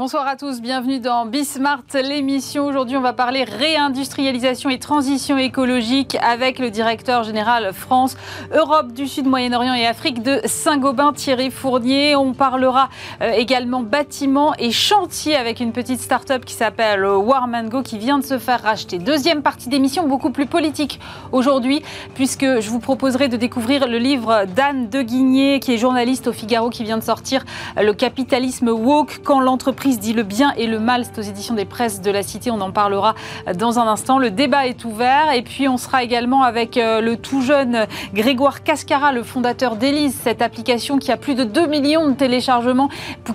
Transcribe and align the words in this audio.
Bonsoir 0.00 0.26
à 0.26 0.34
tous, 0.34 0.62
bienvenue 0.62 0.98
dans 0.98 1.26
Bismart, 1.26 1.82
l'émission. 1.92 2.64
Aujourd'hui, 2.64 2.96
on 2.96 3.02
va 3.02 3.12
parler 3.12 3.44
réindustrialisation 3.44 4.70
et 4.70 4.78
transition 4.78 5.36
écologique 5.36 6.16
avec 6.22 6.58
le 6.58 6.70
directeur 6.70 7.22
général 7.22 7.74
France, 7.74 8.16
Europe 8.50 8.94
du 8.94 9.06
Sud, 9.06 9.26
Moyen-Orient 9.26 9.74
et 9.74 9.86
Afrique 9.86 10.22
de 10.22 10.40
Saint-Gobain, 10.46 11.12
Thierry 11.12 11.50
Fournier. 11.50 12.16
On 12.16 12.32
parlera 12.32 12.88
euh, 13.20 13.32
également 13.32 13.82
bâtiment 13.82 14.54
et 14.58 14.70
chantier 14.70 15.36
avec 15.36 15.60
une 15.60 15.72
petite 15.72 16.00
start-up 16.00 16.46
qui 16.46 16.54
s'appelle 16.54 17.04
Warmango 17.04 17.82
qui 17.82 17.98
vient 17.98 18.18
de 18.18 18.24
se 18.24 18.38
faire 18.38 18.62
racheter. 18.62 18.98
Deuxième 18.98 19.42
partie 19.42 19.68
d'émission, 19.68 20.08
beaucoup 20.08 20.30
plus 20.30 20.46
politique 20.46 20.98
aujourd'hui, 21.30 21.82
puisque 22.14 22.60
je 22.60 22.70
vous 22.70 22.80
proposerai 22.80 23.28
de 23.28 23.36
découvrir 23.36 23.86
le 23.86 23.98
livre 23.98 24.46
d'Anne 24.46 24.88
Deguigné, 24.88 25.60
qui 25.60 25.74
est 25.74 25.78
journaliste 25.78 26.26
au 26.26 26.32
Figaro, 26.32 26.70
qui 26.70 26.84
vient 26.84 26.96
de 26.96 27.04
sortir 27.04 27.44
Le 27.76 27.92
capitalisme 27.92 28.70
woke 28.70 29.20
quand 29.22 29.40
l'entreprise 29.40 29.89
dit 29.98 30.12
le 30.12 30.22
bien 30.22 30.52
et 30.56 30.66
le 30.66 30.78
mal. 30.78 31.04
C'est 31.04 31.18
aux 31.18 31.22
éditions 31.22 31.54
des 31.54 31.64
presses 31.64 32.00
de 32.00 32.10
la 32.10 32.22
Cité. 32.22 32.50
On 32.50 32.60
en 32.60 32.70
parlera 32.70 33.14
dans 33.54 33.78
un 33.78 33.86
instant. 33.86 34.18
Le 34.18 34.30
débat 34.30 34.66
est 34.66 34.84
ouvert. 34.84 35.32
Et 35.32 35.42
puis, 35.42 35.68
on 35.68 35.76
sera 35.76 36.02
également 36.02 36.42
avec 36.42 36.76
euh, 36.76 37.00
le 37.00 37.16
tout 37.16 37.42
jeune 37.42 37.86
Grégoire 38.14 38.62
Cascara, 38.62 39.12
le 39.12 39.22
fondateur 39.22 39.76
d'Elise, 39.76 40.14
cette 40.14 40.42
application 40.42 40.98
qui 40.98 41.12
a 41.12 41.16
plus 41.16 41.34
de 41.34 41.44
2 41.44 41.66
millions 41.66 42.08
de 42.08 42.14
téléchargements, 42.14 42.88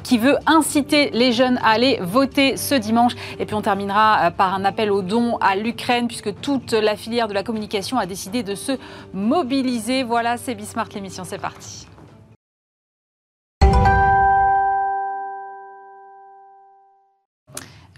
qui 0.04 0.18
veut 0.18 0.38
inciter 0.46 1.10
les 1.12 1.32
jeunes 1.32 1.58
à 1.64 1.70
aller 1.70 2.00
voter 2.02 2.58
ce 2.58 2.76
dimanche. 2.76 3.14
Et 3.40 3.46
puis, 3.46 3.56
on 3.56 3.62
terminera 3.62 4.28
euh, 4.28 4.32
par 4.32 4.54
un 4.54 4.66
appel 4.66 4.92
aux 4.92 5.02
dons 5.02 5.38
à 5.42 5.56
l'Ukraine, 5.56 6.08
puisque 6.08 6.40
toute 6.42 6.74
la 6.74 6.96
filière 6.96 7.28
de 7.28 7.34
la 7.34 7.44
communication 7.44 7.98
a 7.98 8.06
décidé 8.06 8.44
de 8.44 8.56
se 8.56 8.74
mobiliser. 9.14 10.04
Voilà, 10.04 10.38
c'est 10.38 10.56
Bismart 10.56 10.90
l'émission. 10.94 11.24
C'est 11.26 11.40
parti. 11.40 11.88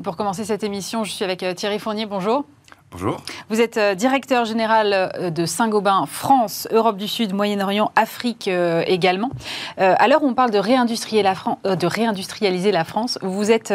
Pour 0.03 0.15
commencer 0.15 0.45
cette 0.45 0.63
émission, 0.63 1.03
je 1.03 1.11
suis 1.11 1.23
avec 1.23 1.43
euh, 1.43 1.53
Thierry 1.53 1.79
Fournier. 1.79 2.05
Bonjour. 2.05 2.45
Bonjour. 2.91 3.17
Vous 3.49 3.59
êtes 3.59 3.77
euh, 3.77 3.95
directeur 3.95 4.45
général 4.45 4.93
euh, 4.93 5.29
de 5.29 5.45
Saint-Gobain 5.45 6.05
France, 6.05 6.67
Europe 6.71 6.97
du 6.97 7.07
Sud, 7.07 7.33
Moyen-Orient, 7.33 7.91
Afrique 7.95 8.47
également. 8.47 9.31
à 9.77 10.07
l'heure 10.07 10.23
où 10.23 10.27
on 10.27 10.33
parle 10.33 10.51
de, 10.51 10.59
réindustrialiser 10.59 11.23
la, 11.63 11.75
de 11.75 11.87
réindustrialiser 11.87 12.71
la 12.71 12.83
France, 12.83 13.17
vous 13.21 13.51
êtes 13.51 13.73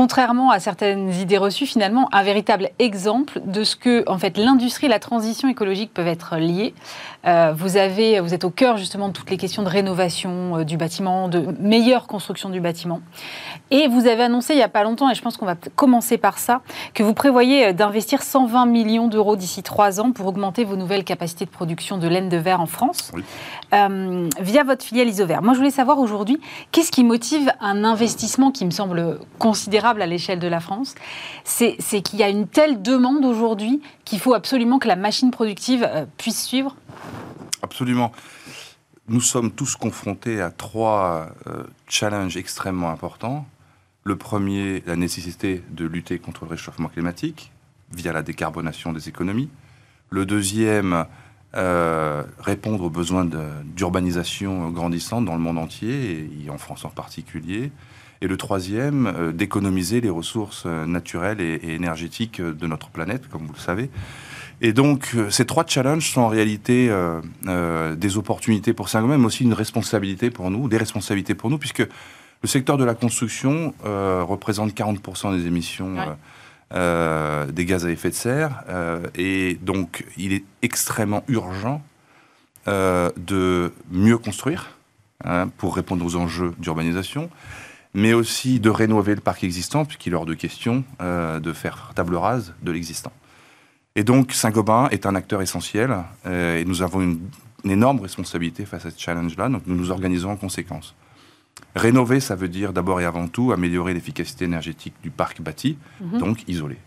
contrairement 0.00 0.50
à 0.50 0.60
certaines 0.60 1.12
idées 1.12 1.36
reçues, 1.36 1.66
finalement, 1.66 2.08
un 2.12 2.22
véritable 2.22 2.70
exemple 2.78 3.38
de 3.44 3.64
ce 3.64 3.76
que, 3.76 4.02
en 4.08 4.16
fait, 4.16 4.38
l'industrie 4.38 4.86
et 4.86 4.88
la 4.88 4.98
transition 4.98 5.46
écologique 5.46 5.92
peuvent 5.92 6.08
être 6.08 6.36
liées. 6.36 6.72
Euh, 7.26 7.52
vous, 7.54 7.76
avez, 7.76 8.18
vous 8.20 8.32
êtes 8.32 8.44
au 8.44 8.50
cœur, 8.50 8.78
justement, 8.78 9.08
de 9.08 9.12
toutes 9.12 9.28
les 9.28 9.36
questions 9.36 9.62
de 9.62 9.68
rénovation 9.68 10.56
euh, 10.56 10.64
du 10.64 10.78
bâtiment, 10.78 11.28
de 11.28 11.54
meilleure 11.60 12.06
construction 12.06 12.48
du 12.48 12.60
bâtiment. 12.62 13.02
Et 13.70 13.88
vous 13.88 14.06
avez 14.06 14.22
annoncé 14.22 14.54
il 14.54 14.56
n'y 14.56 14.62
a 14.62 14.70
pas 14.70 14.84
longtemps, 14.84 15.10
et 15.10 15.14
je 15.14 15.20
pense 15.20 15.36
qu'on 15.36 15.44
va 15.44 15.56
commencer 15.76 16.16
par 16.16 16.38
ça, 16.38 16.62
que 16.94 17.02
vous 17.02 17.12
prévoyez 17.12 17.66
euh, 17.66 17.72
d'investir 17.74 18.22
120 18.22 18.64
millions 18.64 19.06
d'euros 19.06 19.36
d'ici 19.36 19.62
trois 19.62 20.00
ans 20.00 20.12
pour 20.12 20.26
augmenter 20.28 20.64
vos 20.64 20.76
nouvelles 20.76 21.04
capacités 21.04 21.44
de 21.44 21.50
production 21.50 21.98
de 21.98 22.08
laine 22.08 22.30
de 22.30 22.38
verre 22.38 22.62
en 22.62 22.66
France, 22.66 23.12
via 23.70 24.64
votre 24.64 24.82
filiale 24.82 25.08
Isover. 25.08 25.40
Moi, 25.42 25.52
je 25.52 25.58
voulais 25.58 25.70
savoir 25.70 25.98
aujourd'hui, 25.98 26.40
qu'est-ce 26.72 26.90
qui 26.90 27.04
motive 27.04 27.52
un 27.60 27.84
investissement 27.84 28.50
qui 28.50 28.64
me 28.64 28.70
semble 28.70 29.18
considérable 29.38 29.89
à 29.98 30.06
l'échelle 30.06 30.38
de 30.38 30.48
la 30.48 30.60
France, 30.60 30.94
c'est 31.44 31.76
qu'il 32.02 32.18
y 32.18 32.22
a 32.22 32.28
une 32.28 32.46
telle 32.46 32.82
demande 32.82 33.24
aujourd'hui 33.24 33.80
qu'il 34.04 34.20
faut 34.20 34.34
absolument 34.34 34.78
que 34.78 34.88
la 34.88 34.96
machine 34.96 35.30
productive 35.30 35.86
euh, 35.88 36.04
puisse 36.18 36.44
suivre 36.44 36.76
Absolument. 37.62 38.12
Nous 39.08 39.20
sommes 39.20 39.50
tous 39.50 39.76
confrontés 39.76 40.40
à 40.40 40.50
trois 40.50 41.30
euh, 41.46 41.64
challenges 41.88 42.36
extrêmement 42.36 42.90
importants. 42.90 43.46
Le 44.04 44.16
premier, 44.16 44.82
la 44.86 44.96
nécessité 44.96 45.62
de 45.70 45.84
lutter 45.84 46.18
contre 46.18 46.44
le 46.44 46.50
réchauffement 46.50 46.88
climatique 46.88 47.52
via 47.92 48.12
la 48.12 48.22
décarbonation 48.22 48.92
des 48.92 49.08
économies. 49.08 49.48
Le 50.10 50.24
deuxième, 50.26 51.06
euh, 51.56 52.22
répondre 52.38 52.84
aux 52.84 52.90
besoins 52.90 53.28
d'urbanisation 53.64 54.70
grandissante 54.70 55.24
dans 55.24 55.34
le 55.34 55.40
monde 55.40 55.58
entier, 55.58 56.30
et 56.44 56.48
en 56.48 56.58
France 56.58 56.84
en 56.84 56.90
particulier. 56.90 57.72
Et 58.22 58.26
le 58.26 58.36
troisième, 58.36 59.06
euh, 59.06 59.32
d'économiser 59.32 60.02
les 60.02 60.10
ressources 60.10 60.64
euh, 60.66 60.84
naturelles 60.84 61.40
et, 61.40 61.58
énergétiques 61.74 62.40
euh, 62.40 62.52
de 62.52 62.66
notre 62.66 62.90
planète, 62.90 63.28
comme 63.28 63.46
vous 63.46 63.54
le 63.54 63.58
savez. 63.58 63.88
Et 64.60 64.74
donc, 64.74 65.16
ces 65.30 65.46
trois 65.46 65.64
challenges 65.66 66.12
sont 66.12 66.20
en 66.20 66.28
réalité 66.28 66.94
des 67.46 68.16
opportunités 68.18 68.74
pour 68.74 68.90
Saint-Gobain, 68.90 69.16
mais 69.16 69.24
aussi 69.24 69.44
une 69.44 69.54
responsabilité 69.54 70.28
pour 70.28 70.50
nous, 70.50 70.68
des 70.68 70.76
responsabilités 70.76 71.34
pour 71.34 71.48
nous, 71.48 71.56
puisque 71.56 71.78
le 71.78 72.46
secteur 72.46 72.76
de 72.76 72.84
la 72.84 72.92
construction 72.92 73.72
représente 73.82 74.74
40% 74.74 75.34
des 75.34 75.46
émissions 75.46 75.96
des 76.74 77.64
gaz 77.64 77.86
à 77.86 77.90
effet 77.90 78.10
de 78.10 78.14
serre. 78.14 78.62
et 79.14 79.58
donc, 79.62 80.04
il 80.18 80.34
est 80.34 80.44
extrêmement 80.60 81.24
urgent 81.28 81.82
de 82.66 83.72
mieux 83.90 84.18
construire 84.18 84.76
hein, 85.24 85.48
pour 85.56 85.74
répondre 85.74 86.04
aux 86.04 86.16
enjeux 86.16 86.52
d'urbanisation 86.58 87.30
mais 87.94 88.12
aussi 88.12 88.60
de 88.60 88.70
rénover 88.70 89.14
le 89.14 89.20
parc 89.20 89.44
existant, 89.44 89.84
puisqu'il 89.84 90.12
est 90.12 90.16
hors 90.16 90.26
de 90.26 90.34
question 90.34 90.84
euh, 91.00 91.40
de 91.40 91.52
faire 91.52 91.92
table 91.94 92.14
rase 92.16 92.54
de 92.62 92.70
l'existant. 92.70 93.12
Et 93.96 94.04
donc 94.04 94.32
Saint-Gobain 94.32 94.88
est 94.90 95.06
un 95.06 95.14
acteur 95.14 95.42
essentiel, 95.42 95.96
euh, 96.26 96.58
et 96.58 96.64
nous 96.64 96.82
avons 96.82 97.00
une, 97.00 97.20
énorme 97.64 98.00
responsabilité 98.00 98.64
face 98.64 98.86
à 98.86 98.90
ce 98.90 98.98
challenge-là, 98.98 99.50
donc 99.50 99.62
nous 99.66 99.74
nous 99.74 99.90
organisons 99.90 100.30
en 100.30 100.36
conséquence. 100.36 100.94
Rénover, 101.76 102.20
ça 102.20 102.34
veut 102.34 102.48
dire 102.48 102.72
d'abord 102.72 103.02
et 103.02 103.04
avant 103.04 103.28
tout 103.28 103.52
améliorer 103.52 103.92
l'efficacité 103.92 104.46
énergétique 104.46 104.94
du 105.02 105.10
parc 105.10 105.42
bâti, 105.42 105.76
mhm. 106.00 106.18
donc 106.18 106.48
isolé. 106.48 106.78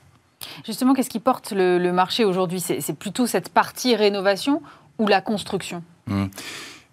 Justement, 0.66 0.94
qu'est-ce 0.94 1.12
qui 1.12 1.20
porte 1.20 1.54
le, 1.56 1.92
marché 1.92 2.26
aujourd'hui? 2.26 2.60
C'est, 2.60 2.98
plutôt 2.98 3.28
cette 3.28 3.50
partie 3.50 3.96
rénovation 3.96 4.62
ou 4.98 5.08
la 5.08 5.22
construction? 5.22 5.84
Mmh. 6.08 6.26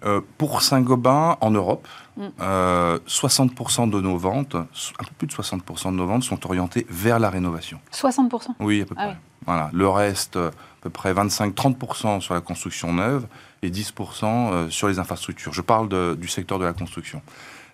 Euh, 0.05 0.21
pour 0.39 0.63
Saint-Gobain, 0.63 1.37
en 1.41 1.51
Europe, 1.51 1.87
60% 2.21 2.29
mm. 2.29 2.33
euh, 2.41 3.87
de 3.87 4.01
nos 4.01 4.17
ventes, 4.17 4.55
un 4.55 5.05
peu 5.05 5.13
plus 5.19 5.27
de 5.27 5.33
60% 5.33 5.87
de 5.87 5.97
nos 5.97 6.07
ventes 6.07 6.23
sont 6.23 6.45
orientées 6.47 6.87
vers 6.89 7.19
la 7.19 7.31
rénovation. 7.31 7.81
60% 7.93 8.55
Oui, 8.61 8.83
à 8.83 8.85
peu 8.85 8.95
ah 8.99 9.07
près. 9.07 9.17
Voilà. 9.47 9.71
Le 9.73 9.89
reste, 9.89 10.37
à 10.37 10.51
peu 10.83 10.91
près 10.91 11.13
25-30% 11.15 12.21
sur 12.21 12.35
la 12.35 12.41
construction 12.41 12.93
neuve 12.93 13.27
et 13.63 13.71
10% 13.71 14.25
euh, 14.25 14.71
sur 14.71 14.89
les 14.89 14.99
infrastructures. 14.99 15.53
Je 15.53 15.63
parle 15.63 16.17
du 16.17 16.29
secteur 16.29 16.59
de 16.59 16.65
la 16.65 16.73
construction. 16.73 17.23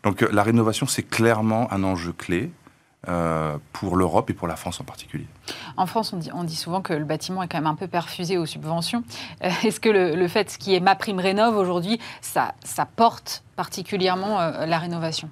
Donc 0.03 0.21
la 0.21 0.43
rénovation, 0.43 0.87
c'est 0.87 1.03
clairement 1.03 1.73
un 1.73 1.83
enjeu 1.83 2.13
clé. 2.13 2.51
Euh, 3.09 3.59
pour 3.73 3.95
l'Europe 3.95 4.31
et 4.31 4.33
pour 4.33 4.49
la 4.49 4.57
France 4.57 4.81
en 4.81 4.85
particulier. 4.85 5.29
En 5.77 5.87
France, 5.87 6.13
on 6.13 6.17
dit, 6.17 6.31
on 6.35 6.43
dit, 6.43 6.57
souvent 6.57 6.81
que 6.81 6.93
le 6.93 7.05
bâtiment 7.05 7.41
est 7.45 7.47
quand 7.47 7.59
même 7.59 7.69
un 7.69 7.77
peu 7.77 7.87
perfusé 7.87 8.37
aux 8.37 8.47
subventions. 8.47 9.05
Euh, 9.45 9.51
est-ce 9.65 9.79
que 9.79 9.89
le, 9.89 10.27
fait, 10.27 10.51
ce 10.51 10.59
qui 10.59 10.75
est 10.75 10.81
ma 10.81 10.97
prime 10.97 11.21
rénov 11.21 11.57
aujourd'hui, 11.57 12.01
ça, 12.21 12.55
ça 12.65 12.85
porte 12.85 13.45
particulièrement 13.55 14.41
euh, 14.41 14.67
la 14.67 14.79
rénovation? 14.79 15.31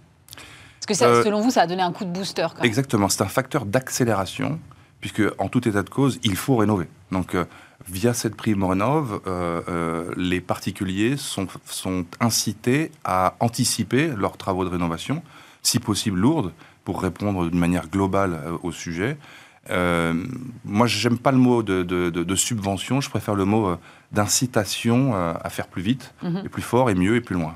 Est-ce 0.78 0.86
que 0.86 1.24
selon 1.24 1.40
vous, 1.40 1.50
ça 1.50 1.62
a 1.62 1.66
donné 1.66 1.82
un 1.82 1.90
coup 1.90 2.04
de 2.04 2.10
booster 2.10 2.46
Exactement, 2.62 3.08
c'est 3.08 3.22
un 3.22 3.28
facteur 3.28 3.64
d'accélération, 3.64 4.60
puisque 5.00 5.22
en 5.38 5.48
tout 5.48 5.66
état 5.68 5.82
de 5.82 5.90
cause, 5.90 6.20
il 6.22 6.36
faut 6.36 6.54
rénover. 6.54 6.86
Donc, 7.10 7.34
via 7.88 8.14
cette 8.14 8.36
prime 8.36 8.62
rénov, 8.62 9.20
les 10.16 10.40
particuliers 10.40 11.16
sont, 11.16 11.48
sont 11.64 12.04
incités 12.20 12.92
à 13.02 13.34
anticiper 13.40 14.08
leurs 14.08 14.36
travaux 14.36 14.64
de 14.64 14.68
rénovation, 14.68 15.22
si 15.62 15.80
possible 15.80 16.20
lourdes, 16.20 16.52
pour 16.84 17.02
répondre 17.02 17.48
d'une 17.48 17.58
manière 17.58 17.88
globale 17.88 18.40
euh, 18.44 18.56
au 18.62 18.72
sujet. 18.72 19.16
Euh, 19.70 20.24
moi, 20.64 20.86
j'aime 20.86 21.18
pas 21.18 21.32
le 21.32 21.38
mot 21.38 21.62
de, 21.62 22.34
subvention, 22.34 23.00
je 23.00 23.10
préfère 23.10 23.34
le 23.34 23.44
mot 23.44 23.68
euh, 23.68 23.76
d'incitation 24.12 25.14
euh, 25.14 25.34
à 25.42 25.50
faire 25.50 25.66
plus 25.66 25.82
vite, 25.82 26.14
mhm. 26.22 26.42
et 26.44 26.48
plus 26.48 26.62
fort, 26.62 26.90
et 26.90 26.94
mieux, 26.94 27.16
et 27.16 27.20
plus 27.20 27.34
loin. 27.34 27.54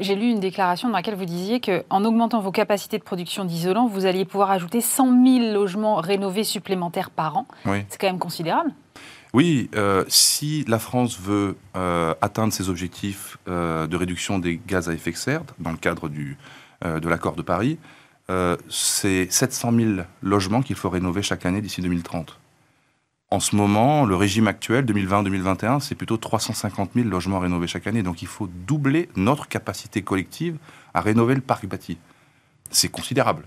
J'ai 0.00 0.16
lu 0.16 0.28
une 0.28 0.40
déclaration 0.40 0.88
dans 0.88 0.96
laquelle 0.96 1.14
vous 1.14 1.24
disiez 1.24 1.60
qu'en 1.60 2.04
augmentant 2.04 2.40
vos 2.40 2.50
capacités 2.50 2.98
de 2.98 3.04
production 3.04 3.44
d'isolants, 3.44 3.86
vous 3.86 4.04
alliez 4.04 4.24
pouvoir 4.24 4.50
ajouter 4.50 4.80
100 4.80 5.24
000 5.24 5.52
logements 5.52 5.96
rénovés 5.96 6.42
supplémentaires 6.42 7.10
par 7.10 7.36
an. 7.36 7.46
C'est 7.64 8.00
quand 8.00 8.08
même 8.08 8.18
considérable. 8.18 8.72
Oui, 9.32 9.70
si 10.08 10.64
la 10.66 10.80
France 10.80 11.20
veut 11.20 11.56
atteindre 11.74 12.52
ses 12.52 12.68
objectifs 12.68 13.38
de 13.46 13.96
réduction 13.96 14.40
des 14.40 14.60
gaz 14.66 14.88
à 14.88 14.94
effet 14.94 15.12
de 15.12 15.16
serre 15.16 15.42
dans 15.60 15.70
le 15.70 15.76
cadre 15.76 16.08
du, 16.08 16.36
de 16.84 17.08
l'accord 17.08 17.36
de 17.36 17.42
Paris, 17.42 17.78
euh, 18.30 18.56
c'est 18.68 19.30
700 19.30 19.72
000 19.72 19.90
logements 20.22 20.62
qu'il 20.62 20.76
faut 20.76 20.90
rénover 20.90 21.22
chaque 21.22 21.46
année 21.46 21.60
d'ici 21.60 21.80
2030. 21.80 22.38
En 23.30 23.40
ce 23.40 23.56
moment, 23.56 24.04
le 24.04 24.14
régime 24.14 24.46
actuel, 24.46 24.84
2020-2021, 24.84 25.80
c'est 25.80 25.96
plutôt 25.96 26.16
350 26.16 26.90
000 26.94 27.08
logements 27.08 27.40
rénovés 27.40 27.66
chaque 27.66 27.86
année. 27.86 28.02
Donc 28.02 28.22
il 28.22 28.28
faut 28.28 28.48
doubler 28.66 29.08
notre 29.16 29.48
capacité 29.48 30.02
collective 30.02 30.58
à 30.94 31.00
rénover 31.00 31.34
le 31.34 31.40
parc 31.40 31.66
bâti. 31.66 31.98
C'est 32.70 32.88
considérable. 32.88 33.44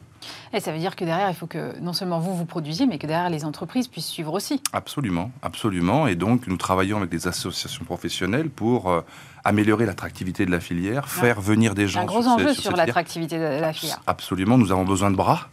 Et 0.53 0.59
ça 0.59 0.71
veut 0.71 0.79
dire 0.79 0.95
que 0.95 1.05
derrière, 1.05 1.29
il 1.29 1.35
faut 1.35 1.47
que 1.47 1.79
non 1.79 1.93
seulement 1.93 2.19
vous, 2.19 2.35
vous 2.35 2.45
produisiez, 2.45 2.85
mais 2.85 2.97
que 2.97 3.07
derrière, 3.07 3.29
les 3.29 3.45
entreprises 3.45 3.87
puissent 3.87 4.07
suivre 4.07 4.33
aussi. 4.33 4.61
Absolument, 4.73 5.31
absolument. 5.41 6.07
Et 6.07 6.15
donc, 6.15 6.47
nous 6.47 6.57
travaillons 6.57 6.97
avec 6.97 7.09
des 7.09 7.27
associations 7.27 7.85
professionnelles 7.85 8.49
pour 8.49 8.89
euh, 8.89 9.01
améliorer 9.43 9.85
l'attractivité 9.85 10.45
de 10.45 10.51
la 10.51 10.59
filière, 10.59 11.07
faire 11.07 11.41
venir 11.41 11.75
des 11.75 11.87
gens. 11.87 12.01
Un 12.01 12.05
gros 12.05 12.27
enjeu 12.27 12.53
sur, 12.53 12.75
l'attractivité 12.75 13.37
de 13.37 13.43
la 13.43 13.73
filière. 13.73 14.01
Absolument, 14.07 14.57
nous 14.57 14.71
avons 14.71 14.85
besoin 14.85 15.11
de 15.11 15.15
bras, 15.15 15.49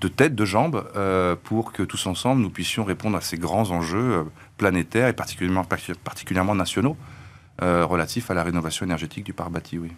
de 0.00 0.08
têtes, 0.08 0.34
de 0.34 0.44
jambes, 0.44 0.84
euh, 0.96 1.36
pour 1.42 1.72
que 1.72 1.82
tous 1.82 2.06
ensemble, 2.06 2.42
nous 2.42 2.50
puissions 2.50 2.84
répondre 2.84 3.16
à 3.16 3.20
ces 3.20 3.36
grands 3.36 3.70
enjeux 3.70 3.98
euh, 3.98 4.24
planétaires 4.56 5.08
et 5.08 5.12
particulièrement, 5.12 5.64
particulièrement 6.04 6.54
nationaux 6.54 6.96
relatifs 7.62 8.30
à 8.30 8.34
la 8.34 8.42
rénovation 8.42 8.86
énergétique 8.86 9.22
du 9.22 9.34
parc 9.34 9.50
bâti, 9.50 9.78
oui. 9.78 9.92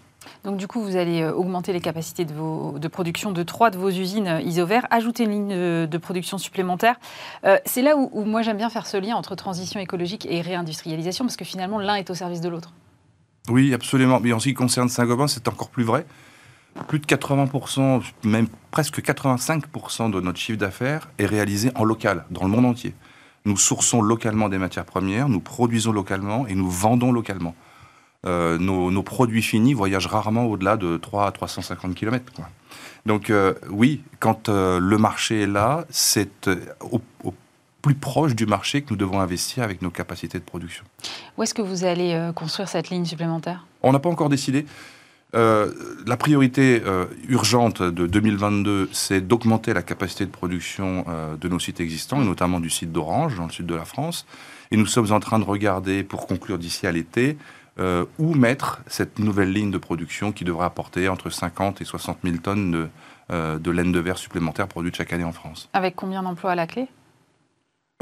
Donc 0.44 0.56
du 0.56 0.66
coup, 0.66 0.82
vous 0.82 0.96
allez 0.96 1.22
euh, 1.22 1.32
augmenter 1.32 1.72
les 1.72 1.80
capacités 1.80 2.24
de, 2.24 2.88
production 2.88 3.32
de 3.32 3.42
trois 3.42 3.70
de 3.70 3.78
vos 3.78 3.90
usines 3.90 4.26
euh, 4.26 4.40
Isover, 4.40 4.80
ajouter 4.90 5.24
une 5.24 5.30
ligne 5.30 5.86
de, 5.86 5.98
production 5.98 6.38
supplémentaire. 6.38 6.96
Euh, 7.44 7.58
c'est 7.64 7.82
là 7.82 7.96
où, 7.96 8.24
moi 8.24 8.42
j'aime 8.42 8.56
bien 8.56 8.70
faire 8.70 8.86
ce 8.86 8.96
lien 8.96 9.14
entre 9.14 9.34
transition 9.34 9.80
écologique 9.80 10.26
et 10.28 10.40
réindustrialisation, 10.40 11.24
parce 11.24 11.36
que 11.36 11.44
finalement 11.44 11.78
l'un 11.78 11.94
est 11.94 12.10
au 12.10 12.14
service 12.14 12.40
de 12.40 12.48
l'autre. 12.48 12.72
Oui, 13.48 13.74
absolument. 13.74 14.20
Mais 14.20 14.32
en 14.32 14.38
ce 14.38 14.48
qui 14.48 14.54
concerne 14.54 14.88
Saint-Gobain, 14.88 15.26
c'est 15.26 15.48
encore 15.48 15.70
plus 15.70 15.84
vrai. 15.84 16.06
Plus 16.88 16.98
de 16.98 17.06
80%, 17.06 18.02
même 18.24 18.46
presque 18.70 19.00
85% 19.00 20.10
de 20.10 20.20
notre 20.20 20.38
chiffre 20.38 20.58
d'affaires 20.58 21.08
est 21.18 21.26
réalisé 21.26 21.70
en 21.74 21.84
local, 21.84 22.24
dans 22.30 22.44
le 22.44 22.48
monde 22.48 22.64
entier. 22.64 22.94
Nous 23.44 23.56
sourçons 23.56 24.00
localement 24.00 24.48
des 24.48 24.58
matières 24.58 24.84
premières, 24.84 25.28
nous 25.28 25.40
produisons 25.40 25.92
localement 25.92 26.46
et 26.46 26.54
nous 26.54 26.70
vendons 26.70 27.12
localement. 27.12 27.54
Euh, 28.24 28.56
nos, 28.56 29.02
produits 29.02 29.42
finis 29.42 29.74
voyagent 29.74 30.06
rarement 30.06 30.44
au-delà 30.44 30.76
de 30.76 30.96
3 30.96 31.26
à 31.26 31.32
350 31.32 31.94
km. 31.94 32.24
Donc 33.04 33.30
euh, 33.30 33.54
oui, 33.68 34.00
quand 34.20 34.48
euh, 34.48 34.78
le 34.78 34.96
marché 34.96 35.42
est 35.42 35.46
là, 35.48 35.84
c'est 35.90 36.48
au, 36.80 37.00
plus 37.82 37.96
proche 37.96 38.36
du 38.36 38.46
marché 38.46 38.82
que 38.82 38.90
nous 38.90 38.96
devons 38.96 39.18
investir 39.18 39.64
avec 39.64 39.82
nos 39.82 39.90
capacités 39.90 40.38
de 40.38 40.44
production. 40.44 40.84
Où 41.36 41.42
est-ce 41.42 41.52
que 41.52 41.62
vous 41.62 41.84
allez 41.84 42.30
construire 42.36 42.68
cette 42.68 42.90
ligne 42.90 43.04
supplémentaire? 43.04 43.66
On 43.82 43.90
n'a 43.90 43.98
pas 43.98 44.08
encore 44.08 44.28
décidé. 44.28 44.66
la 45.34 46.16
priorité 46.16 46.80
urgente 47.28 47.82
de 47.82 48.06
2022, 48.06 48.88
c'est 48.92 49.20
d'augmenter 49.20 49.74
la 49.74 49.82
capacité 49.82 50.24
de 50.24 50.30
production 50.30 51.04
de 51.40 51.48
nos 51.48 51.58
sites 51.58 51.80
existants, 51.80 52.22
et 52.22 52.24
notamment 52.24 52.60
du 52.60 52.70
site 52.70 52.92
d'Orange, 52.92 53.34
dans 53.34 53.46
le 53.46 53.52
sud 53.52 53.66
de 53.66 53.74
la 53.74 53.84
France. 53.84 54.26
Et 54.70 54.76
nous 54.76 54.86
sommes 54.86 55.10
en 55.10 55.18
train 55.18 55.40
de 55.40 55.44
regarder, 55.44 56.04
pour 56.04 56.28
conclure 56.28 56.58
d'ici 56.58 56.86
à 56.86 56.92
l'été, 56.92 57.36
euh, 57.80 58.04
où 58.18 58.34
mettre 58.34 58.82
cette 58.86 59.18
nouvelle 59.18 59.50
ligne 59.50 59.70
de 59.70 59.78
production 59.78 60.30
qui 60.30 60.44
devrait 60.44 60.66
apporter 60.66 61.08
entre 61.08 61.30
50 61.30 61.80
et 61.80 61.86
60 61.86 62.18
000 62.22 62.36
tonnes 62.36 62.70
de, 62.70 62.88
euh, 63.30 63.58
de 63.58 63.70
laine 63.70 63.92
de 63.92 63.98
verre 63.98 64.18
supplémentaire 64.18 64.68
produite 64.68 64.94
chaque 64.94 65.10
année 65.14 65.24
en 65.24 65.32
France. 65.32 65.70
Avec 65.72 65.96
combien 65.96 66.22
d'emplois 66.22 66.50
à 66.50 66.54
la 66.54 66.66
clé? 66.66 66.86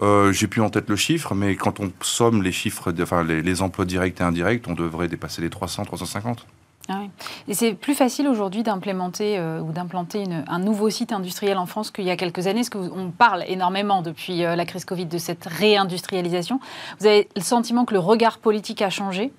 Euh, 0.03 0.33
J'ai 0.33 0.49
plus 0.49 0.61
en 0.61 0.71
tête 0.71 0.89
le 0.89 0.97
chiffre, 0.97 1.37
mais 1.37 1.55
quand 1.55 1.79
on 1.79 1.93
somme 2.01 2.43
les 2.43 2.51
chiffres, 2.51 2.93
enfin 3.01 3.23
les, 3.23 3.63
emplois 3.63 3.85
directs 3.85 4.21
et 4.21 4.25
indirects, 4.25 4.67
on 4.67 4.75
devrait 4.75 5.07
dépasser 5.07 5.41
les 5.41 5.51
300, 5.51 5.85
350. 5.85 6.45
Ah 6.89 7.03
et 7.47 7.55
c'est 7.55 7.75
plus 7.75 7.95
facile 7.95 8.27
aujourd'hui 8.27 8.65
d'implémenter 8.65 9.41
ou 9.63 9.71
d'implanter 9.71 10.25
un 10.49 10.59
nouveau 10.59 10.91
site 10.91 11.13
industriel 11.13 11.59
en 11.59 11.67
France 11.67 11.93
qu'il 11.93 12.05
y 12.05 12.11
a 12.11 12.17
quelques 12.17 12.49
années, 12.49 12.63
parce 12.63 12.71
qu'on 12.71 13.13
parle 13.17 13.45
énormément 13.47 14.03
depuis 14.03 14.39
la 14.39 14.65
crise 14.65 14.85
Covid 14.85 15.07
de 15.07 15.19
cette 15.19 15.45
réindustrialisation. 15.45 16.59
Vous 16.99 17.07
avez 17.07 17.29
le 17.37 17.43
sentiment 17.43 17.85
que 17.85 17.95
le 17.95 18.01
regard 18.01 18.39
politique 18.39 18.83
a 18.83 18.91
changé? 18.91 19.31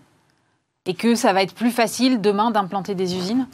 Et 0.85 0.93
que 0.93 1.15
ça 1.15 1.33
va 1.33 1.43
être 1.43 1.53
plus 1.53 1.71
facile 1.71 2.21
demain 2.21 2.51
d'implanter 2.51 2.95
des 2.95 3.15
usines? 3.15 3.47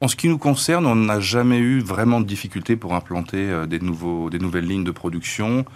En 0.00 0.08
ce 0.08 0.16
qui 0.16 0.28
nous 0.28 0.38
concerne, 0.38 0.86
on 0.86 0.94
n'a 0.94 1.20
jamais 1.20 1.58
eu 1.58 1.80
vraiment 1.80 2.20
de 2.20 2.26
difficultés 2.26 2.74
pour 2.74 2.94
implanter 2.94 3.50
euh, 3.50 3.66
des, 3.66 3.78
nouvelles 3.80 4.66
lignes 4.66 4.84
de 4.84 4.90
production 4.90 5.66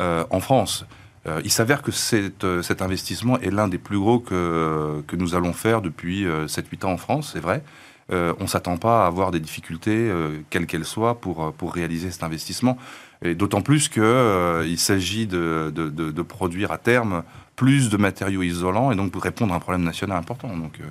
euh, 0.00 0.24
en 0.30 0.40
France. 0.40 0.86
Euh, 1.26 1.42
il 1.44 1.50
s'avère 1.50 1.82
que 1.82 1.92
cet 1.92 2.82
investissement 2.82 3.38
est 3.40 3.50
l'un 3.50 3.68
des 3.68 3.78
plus 3.78 3.98
gros 3.98 4.18
que, 4.18 5.02
nous 5.12 5.34
allons 5.34 5.52
faire 5.52 5.82
depuis 5.82 6.24
7-8 6.24 6.86
ans 6.86 6.92
en 6.92 6.96
France, 6.96 7.30
c'est 7.34 7.40
vrai. 7.40 7.62
on 8.10 8.42
ne 8.42 8.46
s'attend 8.46 8.76
pas 8.76 9.04
à 9.04 9.06
avoir 9.08 9.32
des 9.32 9.40
difficultés, 9.40 10.10
quelles 10.50 10.66
qu'elles 10.66 10.84
soient, 10.84 11.20
pour, 11.20 11.72
réaliser 11.74 12.12
cet 12.12 12.22
investissement. 12.22 12.78
Et 13.22 13.34
d'autant 13.34 13.60
plus 13.60 13.88
qu'il 13.88 14.78
s'agit 14.78 15.26
de, 15.26 16.22
produire 16.22 16.70
à 16.70 16.78
terme 16.78 17.24
plus 17.56 17.88
de 17.88 17.96
matériaux 17.96 18.42
isolants 18.42 18.92
et 18.92 18.96
donc 18.96 19.10
pour 19.10 19.22
répondre 19.22 19.52
à 19.52 19.56
un 19.56 19.60
problème 19.60 19.82
national 19.82 20.18
important. 20.18 20.48
Donc, 20.48 20.78
euh, 20.80 20.84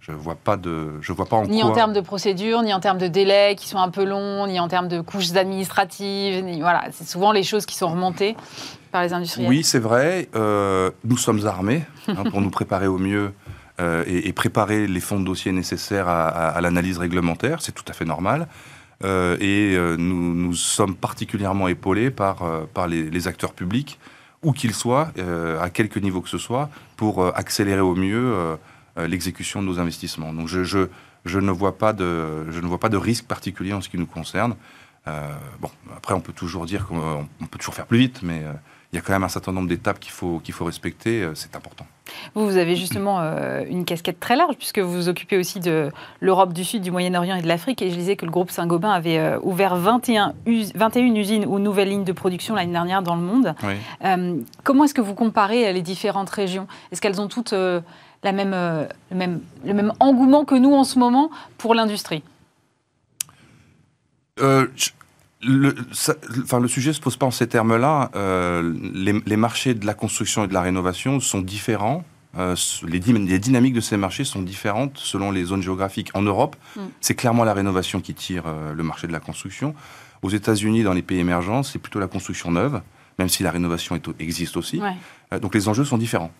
je 0.00 0.10
vois 0.10 0.36
pas 0.36 0.56
de, 0.56 0.92
je 1.02 1.12
vois 1.12 1.26
pas 1.26 1.36
en 1.36 1.46
ni 1.46 1.62
en 1.62 1.70
termes 1.70 1.92
de 1.92 2.00
procédures, 2.00 2.62
ni 2.62 2.72
en 2.72 2.80
termes 2.80 2.96
de 2.98 3.08
délais 3.08 3.54
qui 3.56 3.68
sont 3.68 3.78
un 3.78 3.90
peu 3.90 4.04
longs, 4.04 4.46
ni 4.46 4.58
en 4.58 4.66
termes 4.66 4.88
de 4.88 5.02
couches 5.02 5.36
administratives. 5.36 6.42
Ni, 6.42 6.60
voilà, 6.60 6.84
c'est 6.92 7.06
souvent 7.06 7.30
les 7.30 7.42
choses 7.42 7.66
qui 7.66 7.76
sont 7.76 7.88
remontées 7.88 8.34
par 8.90 9.02
les 9.02 9.12
industriels. 9.12 9.50
Oui, 9.50 9.62
c'est 9.62 9.78
vrai. 9.78 10.28
Euh, 10.34 10.90
nous 11.04 11.18
sommes 11.18 11.46
armés 11.46 11.82
hein, 12.08 12.24
pour 12.30 12.40
nous 12.40 12.50
préparer 12.50 12.86
au 12.86 12.98
mieux. 12.98 13.32
Euh, 13.80 14.02
et, 14.08 14.32
préparer 14.32 14.88
les 14.88 14.98
fonds 14.98 15.20
de 15.20 15.24
dossier 15.24 15.52
nécessaires 15.52 16.08
à, 16.08 16.60
l'analyse 16.60 16.98
réglementaire, 16.98 17.62
c'est 17.62 17.70
tout 17.70 17.84
à 17.86 17.92
fait 17.92 18.04
normal. 18.04 18.48
et 19.04 19.76
nous, 19.98 20.34
nous, 20.34 20.52
sommes 20.54 20.96
particulièrement 20.96 21.68
épaulés 21.68 22.10
par, 22.10 22.38
par 22.74 22.88
les, 22.88 23.08
les 23.08 23.28
acteurs 23.28 23.52
publics 23.52 24.00
où 24.42 24.52
qu'il 24.52 24.74
soit, 24.74 25.12
euh, 25.18 25.60
à 25.60 25.70
quelque 25.70 25.98
niveau 25.98 26.20
que 26.20 26.28
ce 26.28 26.38
soit, 26.38 26.70
pour 26.96 27.22
euh, 27.22 27.32
accélérer 27.34 27.80
au 27.80 27.94
mieux 27.94 28.34
euh, 28.34 28.56
l'exécution 29.06 29.62
de 29.62 29.66
nos 29.66 29.78
investissements. 29.78 30.32
Donc 30.32 30.48
je, 30.48 30.62
je, 30.64 31.38
ne 31.38 31.50
vois 31.50 31.78
pas 31.78 31.92
de, 31.92 32.50
je 32.50 32.60
ne 32.60 32.66
vois 32.66 32.78
pas 32.78 32.88
de 32.88 32.96
risque 32.96 33.26
particulier 33.26 33.72
en 33.72 33.80
ce 33.80 33.88
qui 33.88 33.98
nous 33.98 34.06
concerne. 34.06 34.54
bon, 35.60 35.70
après, 35.96 36.14
on 36.14 36.20
peut 36.20 36.32
toujours 36.32 36.66
dire 36.66 36.86
qu'on 36.86 37.26
peut 37.50 37.58
toujours 37.58 37.74
faire 37.74 37.86
plus 37.86 37.98
vite, 37.98 38.20
mais 38.22 38.42
il 38.92 38.96
y 38.96 38.98
a 38.98 39.02
quand 39.02 39.12
même 39.12 39.24
un 39.24 39.28
certain 39.28 39.52
nombre 39.52 39.68
d'étapes 39.68 40.00
qu'il 40.00 40.12
faut, 40.12 40.40
qu'il 40.40 40.54
faut 40.54 40.64
respecter, 40.64 41.28
c'est 41.34 41.54
important. 41.56 41.86
Vous, 42.34 42.46
vous 42.46 42.56
avez 42.56 42.76
justement 42.76 43.20
euh, 43.20 43.64
une 43.68 43.84
casquette 43.84 44.20
très 44.20 44.36
large, 44.36 44.56
puisque 44.56 44.78
vous 44.78 44.92
vous 44.92 45.08
occupez 45.08 45.36
aussi 45.36 45.60
de 45.60 45.90
l'Europe 46.20 46.52
du 46.52 46.64
Sud, 46.64 46.82
du 46.82 46.90
Moyen-Orient 46.90 47.36
et 47.36 47.42
de 47.42 47.48
l'Afrique. 47.48 47.82
Et 47.82 47.90
je 47.90 47.94
disais 47.94 48.16
que 48.16 48.24
le 48.24 48.30
groupe 48.30 48.50
Saint-Gobain 48.50 48.90
avait 48.90 49.18
euh, 49.18 49.38
ouvert 49.42 49.76
21, 49.76 50.34
21 50.74 51.14
usines 51.14 51.46
ou 51.46 51.58
nouvelles 51.58 51.88
lignes 51.88 52.04
de 52.04 52.12
production 52.12 52.54
l'année 52.54 52.72
dernière 52.72 53.02
dans 53.02 53.16
le 53.16 53.22
monde. 53.22 53.54
Euh, 54.04 54.36
comment 54.64 54.84
est-ce 54.84 54.94
que 54.94 55.00
vous 55.00 55.14
comparez 55.14 55.72
les 55.72 55.82
différentes 55.82 56.30
régions? 56.30 56.66
Est-ce 56.92 57.00
qu'elles 57.00 57.20
ont 57.20 57.28
toutes 57.28 57.52
la 57.52 58.32
même, 58.32 58.50
le, 58.50 59.16
même, 59.16 59.40
le 59.64 59.74
même 59.74 59.92
engouement 60.00 60.44
que 60.44 60.54
nous 60.54 60.74
en 60.74 60.84
ce 60.84 60.98
moment 60.98 61.30
pour 61.56 61.74
l'industrie? 61.74 62.22
Le, 65.40 65.74
enfin, 66.42 66.60
le 66.60 66.68
sujet 66.68 66.90
ne 66.90 66.94
se 66.94 67.00
pose 67.00 67.16
pas 67.16 67.26
en 67.26 67.30
ces 67.30 67.46
termes-là. 67.46 68.10
les, 68.14 69.12
les, 69.24 69.36
marchés 69.36 69.74
de 69.74 69.86
la 69.86 69.94
construction 69.94 70.44
et 70.44 70.48
de 70.48 70.54
la 70.54 70.62
rénovation 70.62 71.20
sont 71.20 71.40
différents 71.40 72.04
euh, 72.36 72.54
les, 72.86 73.00
dynamiques 73.00 73.74
de 73.74 73.80
ces 73.80 73.96
marchés 73.96 74.24
sont 74.24 74.42
différentes 74.42 74.98
selon 74.98 75.30
les 75.30 75.44
zones 75.44 75.62
géographiques. 75.62 76.10
En 76.14 76.22
Europe, 76.22 76.56
mm. 76.76 76.80
c'est 77.00 77.14
clairement 77.14 77.44
la 77.44 77.54
rénovation 77.54 78.00
qui 78.00 78.14
tire 78.14 78.44
euh, 78.46 78.74
le 78.74 78.82
marché 78.82 79.06
de 79.06 79.12
la 79.12 79.20
construction. 79.20 79.74
Aux 80.22 80.30
États-Unis, 80.30 80.82
dans 80.82 80.92
les 80.92 81.02
pays 81.02 81.18
émergents, 81.18 81.62
c'est 81.62 81.78
plutôt 81.78 82.00
la 82.00 82.08
construction 82.08 82.50
neuve, 82.50 82.80
même 83.18 83.28
si 83.28 83.42
la 83.42 83.50
rénovation 83.50 84.00
existe 84.18 84.56
aussi. 84.56 84.80
Euh, 85.32 85.38
donc 85.38 85.54
les 85.54 85.68
enjeux 85.68 85.84
sont 85.84 85.98
différents. 85.98 86.32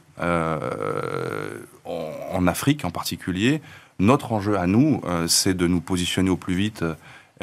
En, 1.84 2.46
Afrique 2.46 2.84
en 2.84 2.90
particulier, 2.90 3.61
notre 3.99 4.32
enjeu 4.32 4.58
à 4.58 4.66
nous, 4.66 5.00
c'est 5.28 5.54
de 5.54 5.66
nous 5.68 5.80
positionner 5.80 6.30
au 6.30 6.37
plus 6.37 6.54
vite. 6.54 6.84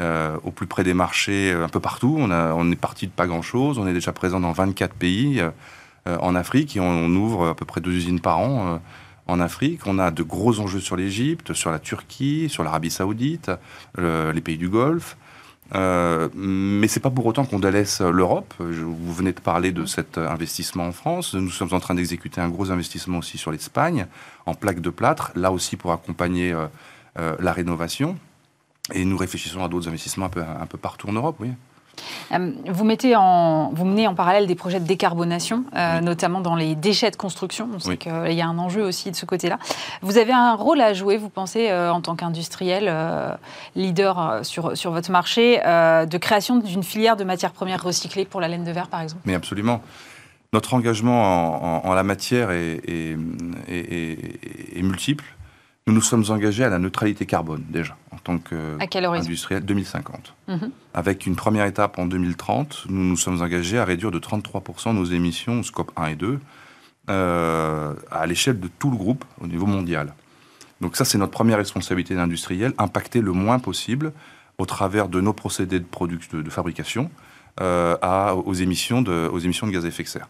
Au 0.00 0.50
plus 0.50 0.66
près 0.66 0.84
des 0.84 0.94
marchés, 0.94 1.52
un 1.52 1.68
peu 1.68 1.80
partout. 1.80 2.16
On, 2.18 2.70
est 2.70 2.76
parti 2.76 3.06
de 3.06 3.12
pas 3.12 3.26
grand-chose. 3.26 3.78
On 3.78 3.86
est 3.86 3.92
déjà 3.92 4.12
présent 4.12 4.40
dans 4.40 4.52
24 4.52 4.94
pays. 4.94 5.42
Euh, 6.06 6.16
en 6.20 6.34
Afrique 6.34 6.76
et 6.76 6.80
on, 6.80 7.08
ouvre 7.08 7.48
à 7.48 7.54
peu 7.54 7.64
près 7.64 7.80
deux 7.80 7.92
usines 7.92 8.20
par 8.20 8.38
an 8.38 8.74
euh, 8.74 8.78
en 9.26 9.40
Afrique. 9.40 9.86
On 9.86 9.98
a 9.98 10.10
de 10.10 10.22
gros 10.22 10.60
enjeux 10.60 10.80
sur 10.80 10.96
l'Égypte, 10.96 11.52
sur 11.52 11.70
la 11.70 11.80
Turquie, 11.80 12.48
sur 12.48 12.62
l'Arabie 12.62 12.90
Saoudite, 12.90 13.50
les 13.98 14.40
pays 14.40 14.56
du 14.56 14.68
Golfe. 14.68 15.16
Euh, 15.74 16.28
mais 16.36 16.86
c'est 16.86 17.00
pas 17.00 17.10
pour 17.10 17.26
autant 17.26 17.44
qu'on 17.44 17.58
délaisse 17.58 18.00
l'Europe. 18.00 18.54
Vous 18.60 19.12
venez 19.12 19.32
de 19.32 19.40
parler 19.40 19.72
de 19.72 19.84
cet 19.84 20.16
investissement 20.16 20.86
en 20.86 20.92
France. 20.92 21.34
Nous 21.34 21.50
sommes 21.50 21.72
en 21.72 21.80
train 21.80 21.96
d'exécuter 21.96 22.40
un 22.40 22.48
gros 22.50 22.70
investissement 22.70 23.18
aussi 23.18 23.36
sur 23.36 23.50
l'Espagne, 23.50 24.06
en 24.46 24.54
plaques 24.54 24.80
de 24.80 24.90
plâtre, 24.90 25.32
là 25.34 25.50
aussi 25.50 25.74
pour 25.76 25.90
accompagner 25.90 26.54
la 27.16 27.52
rénovation. 27.52 28.16
Et 28.92 29.04
nous 29.04 29.16
réfléchissons 29.16 29.64
à 29.64 29.68
d'autres 29.68 29.88
investissements 29.88 30.26
un 30.26 30.30
peu, 30.30 30.42
un 30.42 30.66
peu 30.66 30.78
partout 30.78 31.08
en 31.08 31.12
Europe, 31.12 31.36
oui. 31.40 31.50
Euh, 32.32 32.52
vous, 32.68 32.84
mettez 32.84 33.16
en, 33.16 33.70
vous 33.72 33.84
menez 33.84 34.06
en 34.06 34.14
parallèle 34.14 34.46
des 34.46 34.54
projets 34.54 34.80
de 34.80 34.86
décarbonation, 34.86 35.64
euh, 35.74 36.00
notamment 36.00 36.40
dans 36.40 36.54
les 36.54 36.74
déchets 36.74 37.10
de 37.10 37.16
construction. 37.16 37.68
On 37.74 37.78
sait 37.78 37.96
qu'il 37.96 38.32
y 38.32 38.40
a 38.40 38.46
un 38.46 38.58
enjeu 38.58 38.82
aussi 38.82 39.10
de 39.10 39.16
ce 39.16 39.24
côté-là. 39.24 39.58
Vous 40.02 40.18
avez 40.18 40.32
un 40.32 40.54
rôle 40.54 40.80
à 40.80 40.92
jouer, 40.92 41.16
vous 41.16 41.30
pensez, 41.30 41.70
euh, 41.70 41.90
en 41.90 42.00
tant 42.00 42.16
qu'industriel, 42.16 42.92
leader 43.74 44.40
sur, 44.44 44.76
sur 44.76 44.90
votre 44.90 45.10
marché, 45.10 45.56
de 45.56 46.18
création 46.18 46.56
d'une 46.56 46.82
filière 46.82 47.16
de 47.16 47.24
matières 47.24 47.52
premières 47.52 47.82
recyclées 47.82 48.24
pour 48.24 48.40
la 48.40 48.48
laine 48.48 48.64
de 48.64 48.72
verre, 48.72 48.88
par 48.88 49.00
exemple? 49.00 49.22
Mais 49.24 49.34
absolument. 49.34 49.82
Notre 50.52 50.74
engagement 50.74 51.86
en, 51.86 51.94
la 51.94 52.02
matière 52.02 52.50
est, 52.50 52.80
est, 52.86 53.16
est 53.68 54.82
multiple. 54.82 55.24
Nous 55.86 55.94
nous 55.94 56.02
sommes 56.02 56.24
engagés 56.30 56.64
à 56.64 56.68
la 56.68 56.78
neutralité 56.80 57.26
carbone 57.26 57.64
déjà, 57.68 57.96
en 58.10 58.16
tant 58.16 58.38
qu'industriel, 58.38 59.64
2050. 59.64 60.34
Mhm. 60.48 60.70
Avec 60.94 61.26
une 61.26 61.36
première 61.36 61.64
étape 61.66 61.98
en 61.98 62.06
2030, 62.06 62.86
nous 62.88 63.04
nous 63.04 63.16
sommes 63.16 63.40
engagés 63.40 63.78
à 63.78 63.84
réduire 63.84 64.10
de 64.10 64.18
33% 64.18 64.92
nos 64.92 65.04
émissions, 65.04 65.62
scope 65.62 65.92
1 65.96 66.06
et 66.06 66.16
2, 66.16 66.40
euh, 67.08 67.94
à 68.10 68.26
l'échelle 68.26 68.58
de 68.58 68.68
tout 68.80 68.90
le 68.90 68.96
groupe 68.96 69.24
au 69.40 69.46
niveau 69.46 69.66
mondial. 69.66 70.12
Donc 70.80 70.96
ça, 70.96 71.04
c'est 71.04 71.18
notre 71.18 71.32
première 71.32 71.58
responsabilité 71.58 72.16
d'industriel, 72.16 72.72
impacter 72.78 73.20
le 73.20 73.30
moins 73.30 73.60
possible 73.60 74.12
au 74.58 74.66
travers 74.66 75.08
de 75.08 75.20
nos 75.20 75.32
procédés 75.32 75.78
de, 75.78 75.84
production, 75.84 76.40
de, 76.40 76.50
fabrication 76.50 77.10
euh, 77.60 77.96
à, 78.02 78.34
aux, 78.34 78.54
émissions 78.54 79.02
de, 79.02 79.28
aux 79.32 79.38
émissions 79.38 79.68
de 79.68 79.72
gaz 79.72 79.84
à 79.84 79.88
effet 79.88 80.02
de 80.02 80.08
serre. 80.08 80.28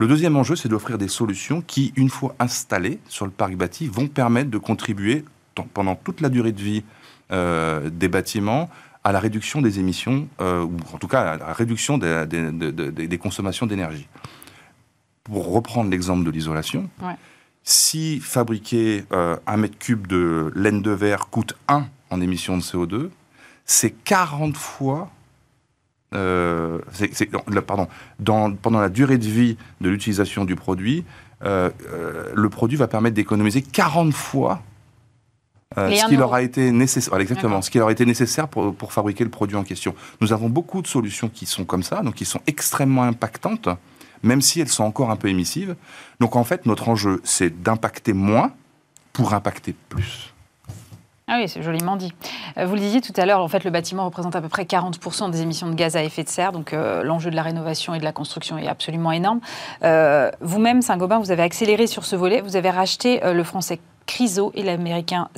Le 0.00 0.06
deuxième 0.06 0.36
enjeu, 0.36 0.54
c'est 0.54 0.68
d'offrir 0.68 0.96
des 0.96 1.08
solutions 1.08 1.60
qui, 1.60 1.92
une 1.96 2.08
fois 2.08 2.36
installées 2.38 3.00
sur 3.08 3.26
le 3.26 3.32
parc 3.32 3.56
bâti, 3.56 3.88
vont 3.88 4.06
permettre 4.06 4.48
de 4.48 4.58
contribuer 4.58 5.24
pendant 5.74 5.96
toute 5.96 6.20
la 6.20 6.28
durée 6.28 6.52
de 6.52 6.62
vie 6.62 6.84
euh, 7.32 7.90
des 7.90 8.06
bâtiments 8.06 8.70
à 9.02 9.10
la 9.10 9.18
réduction 9.18 9.60
des 9.60 9.80
émissions, 9.80 10.28
euh, 10.40 10.62
ou 10.62 10.76
en 10.92 10.98
tout 10.98 11.08
cas 11.08 11.32
à 11.32 11.36
la 11.38 11.52
réduction 11.52 11.98
des, 11.98 12.26
des, 12.28 13.18
consommations 13.18 13.66
d'énergie. 13.66 14.06
Pour 15.24 15.52
reprendre 15.52 15.90
l'exemple 15.90 16.24
de 16.24 16.30
l'isolation, 16.30 16.88
si 17.64 18.20
fabriquer 18.20 19.04
euh, 19.12 19.36
un 19.48 19.56
mètre 19.56 19.78
cube 19.78 20.06
de 20.06 20.52
laine 20.54 20.80
de 20.80 20.92
verre 20.92 21.28
coûte 21.28 21.54
1 21.66 21.86
en 22.10 22.20
émissions 22.20 22.56
de 22.56 22.62
CO2, 22.62 23.10
c'est 23.64 23.90
40 23.90 24.56
fois 24.56 25.10
euh, 27.00 27.60
pardon, 27.60 27.88
dans, 28.18 28.52
pendant 28.52 28.80
la 28.80 28.88
durée 28.88 29.18
de 29.18 29.26
vie 29.26 29.56
de 29.80 29.88
l'utilisation 29.88 30.44
du 30.44 30.56
produit, 30.56 31.04
euh, 31.44 31.70
euh, 31.92 32.30
le 32.34 32.48
produit 32.48 32.76
va 32.76 32.88
permettre 32.88 33.14
d'économiser 33.14 33.62
40 33.62 34.12
fois 34.12 34.62
ce 35.76 36.08
qui 36.08 36.16
aura 36.16 36.42
été 36.42 36.72
nécessaire, 36.72 37.14
exactement, 37.18 37.62
ce 37.62 37.70
qui 37.70 37.78
leur 37.78 37.88
a 37.88 37.92
été 37.92 38.06
nécessaire 38.06 38.48
pour, 38.48 38.74
pour, 38.74 38.92
fabriquer 38.92 39.22
le 39.22 39.30
produit 39.30 39.56
en 39.56 39.64
question. 39.64 39.94
Nous 40.20 40.32
avons 40.32 40.48
beaucoup 40.48 40.80
de 40.82 40.86
solutions 40.86 41.28
qui 41.28 41.44
sont 41.46 41.64
comme 41.64 41.82
ça, 41.82 42.02
donc 42.02 42.14
qui 42.14 42.24
sont 42.24 42.40
extrêmement 42.46 43.02
impactantes, 43.02 43.68
même 44.22 44.40
si 44.40 44.60
elles 44.60 44.70
sont 44.70 44.84
encore 44.84 45.10
un 45.10 45.16
peu 45.16 45.28
émissives. 45.28 45.76
Donc 46.20 46.36
en 46.36 46.44
fait, 46.44 46.64
notre 46.64 46.88
enjeu, 46.88 47.20
c'est 47.22 47.62
d'impacter 47.62 48.14
moins 48.14 48.52
pour 49.12 49.34
impacter 49.34 49.74
plus. 49.90 50.32
Ah 51.28 51.36
oui, 51.38 51.48
c'est 51.48 51.62
joliment 51.62 51.96
dit. 51.96 52.12
Euh, 52.56 52.64
vous 52.64 52.74
le 52.74 52.80
disiez 52.80 53.02
tout 53.02 53.12
à 53.16 53.26
l'heure, 53.26 53.40
en 53.40 53.48
fait, 53.48 53.62
le 53.64 53.70
bâtiment 53.70 54.06
représente 54.06 54.34
à 54.34 54.40
peu 54.40 54.48
près 54.48 54.64
40% 54.64 55.30
des 55.30 55.42
émissions 55.42 55.68
de 55.68 55.74
gaz 55.74 55.94
à 55.94 56.02
effet 56.02 56.24
de 56.24 56.28
serre, 56.28 56.52
donc 56.52 56.72
euh, 56.72 57.02
l'enjeu 57.02 57.30
de 57.30 57.36
la 57.36 57.42
rénovation 57.42 57.94
et 57.94 57.98
de 57.98 58.04
la 58.04 58.12
construction 58.12 58.56
est 58.56 58.66
absolument 58.66 59.12
énorme. 59.12 59.40
Euh, 59.84 60.30
vous-même, 60.40 60.80
Saint-Gobain, 60.80 61.18
vous 61.18 61.30
avez 61.30 61.42
accéléré 61.42 61.86
sur 61.86 62.06
ce 62.06 62.16
volet, 62.16 62.40
vous 62.40 62.56
avez 62.56 62.70
racheté 62.70 63.20
le 63.22 63.44
français 63.44 63.78
Criso 64.06 64.52
et 64.54 64.62
l'américain 64.62 65.28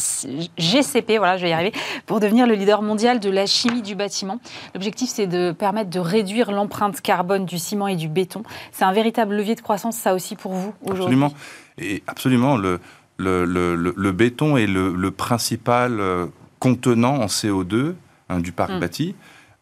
GCP, 0.56 1.18
voilà, 1.18 1.37
je 1.37 1.42
vais 1.42 1.50
y 1.50 1.52
arriver, 1.52 1.73
pour 2.06 2.20
devenir 2.20 2.47
le 2.47 2.54
leader 2.54 2.82
mondial 2.82 3.18
de 3.18 3.28
la 3.28 3.44
chimie 3.44 3.82
du 3.82 3.97
bâtiment. 3.97 4.38
L'objectif, 4.75 5.11
c'est 5.11 5.26
de 5.26 5.50
permettre 5.50 5.90
de 5.90 5.99
réduire 5.99 6.52
l'empreinte 6.52 7.00
carbone 7.00 7.44
du 7.44 7.59
ciment 7.59 7.88
et 7.88 7.97
du 7.97 8.09
béton. 8.09 8.44
C'est 8.70 8.85
un 8.85 8.92
véritable 8.92 9.35
levier 9.35 9.56
de 9.56 9.61
croissance, 9.61 9.97
ça 9.97 10.14
aussi, 10.14 10.37
pour 10.37 10.52
vous, 10.52 10.73
aujourd'hui? 10.82 11.02
Absolument. 11.02 11.32
Et 11.78 12.02
absolument. 12.06 12.56
Le, 12.56 12.80
le, 13.21 14.11
béton 14.12 14.57
est 14.57 14.67
le, 14.67 15.11
principal 15.11 16.00
euh, 16.00 16.27
contenant 16.59 17.17
en 17.17 17.27
CO2 17.27 17.95
hein, 18.29 18.41
du 18.41 18.53
parc 18.53 18.73
mm. 18.73 18.81
bâti. 18.81 19.15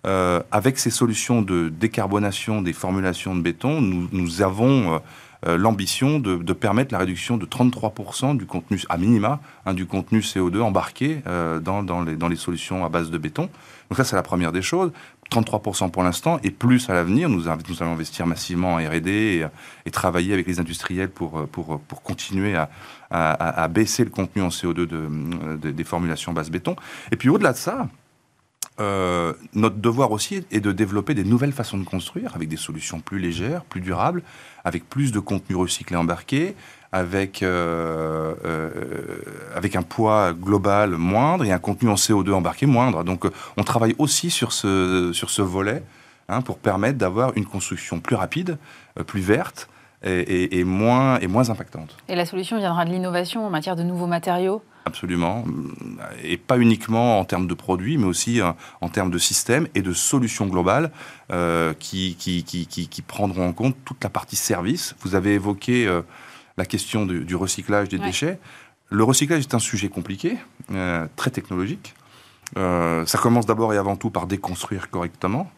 Euh, 0.07 0.41
avec 0.53 0.79
ces 0.79 0.91
solutions 0.91 1.43
de 1.43 1.69
décarbonation 1.69 2.63
des 2.63 2.73
formulations 2.73 3.35
de 3.35 3.41
béton, 3.41 3.81
nous, 3.81 4.43
avons 4.43 5.01
euh, 5.47 5.59
l'ambition 5.59 6.21
de, 6.21 6.53
permettre 6.53 6.93
la 6.93 6.99
réduction 6.99 7.37
de 7.37 7.47
33% 7.47 8.37
du 8.37 8.47
contenu, 8.47 8.81
à 8.89 8.97
minima, 8.97 9.41
hein, 9.67 9.75
du 9.75 9.87
contenu 9.87 10.21
CO2 10.21 10.61
embarqué 10.61 11.21
dans, 11.27 12.03
les, 12.05 12.17
dans 12.17 12.29
les 12.29 12.37
solutions 12.37 12.85
à 12.85 12.89
base 12.89 13.11
de 13.11 13.19
béton. 13.19 13.51
Donc 13.91 13.97
ça, 13.97 14.05
c'est 14.05 14.17
la 14.17 14.23
première 14.23 14.53
des 14.53 14.63
choses. 14.63 14.93
33% 15.31 15.91
pour 15.91 16.03
l'instant, 16.03 16.39
et 16.43 16.51
plus 16.51 16.89
à 16.89 16.95
l'avenir. 16.95 17.29
Nous, 17.29 17.43
nous, 17.43 17.83
allons 17.83 17.93
investir 17.93 18.27
massivement 18.27 18.75
en 18.75 18.77
R&D 18.79 19.47
et, 19.85 19.91
travailler 19.91 20.33
avec 20.33 20.47
les 20.47 20.59
industriels 20.61 21.11
pour, 21.11 21.47
pour, 21.49 21.81
pour 21.81 22.03
continuer 22.03 22.57
à, 22.57 22.71
à, 23.11 23.69
baisser 23.69 24.05
le 24.05 24.11
contenu 24.11 24.43
en 24.43 24.49
CO2 24.49 24.87
de, 24.87 25.71
des 25.71 25.85
formulations 25.85 26.33
basse 26.33 26.51
béton. 26.51 26.77
Et 27.11 27.17
puis 27.17 27.29
au-delà 27.29 27.53
de 27.53 27.59
ça, 27.59 27.89
euh, 28.81 29.33
notre 29.55 29.77
devoir 29.77 30.13
aussi 30.13 30.45
est 30.53 30.61
de 30.61 30.71
développer 30.71 31.15
des 31.15 31.25
nouvelles 31.25 31.53
façons 31.53 31.79
de 31.79 31.85
construire 31.85 32.37
avec 32.37 32.49
des 32.49 32.57
solutions 32.57 33.01
plus 33.01 33.19
légères, 33.19 33.65
plus 33.65 33.81
durables, 33.81 34.23
avec 34.65 34.89
plus 34.89 35.11
de 35.11 35.19
contenu 35.19 35.57
recyclé 35.57 35.97
embarqué, 35.97 36.55
avec, 36.93 37.43
euh, 37.43 38.35
euh, 38.45 38.71
avec 39.55 39.75
un 39.75 39.83
poids 39.83 40.33
global 40.33 40.91
moindre 40.91 41.45
et 41.45 41.51
un 41.51 41.59
contenu 41.59 41.89
en 41.89 41.97
CO2 41.97 42.33
embarqué 42.33 42.67
moindre. 42.67 43.03
Donc 43.03 43.27
on 43.57 43.65
travaille 43.65 43.97
aussi 43.99 44.31
sur 44.31 44.53
ce, 44.53 45.11
sur 45.13 45.31
ce 45.31 45.43
volet 45.43 45.83
hein, 46.29 46.41
pour 46.41 46.59
permettre 46.59 46.99
d'avoir 46.99 47.37
une 47.37 47.47
construction 47.47 47.99
plus 47.99 48.17
rapide, 48.17 48.59
plus 49.07 49.21
verte, 49.21 49.69
et, 50.03 50.65
moins, 50.65 51.19
et 51.19 51.27
moins 51.27 51.51
impactante. 51.51 51.97
Et 52.09 52.15
la 52.15 52.25
solution 52.25 52.59
viendra 52.59 52.85
de 52.85 52.91
l'innovation 52.91 53.45
en 53.47 53.51
matière 53.51 53.77
de 53.77 53.83
nouveaux 53.83 54.07
matériaux? 54.07 54.63
Absolument. 54.89 55.45
Et 56.25 56.39
pas 56.39 56.57
uniquement 56.57 57.21
en 57.21 57.25
termes 57.27 57.47
de 57.47 57.53
produits, 57.53 57.99
mais 57.99 58.07
aussi 58.07 58.41
euh, 58.41 58.53
en 58.81 58.89
termes 58.89 59.11
de 59.11 59.19
systèmes 59.19 59.69
et 59.75 59.83
de 59.83 59.93
solutions 59.93 60.47
globales 60.47 60.91
euh, 61.31 61.75
qui, 61.79 62.17
qui, 62.19 62.43
qui, 62.43 62.67
qui, 62.67 63.03
prendront 63.03 63.49
en 63.49 63.53
compte 63.53 63.77
toute 63.85 64.03
la 64.03 64.09
partie 64.09 64.37
service. 64.37 64.95
Vous 65.01 65.15
avez 65.15 65.35
évoqué 65.35 65.87
euh, 65.87 66.01
la 66.57 66.65
question 66.65 67.05
du, 67.05 67.37
recyclage 67.37 67.91
des 67.91 67.99
déchets. 67.99 68.39
Le 68.89 69.05
recyclage 69.05 69.41
est 69.41 69.53
un 69.53 69.59
sujet 69.59 69.91
compliqué, 69.91 70.39
très 71.17 71.31
technologique. 71.31 71.95
ça 72.57 73.19
commence 73.21 73.45
d'abord 73.45 73.75
et 73.75 73.77
avant 73.77 73.97
tout 73.97 74.09
par 74.09 74.27
déconstruire 74.27 74.89
correctement, 74.89 75.51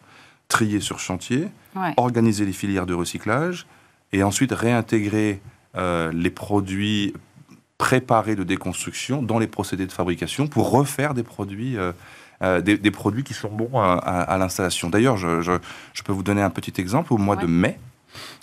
trier 0.49 0.81
sur 0.81 0.99
chantier, 0.99 1.47
organiser 1.95 2.45
les 2.45 2.51
filières 2.51 2.85
de 2.85 2.93
recyclage, 2.93 3.65
et 4.13 4.23
ensuite 4.23 4.51
réintégrer 4.51 5.41
euh, 5.75 6.11
les 6.13 6.29
produits 6.29 7.13
préparés 7.77 8.35
de 8.35 8.43
déconstruction 8.43 9.23
dans 9.23 9.39
les 9.39 9.47
procédés 9.47 9.87
de 9.87 9.91
fabrication 9.91 10.47
pour 10.47 10.69
refaire 10.69 11.13
des 11.13 11.23
produits, 11.23 11.77
euh, 11.77 11.93
euh, 12.43 12.61
des, 12.61 12.91
produits 12.91 13.23
qui 13.23 13.33
sont 13.33 13.49
bons 13.49 13.79
à, 13.79 14.37
l'installation. 14.37 14.89
D'ailleurs, 14.89 15.17
je, 15.17 15.57
peux 16.03 16.11
vous 16.11 16.23
donner 16.23 16.41
un 16.41 16.49
petit 16.49 16.79
exemple. 16.79 17.13
Au 17.13 17.17
mois 17.17 17.35
de 17.35 17.47
mai 17.47 17.79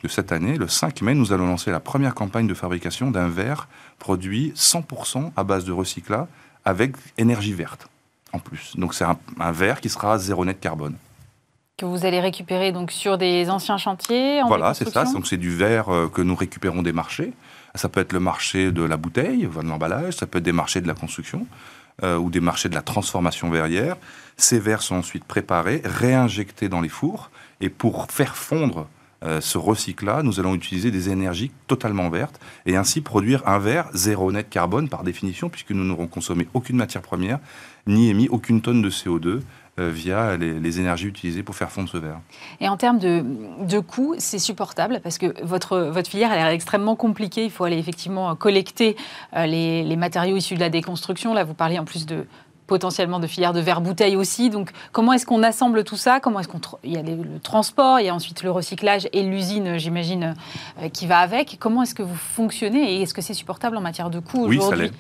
de 0.03 0.09
cette 0.09 0.33
année, 0.33 0.57
le 0.57 0.67
5 0.67 1.03
mai, 1.03 1.15
nous 1.15 1.33
allons 1.33 1.47
lancer 1.47 1.71
la 1.71 1.81
première 1.81 2.15
campagne 2.15 2.47
de 2.47 2.55
fabrication 2.55 3.11
d'un 3.11 3.29
verre 3.29 3.69
produit 3.99 4.53
100% 4.57 5.33
à 5.37 5.45
base 5.45 5.65
de 5.65 5.73
recyclage 5.73 6.27
avec 6.65 6.97
énergie 7.19 7.53
verte 7.53 7.89
en 8.33 8.39
plus. 8.39 8.73
Donc 8.77 8.95
c'est 8.95 9.05
un, 9.05 9.19
un 9.39 9.53
verre 9.53 9.81
qui 9.81 9.89
sera 9.89 10.19
zéro 10.19 10.45
net 10.45 10.61
carbone 10.61 10.97
que 11.79 11.87
vous 11.87 12.05
allez 12.05 12.21
récupérer 12.21 12.73
donc 12.73 12.91
sur 12.91 13.17
des 13.17 13.49
anciens 13.49 13.79
chantiers 13.79 14.43
en 14.43 14.49
Voilà, 14.49 14.75
c'est 14.75 14.89
ça. 14.89 15.05
Donc 15.05 15.27
c'est 15.27 15.37
du 15.37 15.55
verre 15.55 15.89
euh, 15.89 16.09
que 16.09 16.21
nous 16.21 16.35
récupérons 16.35 16.83
des 16.83 16.93
marchés. 16.93 17.33
Ça 17.75 17.89
peut 17.89 18.01
être 18.01 18.13
le 18.13 18.21
marché 18.21 18.73
de 18.73 18.83
la 18.83 18.97
bouteille, 18.97 19.47
de 19.47 19.69
l'emballage, 19.69 20.15
ça 20.15 20.27
peut 20.27 20.39
être 20.39 20.45
des 20.45 20.53
marchés 20.53 20.81
de 20.81 20.89
la 20.89 20.95
construction 20.95 21.47
euh, 22.03 22.17
ou 22.17 22.31
des 22.31 22.41
marchés 22.41 22.69
de 22.69 22.75
la 22.75 22.83
transformation 22.83 23.49
verrière. 23.49 23.97
Ces 24.37 24.59
verres 24.59 24.83
sont 24.83 24.97
ensuite 24.97 25.25
préparés, 25.25 25.81
réinjectés 25.85 26.69
dans 26.69 26.81
les 26.81 26.89
fours 26.89 27.31
et 27.61 27.69
pour 27.69 28.11
faire 28.11 28.37
fondre 28.37 28.89
euh, 29.25 29.41
ce 29.41 29.59
recyclage, 29.59 30.23
nous 30.23 30.39
allons 30.39 30.55
utiliser 30.55 30.93
des 30.93 31.11
énergies 31.11 31.51
totalement 31.67 32.09
vertes 32.09 32.41
et 32.67 32.77
ainsi 32.77 33.01
produire 33.01 33.47
un 33.49 33.59
verre 33.59 33.89
zéro 33.93 34.31
net 34.31 34.49
carbone 34.49 34.89
par 34.89 35.03
définition, 35.03 35.49
puisque 35.49 35.73
nous 35.73 35.83
n'aurons 35.83 36.07
consommé 36.07 36.47
aucune 36.55 36.77
matière 36.77 37.03
première, 37.03 37.41
ni 37.89 38.11
émis 38.11 38.29
aucune 38.29 38.61
tonne 38.61 38.81
de 38.81 38.91
CO2 38.91 39.27
euh, 39.27 39.41
via 39.79 40.37
les, 40.37 40.81
énergies 40.81 41.07
utilisées 41.07 41.43
pour 41.43 41.55
faire 41.55 41.71
fondre 41.71 41.89
ce 41.89 41.97
verre. 41.97 42.21
Et 42.61 42.69
en 42.69 42.77
termes 42.77 42.99
de, 42.99 43.25
de 43.63 43.79
coûts, 43.79 44.15
c'est 44.19 44.39
supportable 44.39 45.01
parce 45.03 45.19
que 45.19 45.35
votre, 45.45 45.79
votre 45.79 46.11
filière 46.11 46.33
elle 46.33 46.47
est 46.47 46.55
extrêmement 46.55 46.97
compliquée. 46.97 47.45
Il 47.45 47.51
faut 47.51 47.65
aller 47.65 47.79
effectivement 47.79 48.35
collecter 48.37 48.97
euh, 49.35 49.47
les 49.47 49.97
matériaux 49.97 50.37
issus 50.37 50.55
de 50.55 50.61
la 50.61 50.71
déconstruction. 50.71 51.35
Là, 51.35 51.45
vous 51.45 51.55
parliez 51.55 51.79
en 51.79 51.85
plus 51.85 52.07
de, 52.07 52.27
potentiellement 52.69 53.19
de 53.19 53.27
filières 53.27 53.53
de 53.53 53.61
verre 53.61 53.81
bouteille 53.81 54.15
aussi. 54.15 54.51
Donc, 54.51 54.71
comment 54.93 55.13
est-ce 55.15 55.27
qu'on 55.27 55.43
assemble 55.43 55.83
tout 55.83 55.97
ça? 55.97 56.21
Comment 56.21 56.39
est-ce 56.39 56.47
qu'on 56.47 56.61
il 56.85 56.93
y 56.93 56.97
a 56.97 57.03
le 57.03 57.41
transport, 57.43 57.99
il 57.99 58.07
y 58.07 58.09
a 58.09 58.15
ensuite 58.15 58.45
le 58.45 58.53
recyclage 58.53 59.09
et 59.13 59.25
l'usine, 59.25 59.79
j'imagine, 59.79 60.37
euh, 60.81 60.89
qui 60.89 61.07
va 61.07 61.19
avec. 61.19 61.57
Comment 61.59 61.83
est-ce 61.83 61.95
que 61.95 62.03
vous 62.03 62.15
fonctionnez 62.15 62.95
et 62.95 63.03
est-ce 63.03 63.15
que 63.15 63.23
c'est 63.23 63.35
supportable 63.35 63.77
en 63.77 63.81
matière 63.81 64.11
de 64.11 64.21
coût 64.21 64.45
aujourd'hui 64.45 64.59
Oui, 64.59 64.69
ça 64.69 64.77
l'est. 64.77 64.93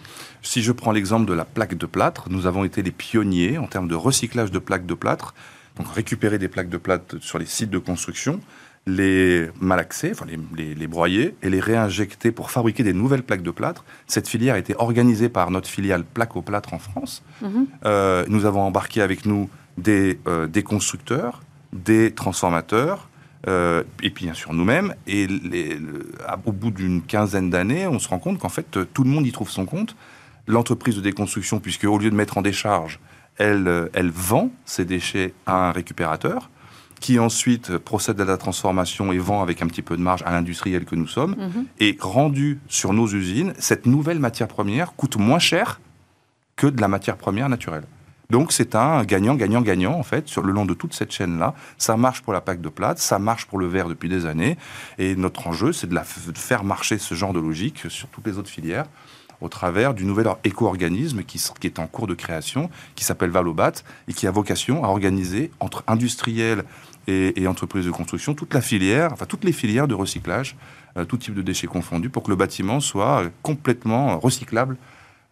Si 0.43 0.63
je 0.63 0.73
prends 0.73 0.93
l'exemple 0.93 1.27
de 1.27 1.35
la 1.35 1.45
plaque 1.45 1.77
de 1.77 1.87
plâtre, 1.87 2.25
nous 2.31 2.47
avons 2.47 2.65
été 2.65 2.83
les 2.83 2.91
pionniers 2.91 3.59
en 3.59 3.67
termes 3.67 3.87
de 3.87 3.95
recyclage 3.95 4.51
de 4.51 4.59
plaques 4.59 4.87
de 4.87 4.95
plâtre. 4.95 5.35
Donc, 5.77 5.93
récupérer 5.95 6.39
des 6.39 6.49
plaques 6.49 6.71
de 6.71 6.79
plâtre 6.79 7.17
sur 7.21 7.39
les 7.39 7.47
sites 7.47 7.71
de 7.71 7.79
construction 7.79 8.41
les 8.89 9.51
malaxer, 9.61 10.11
enfin 10.13 10.27
les, 10.57 10.75
les, 10.75 10.87
broyer 10.87 11.37
et 11.43 11.51
les 11.51 11.61
réinjecter 11.61 12.33
pour 12.33 12.51
fabriquer 12.51 12.83
des 12.83 12.95
nouvelles 12.95 13.23
plaques 13.23 13.43
de 13.43 13.51
plâtre. 13.51 13.85
Cette 14.07 14.29
filière 14.29 14.55
a 14.55 14.59
été 14.59 14.75
organisée 14.79 15.29
par 15.29 15.51
notre 15.51 15.69
filiale 15.69 16.05
Plaque 16.05 16.37
au 16.37 16.43
plâtre 16.43 16.73
en 16.73 16.79
France. 16.79 17.23
Mhm. 17.43 17.67
Euh, 17.85 18.25
nous 18.29 18.47
avons 18.47 18.63
embarqué 18.63 19.03
avec 19.03 19.27
nous 19.27 19.51
des, 19.77 20.19
euh, 20.27 20.47
des 20.47 20.63
constructeurs, 20.63 21.43
des 21.73 22.13
transformateurs, 22.13 23.09
euh, 23.47 23.83
et 24.03 24.11
puis 24.11 24.25
bien 24.25 24.35
sûr 24.35 24.55
nous-mêmes. 24.55 24.95
Et 25.07 25.27
les, 25.27 25.79
au 26.47 26.53
bout 26.53 26.71
d'une 26.71 27.03
quinzaine 27.03 27.51
d'années, 27.51 27.87
on 27.87 27.99
se 27.99 28.09
rend 28.09 28.19
compte 28.19 28.39
qu'en 28.39 28.49
fait 28.49 28.79
tout 28.95 29.05
le 29.05 29.11
monde 29.11 29.27
y 29.27 29.33
trouve 29.33 29.51
son 29.51 29.67
compte. 29.67 29.95
l'entreprise 30.47 30.97
de 30.97 31.03
déconstruction, 31.03 31.61
puisque 31.61 31.85
au 31.85 31.99
lieu 31.99 32.09
de 32.09 32.17
mettre 32.17 32.39
en 32.39 32.43
décharge, 32.43 33.01
elle, 33.37 33.91
elle 33.93 34.11
vend 34.11 34.51
ses 34.65 34.87
déchets 34.87 35.35
à 35.45 35.69
un 35.69 35.73
récupérateur 35.73 36.49
qui 37.01 37.19
ensuite 37.19 37.79
procède 37.79 38.21
à 38.21 38.25
la 38.25 38.37
transformation 38.37 39.13
et 39.13 39.19
vend 39.19 39.43
avec 39.43 39.63
un 39.63 39.67
petit 39.67 39.83
peu 39.83 39.97
de 39.97 40.03
marge 40.03 40.23
à 40.27 40.33
l'industriel 40.33 40.85
que 40.85 40.97
nous 40.97 41.07
sommes. 41.07 41.37
Mhm. 41.39 41.67
Et 41.81 41.97
rendu 42.01 42.59
sur 42.69 42.93
nos 42.93 43.07
usines, 43.09 43.53
cette 43.59 43.87
nouvelle 43.87 44.19
matière 44.19 44.49
première 44.49 44.95
coûte 44.95 45.17
moins 45.17 45.39
cher 45.39 45.81
que 46.57 46.67
de 46.67 46.81
la 46.81 46.89
matière 46.89 47.17
première 47.17 47.49
naturelle. 47.49 47.85
Donc 48.31 48.53
c'est 48.53 48.75
un 48.75 49.05
gagnant-gagnant-gagnant 49.05 49.95
en 49.95 50.03
fait 50.03 50.29
sur 50.29 50.43
le 50.43 50.53
long 50.53 50.67
de 50.67 50.75
toute 50.75 50.93
cette 50.93 51.13
chaîne-là. 51.13 51.55
Ça 51.79 51.97
marche 51.97 52.21
pour 52.21 52.35
la 52.35 52.43
plaque 52.43 52.61
de 52.61 52.69
plate, 52.69 52.99
ça 52.99 53.19
marche 53.19 53.47
pour 53.47 53.59
le 53.59 53.67
verre 53.67 53.89
depuis 53.89 54.11
des 54.11 54.27
années. 54.27 54.59
Et 54.99 55.17
notre 55.17 55.47
enjeu, 55.47 55.73
c'est 55.73 55.87
de, 55.87 55.95
la 55.95 56.03
f- 56.03 56.31
de 56.31 56.37
faire 56.37 56.63
marcher 56.63 56.99
ce 56.99 57.15
genre 57.15 57.33
de 57.33 57.41
logique 57.41 57.85
sur 57.89 58.09
toutes 58.09 58.27
les 58.27 58.37
autres 58.37 58.51
filières 58.51 58.85
au 59.41 59.49
travers 59.49 59.95
du 59.95 60.05
nouvel 60.05 60.27
éco-organisme 60.43 61.23
qui 61.23 61.39
est 61.63 61.79
en 61.79 61.87
cours 61.87 62.09
de 62.09 62.15
création, 62.15 62.71
qui 62.97 63.05
s'appelle 63.05 63.31
Valobat 63.31 63.73
et 64.09 64.13
qui 64.13 64.27
a 64.27 64.33
vocation 64.33 64.85
à 64.85 64.89
organiser 64.89 65.53
entre 65.61 65.85
industriels 65.87 66.65
et, 67.09 67.43
et 67.43 67.49
entreprises 67.49 67.87
de 67.87 67.91
construction 67.91 68.35
toute 68.35 68.55
la 68.55 68.61
filière, 68.61 69.13
enfin 69.13 69.27
toutes 69.27 69.45
les 69.45 69.53
filières 69.53 69.89
de 69.89 69.95
recyclage, 69.95 70.57
euh, 70.97 71.05
tout 71.05 71.17
type 71.17 71.35
de 71.35 71.43
déchets 71.43 71.67
confondus, 71.67 72.11
pour 72.11 72.23
que 72.23 72.31
le 72.31 72.37
bâtiment 72.37 72.79
soit 72.79 73.25
complètement 73.43 74.19
recyclable 74.19 74.77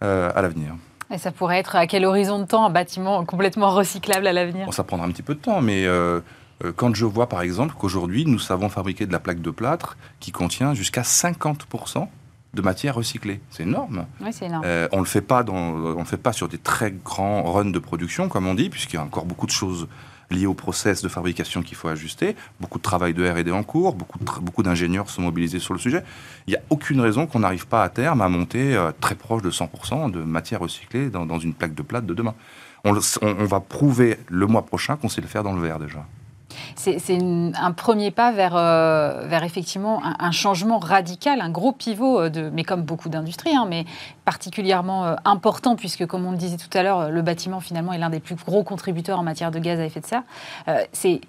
euh, 0.02 0.33
à 0.35 0.42
l'avenir. 0.42 0.75
Et 1.11 1.18
ça 1.18 1.30
pourrait 1.30 1.59
être 1.59 1.76
à 1.76 1.87
quel 1.87 2.04
horizon 2.04 2.40
de 2.40 2.45
temps 2.45 2.64
un 2.64 2.71
bâtiment 2.71 3.25
complètement 3.25 3.71
recyclable 3.71 4.26
à 4.26 4.33
l'avenir? 4.33 4.66
Bon, 4.66 4.73
ça 4.73 4.83
prendra 4.83 5.06
un 5.06 5.11
petit 5.11 5.23
peu 5.23 5.35
de 5.35 5.40
temps, 5.40 5.61
mais 5.61 5.87
euh, 5.87 6.21
euh, 6.64 6.73
quand 6.75 6.95
je 6.95 7.04
vois 7.04 7.28
par 7.28 7.42
exemple 7.42 7.75
qu'aujourd'hui 7.78 8.25
nous 8.26 8.38
savons 8.38 8.68
fabriquer 8.68 9.06
de 9.06 9.12
la 9.12 9.21
plaque 9.21 9.40
de 9.40 9.50
plâtre 9.50 9.97
qui 10.18 10.33
contient 10.33 10.75
jusqu'à 10.75 11.02
50% 11.02 12.09
de 12.54 12.62
matière 12.62 12.95
recyclée, 12.95 13.40
c'est 13.50 13.64
énorme. 13.64 14.06
Oui, 14.21 14.33
c'est 14.33 14.47
énorme. 14.47 14.64
Euh, 14.64 14.88
on 14.90 14.97
ne 14.97 15.02
le 15.02 15.06
fait 15.06 15.21
pas 15.21 15.42
dans, 15.42 15.54
on 15.54 15.99
le 15.99 16.04
fait 16.04 16.16
pas 16.16 16.33
sur 16.33 16.49
des 16.49 16.59
très 16.59 16.90
grands 16.90 17.42
runs 17.52 17.71
de 17.71 17.78
production, 17.78 18.28
comme 18.28 18.47
on 18.47 18.54
dit, 18.54 18.71
puisqu'il 18.71 18.97
y 18.97 18.99
a 18.99 19.02
encore 19.02 19.26
beaucoup 19.26 19.47
de 19.47 19.52
choses 19.52 19.88
liées 20.30 20.47
au 20.47 20.54
process 20.54 21.02
de 21.02 21.09
fabrication 21.09 21.62
qu'il 21.62 21.76
faut 21.76 21.88
ajuster, 21.88 22.37
beaucoup 22.61 22.78
de 22.78 22.83
travail 22.83 23.14
de 23.14 23.28
R&D 23.28 23.50
en 23.52 23.62
cours, 23.62 23.95
beaucoup, 23.95 24.18
beaucoup 24.40 24.62
d'ingénieurs 24.62 25.09
sont 25.11 25.23
mobilisés 25.23 25.59
sur 25.59 25.75
le 25.75 25.80
sujet. 25.80 26.02
Il 26.47 26.50
n'y 26.50 26.56
a 26.56 26.62
aucune 26.71 27.00
raison 27.00 27.26
qu'on 27.26 27.40
n'arrive 27.40 27.66
pas 27.66 27.83
à 27.83 27.88
terme 27.88 28.21
à 28.21 28.28
monter 28.28 28.75
euh, 28.76 28.90
très 29.00 29.14
proche 29.14 29.42
de 29.42 29.50
100% 29.50 30.11
de 30.11 30.23
matière 30.23 30.61
recyclée 30.61 31.09
dans, 31.11 31.38
une 31.38 31.54
plaque 31.54 31.75
de 31.75 31.83
plate 31.83 32.06
de 32.06 32.14
demain. 32.14 32.35
On- 32.85 32.97
on 33.23 33.45
va 33.45 33.61
prouver 33.61 34.18
le 34.28 34.47
mois 34.47 34.64
prochain 34.64 34.97
qu'on 34.97 35.09
sait 35.09 35.21
le 35.21 35.26
faire 35.26 35.42
dans 35.42 35.52
le 35.54 35.61
verre 35.61 35.78
déjà. 35.78 36.04
C'est 36.76 37.18
un 37.20 37.72
premier 37.72 38.10
pas 38.10 38.32
vers, 38.32 38.54
euh, 38.56 39.26
vers 39.26 39.42
effectivement 39.42 40.00
un, 40.04 40.30
changement 40.30 40.78
radical, 40.78 41.40
un 41.40 41.50
gros 41.50 41.72
pivot, 41.72 42.20
euh, 42.20 42.50
mais 42.52 42.64
comme 42.64 42.82
beaucoup 42.82 43.08
d'industries, 43.08 43.56
hein, 43.56 43.66
mais 43.68 43.84
particulièrement 44.24 45.06
euh, 45.06 45.14
important, 45.24 45.76
puisque 45.76 46.06
comme 46.06 46.24
on 46.24 46.30
le 46.30 46.36
disait 46.36 46.56
tout 46.56 46.76
à 46.76 46.82
l'heure, 46.82 47.10
le 47.10 47.22
bâtiment 47.22 47.60
finalement 47.60 47.92
est 47.92 47.98
l'un 47.98 48.10
des 48.10 48.20
plus 48.20 48.36
gros 48.36 48.62
contributeurs 48.62 49.18
en 49.18 49.22
matière 49.22 49.50
de 49.50 49.58
gaz 49.58 49.80
à 49.80 49.84
effet 49.84 50.00
de 50.00 50.06
serre. 50.06 50.22
C'est 50.92 51.20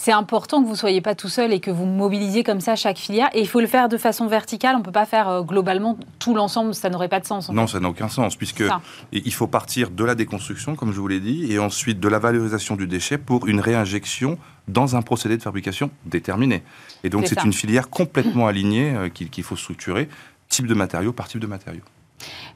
c'est 0.00 0.12
important 0.12 0.60
que 0.62 0.66
vous 0.66 0.74
ne 0.74 0.78
soyez 0.78 1.00
pas 1.00 1.16
tout 1.16 1.28
seul 1.28 1.52
et 1.52 1.58
que 1.58 1.72
vous 1.72 1.84
mobilisiez 1.84 2.44
comme 2.44 2.60
ça 2.60 2.76
chaque 2.76 2.98
filière. 2.98 3.28
Et 3.34 3.40
il 3.40 3.48
faut 3.48 3.60
le 3.60 3.66
faire 3.66 3.88
de 3.88 3.96
façon 3.98 4.28
verticale. 4.28 4.76
On 4.76 4.78
ne 4.78 4.84
peut 4.84 4.92
pas 4.92 5.06
faire 5.06 5.28
euh, 5.28 5.42
globalement 5.42 5.98
tout 6.20 6.36
l'ensemble. 6.36 6.72
Ça 6.72 6.88
n'aurait 6.88 7.08
pas 7.08 7.18
de 7.18 7.26
sens. 7.26 7.50
en 7.50 7.52
Non, 7.52 7.66
fait. 7.66 7.72
ça 7.72 7.80
n'a 7.80 7.88
aucun 7.88 8.08
sens, 8.08 8.36
puisque 8.36 8.64
Ça. 8.64 8.80
il 9.10 9.34
faut 9.34 9.48
partir 9.48 9.90
de 9.90 10.04
la 10.04 10.14
déconstruction, 10.14 10.76
comme 10.76 10.92
je 10.92 11.00
vous 11.00 11.08
l'ai 11.08 11.18
dit, 11.18 11.52
et 11.52 11.58
ensuite 11.58 11.98
de 11.98 12.06
la 12.08 12.20
valorisation 12.20 12.76
du 12.76 12.86
déchet 12.86 13.18
pour 13.18 13.48
une 13.48 13.58
réinjection 13.58 14.38
dans 14.68 14.94
un 14.94 15.02
procédé 15.02 15.36
de 15.36 15.42
fabrication 15.42 15.90
déterminé. 16.06 16.62
Et 17.02 17.10
donc 17.10 17.26
C'est 17.26 17.42
une 17.42 17.52
filière 17.52 17.90
complètement 17.90 18.46
alignée 18.46 18.94
euh, 18.94 19.08
qu'il 19.08 19.30
qu'il 19.30 19.42
faut 19.42 19.56
structurer, 19.56 20.08
type 20.48 20.68
de 20.68 20.74
matériau 20.74 21.12
par 21.12 21.26
type 21.26 21.40
de 21.40 21.48
matériau. 21.48 21.82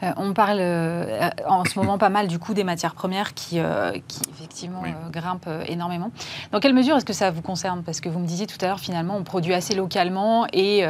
Euh, 0.02 0.12
on 0.16 0.32
parle 0.32 0.58
euh, 0.60 1.30
en 1.46 1.64
ce 1.64 1.78
moment 1.78 1.98
pas 1.98 2.08
mal 2.08 2.26
du 2.28 2.38
coût 2.38 2.54
des 2.54 2.64
matières 2.64 2.94
premières 2.94 3.34
qui, 3.34 3.58
euh, 3.60 3.92
qui 4.08 4.20
effectivement 4.30 4.80
Oui. 4.82 4.90
grimpe 5.10 5.48
énormément. 5.66 6.10
Dans 6.50 6.60
quelle 6.60 6.74
mesure 6.74 6.96
est-ce 6.96 7.04
que 7.04 7.12
ça 7.12 7.30
vous 7.30 7.42
concerne? 7.42 7.82
Parce 7.82 8.00
que 8.00 8.08
vous 8.08 8.18
me 8.18 8.26
disiez 8.26 8.46
tout 8.46 8.58
à 8.62 8.66
l'heure, 8.66 8.80
finalement, 8.80 9.16
on 9.16 9.22
produit 9.24 9.54
assez 9.54 9.74
localement 9.74 10.46
et 10.52 10.84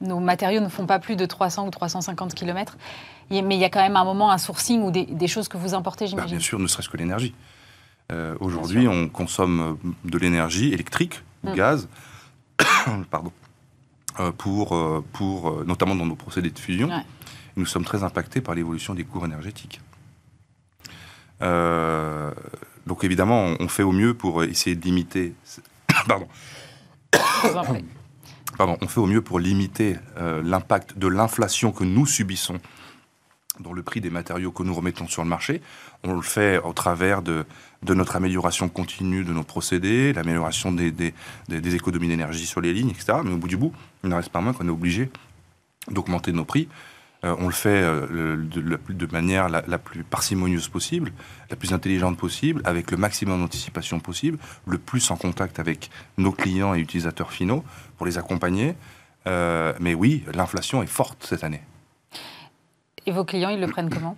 nos 0.00 0.20
matériaux 0.20 0.60
ne 0.60 0.68
font 0.68 0.86
pas 0.86 0.98
plus 0.98 1.16
de 1.16 1.24
300 1.26 1.66
ou 1.66 1.70
350 1.70 2.34
km. 2.34 2.76
Mais 3.30 3.40
il 3.56 3.60
y 3.60 3.64
a 3.64 3.70
quand 3.70 3.80
même 3.82 3.96
un 3.96 4.04
moment, 4.04 4.30
un 4.30 4.38
sourcing 4.38 4.82
ou 4.82 4.90
des, 4.90 5.04
des 5.06 5.28
choses 5.28 5.48
que 5.48 5.56
vous 5.56 5.74
importez, 5.74 6.04
Bah, 6.06 6.10
j'imagine. 6.10 6.36
bien 6.38 6.44
sûr, 6.44 6.58
ne 6.58 6.66
serait-ce 6.66 6.88
que 6.88 6.96
l'énergie. 6.96 7.34
Aujourd'hui, 8.40 8.88
on 8.88 9.08
consomme 9.08 9.76
de 10.04 10.18
l'énergie 10.18 10.72
électrique 10.72 11.22
ou 11.44 11.50
Mm. 11.50 11.54
gaz, 11.54 11.88
pardon, 13.10 13.30
pour, 14.38 14.76
pour, 15.12 15.64
notamment 15.64 15.94
dans 15.94 16.06
nos 16.06 16.16
procédés 16.16 16.50
de 16.50 16.58
fusion. 16.58 16.88
Ouais. 16.88 17.02
Nous 17.58 17.66
sommes 17.66 17.84
très 17.84 18.04
impactés 18.04 18.40
par 18.40 18.54
l'évolution 18.54 18.94
des 18.94 19.04
cours 19.04 19.24
énergétiques. 19.26 19.80
Euh, 21.42 22.30
donc 22.86 23.02
évidemment, 23.04 23.54
on, 23.60 23.68
fait 23.68 23.82
au 23.82 23.92
mieux 23.92 24.14
pour 24.14 24.44
essayer 24.44 24.76
de 24.76 24.84
limiter. 24.84 25.34
Pardon. 26.06 26.28
Pardon, 28.56 28.76
on 28.80 28.88
fait 28.88 29.00
au 29.00 29.06
mieux 29.06 29.22
pour 29.22 29.38
limiter 29.40 29.96
euh, 30.18 30.40
l'impact 30.42 30.98
de 30.98 31.06
l'inflation 31.08 31.72
que 31.72 31.84
nous 31.84 32.06
subissons 32.06 32.58
dans 33.60 33.72
le 33.72 33.82
prix 33.82 34.00
des 34.00 34.10
matériaux 34.10 34.52
que 34.52 34.62
nous 34.62 34.74
remettons 34.74 35.08
sur 35.08 35.22
le 35.24 35.28
marché. 35.28 35.60
On 36.04 36.14
le 36.14 36.22
fait 36.22 36.58
au 36.58 36.72
travers 36.72 37.22
de, 37.22 37.44
de 37.82 37.94
notre 37.94 38.14
amélioration 38.14 38.68
continue 38.68 39.24
de 39.24 39.32
nos 39.32 39.42
procédés, 39.42 40.12
l'amélioration 40.12 40.70
des, 40.70 40.92
des, 40.92 41.12
des- 41.48 41.60
des 41.60 41.74
économies 41.74 42.06
d'énergie 42.08 42.46
sur 42.46 42.60
les 42.60 42.72
lignes, 42.72 42.90
etc. 42.90 43.18
Mais 43.24 43.32
au 43.32 43.36
bout 43.36 43.48
du 43.48 43.56
bout, 43.56 43.72
il 44.04 44.10
ne 44.10 44.14
reste 44.14 44.28
pas 44.30 44.40
moins 44.40 44.52
qu'on 44.52 44.66
est 44.68 44.70
obligé 44.70 45.10
d'augmenter 45.90 46.30
nos 46.32 46.44
prix. 46.44 46.68
Euh, 47.24 47.34
on 47.40 47.46
le 47.46 47.52
fait 47.52 47.82
euh, 47.82 48.36
de, 48.36 49.06
manière 49.06 49.48
la, 49.48 49.62
la 49.66 49.78
plus 49.78 50.04
parcimonieuse 50.04 50.68
possible, 50.68 51.12
la 51.50 51.56
plus 51.56 51.72
intelligente 51.72 52.16
possible, 52.16 52.62
avec 52.64 52.92
le 52.92 52.96
maximum 52.96 53.40
d'anticipation 53.40 53.98
possible, 53.98 54.38
le 54.66 54.78
plus 54.78 55.10
en 55.10 55.16
contact 55.16 55.58
avec 55.58 55.90
nos 56.16 56.30
clients 56.30 56.74
et 56.74 56.78
utilisateurs 56.78 57.32
finaux 57.32 57.64
pour 57.96 58.06
les 58.06 58.18
accompagner. 58.18 58.76
Euh, 59.26 59.72
mais 59.80 59.94
oui, 59.94 60.24
l'inflation 60.32 60.80
est 60.82 60.86
forte 60.86 61.24
cette 61.24 61.42
année. 61.42 61.62
Et 63.04 63.10
vos 63.10 63.24
clients, 63.24 63.50
ils 63.50 63.60
le 63.60 63.66
prennent 63.66 63.90
comment? 63.90 64.16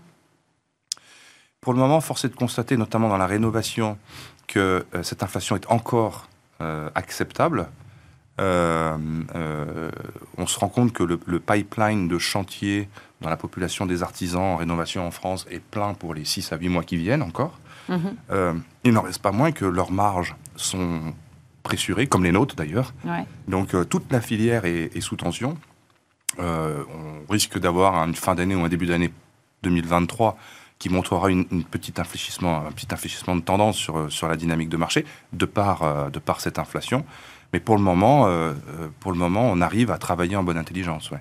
Pour 1.63 1.73
le 1.73 1.79
moment, 1.79 2.01
force 2.01 2.25
est 2.25 2.29
de 2.29 2.37
constater, 2.37 2.77
notamment 2.77 3.09
dans 3.09 3.19
la 3.19 3.27
rénovation, 3.27 3.99
que 4.47 4.85
cette 5.03 5.23
inflation 5.23 5.57
est 5.57 5.71
encore 5.71 6.27
acceptable. 6.95 7.69
Euh, 8.39 8.97
euh, 9.35 9.91
on 10.39 10.47
se 10.47 10.59
rend 10.59 10.69
compte 10.69 10.93
que 10.93 11.03
le, 11.03 11.21
le 11.27 11.41
pipeline 11.41 12.09
de 12.09 12.19
chantier 12.19 12.89
dans 13.21 13.29
la 13.29 13.37
population 13.37 13.87
des 13.87 14.03
artisans 14.03 14.41
en 14.41 14.57
rénovation 14.57 15.07
en 15.07 15.11
France 15.11 15.47
est 15.51 15.61
plein 15.61 15.95
pour 15.95 16.15
les 16.15 16.25
6 16.25 16.53
à 16.53 16.57
8 16.57 16.69
mois 16.69 16.83
qui 16.83 16.97
viennent 16.97 17.23
encore. 17.23 17.59
Mhm. 17.89 18.15
Euh, 18.31 18.55
il 18.85 18.93
n'en 18.93 19.03
reste 19.03 19.21
pas 19.21 19.33
moins 19.33 19.53
que 19.53 19.65
leurs 19.65 19.93
marges 19.93 20.37
sont 20.57 21.15
pressurées, 21.63 22.07
comme 22.07 22.25
les 22.25 22.33
nôtres 22.33 22.55
d'ailleurs. 22.55 22.95
Ouais. 23.05 23.25
Donc 23.47 23.77
toute 23.89 24.11
la 24.11 24.21
filière 24.21 24.65
est, 24.65 24.97
est 24.97 25.01
sous 25.01 25.17
tension. 25.17 25.57
On 26.39 27.27
risque 27.29 27.59
d'avoir 27.59 27.97
une 28.05 28.15
fin 28.15 28.35
d'année 28.35 28.55
ou 28.55 28.61
un 28.61 28.69
début 28.69 28.87
d'année 28.87 29.13
2023 29.65 30.39
qui 30.79 30.89
montrera 30.89 31.31
une, 31.31 31.45
une 31.51 31.65
petite 31.65 31.99
infléchissement, 31.99 32.67
un 32.67 32.73
petit 32.73 32.87
infléchissement 32.93 33.37
de 33.37 33.43
tendance 33.43 33.77
sur, 33.77 34.11
sur 34.11 34.29
la 34.29 34.37
dynamique 34.37 34.71
de 34.71 34.79
marché 34.79 35.05
de 35.35 35.45
par, 35.45 36.11
de 36.11 36.19
par 36.19 36.41
cette 36.41 36.59
inflation. 36.59 37.05
Mais 37.53 37.61
pour 37.61 37.77
le 37.77 37.83
moment, 37.83 38.27
euh, 38.27 38.53
euh, 38.53 38.89
pour 39.01 39.13
le 39.13 39.19
moment, 39.19 39.43
on 39.43 39.61
arrive 39.61 39.91
à 39.91 39.99
travailler 39.99 40.37
en 40.37 40.43
bonne 40.43 40.59
intelligence. 40.59 41.11
Ouais. 41.11 41.19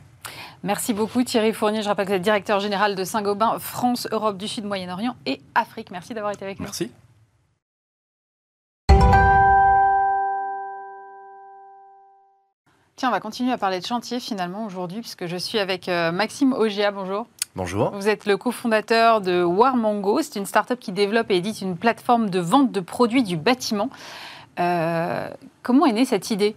Merci 0.64 0.94
beaucoup 0.94 1.24
Thierry 1.24 1.54
Fournier. 1.54 1.82
Je 1.82 1.88
rappelle 1.88 2.06
que 2.06 2.12
vous 2.12 2.18
êtes 2.18 2.22
directeur 2.22 2.60
général 2.60 2.96
de 2.96 3.04
Saint-Gobain, 3.04 3.58
France, 3.60 4.08
Europe 4.12 4.38
du 4.38 4.48
Sud, 4.48 4.66
Moyen-Orient 4.66 5.16
et 5.26 5.42
Afrique. 5.56 5.90
Merci 5.92 6.14
d'avoir 6.14 6.34
été 6.34 6.46
avec 6.46 6.60
nous. 6.60 6.66
Merci. 6.66 6.92
Tiens, 13.00 13.08
on 13.08 13.14
va 13.14 13.22
continuer 13.22 13.54
à 13.54 13.58
parler 13.58 13.80
de 13.80 13.86
chantier 13.86 14.20
finalement 14.20 14.66
aujourd'hui, 14.66 15.00
puisque 15.00 15.26
je 15.26 15.38
suis 15.38 15.58
avec 15.58 15.88
euh, 15.88 16.12
Maxime 16.12 16.52
Ogea. 16.52 16.92
Bonjour. 16.92 17.28
Bonjour. 17.56 17.92
Vous 17.92 18.10
êtes 18.10 18.26
le 18.26 18.36
cofondateur 18.36 19.22
de 19.22 19.42
Warmango. 19.42 20.22
C'est 20.22 20.38
une 20.38 20.46
start-up 20.46 20.80
qui 20.80 20.92
développe 20.92 21.32
et 21.32 21.38
édite 21.38 21.62
une 21.62 21.78
plateforme 21.78 22.30
de 22.30 22.40
vente 22.42 22.74
de 22.74 22.82
produits 22.82 23.24
du 23.24 23.38
bâtiment. 23.38 23.90
Euh, 24.60 25.30
comment 25.64 25.86
est 25.86 25.94
née 25.94 26.06
cette 26.06 26.32
idée 26.32 26.56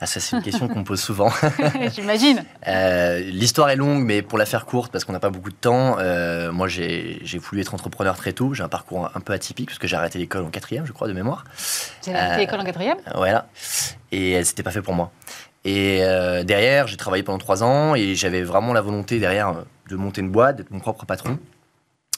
Ah, 0.00 0.06
ça, 0.06 0.20
c'est 0.20 0.36
une 0.36 0.42
question 0.42 0.68
qu'on 0.68 0.80
me 0.80 0.84
pose 0.84 1.00
souvent. 1.00 1.30
J'imagine. 1.94 2.44
Euh, 2.66 3.20
L'histoire 3.20 3.70
est 3.70 3.76
longue, 3.76 4.02
mais 4.04 4.22
pour 4.22 4.38
la 4.38 4.46
faire 4.46 4.66
courte, 4.66 4.90
parce 4.92 5.04
qu'on 5.04 5.12
n'a 5.12 5.20
pas 5.20 5.30
beaucoup 5.30 5.50
de 5.50 5.56
temps, 5.56 5.96
euh, 5.98 6.50
moi, 6.52 6.68
j'ai 6.68 7.20
j'ai 7.22 7.38
voulu 7.38 7.60
être 7.60 7.74
entrepreneur 7.74 8.16
très 8.16 8.32
tôt. 8.32 8.54
J'ai 8.54 8.62
un 8.62 8.68
parcours 8.68 9.10
un 9.14 9.20
peu 9.20 9.32
atypique, 9.32 9.68
parce 9.68 9.78
que 9.78 9.86
j'ai 9.86 9.96
arrêté 9.96 10.18
l'école 10.18 10.44
en 10.44 10.50
quatrième, 10.50 10.86
je 10.86 10.92
crois, 10.92 11.08
de 11.08 11.12
mémoire. 11.12 11.44
Fait 11.52 12.14
Euh, 12.14 12.36
l'école 12.36 12.60
en 12.60 12.64
quatrième 12.64 12.98
Voilà. 13.14 13.46
Et 14.12 14.42
c'était 14.44 14.62
pas 14.62 14.70
fait 14.70 14.82
pour 14.82 14.94
moi. 14.94 15.10
Et 15.64 15.98
derrière, 16.44 16.86
j'ai 16.86 16.96
travaillé 16.96 17.22
pendant 17.22 17.38
trois 17.38 17.62
ans, 17.62 17.94
et 17.94 18.14
j'avais 18.14 18.42
vraiment 18.42 18.72
la 18.72 18.80
volonté 18.80 19.18
derrière 19.18 19.64
de 19.88 19.96
monter 19.96 20.22
une 20.22 20.30
boîte, 20.30 20.56
d'être 20.56 20.70
mon 20.70 20.80
propre 20.80 21.04
patron. 21.04 21.38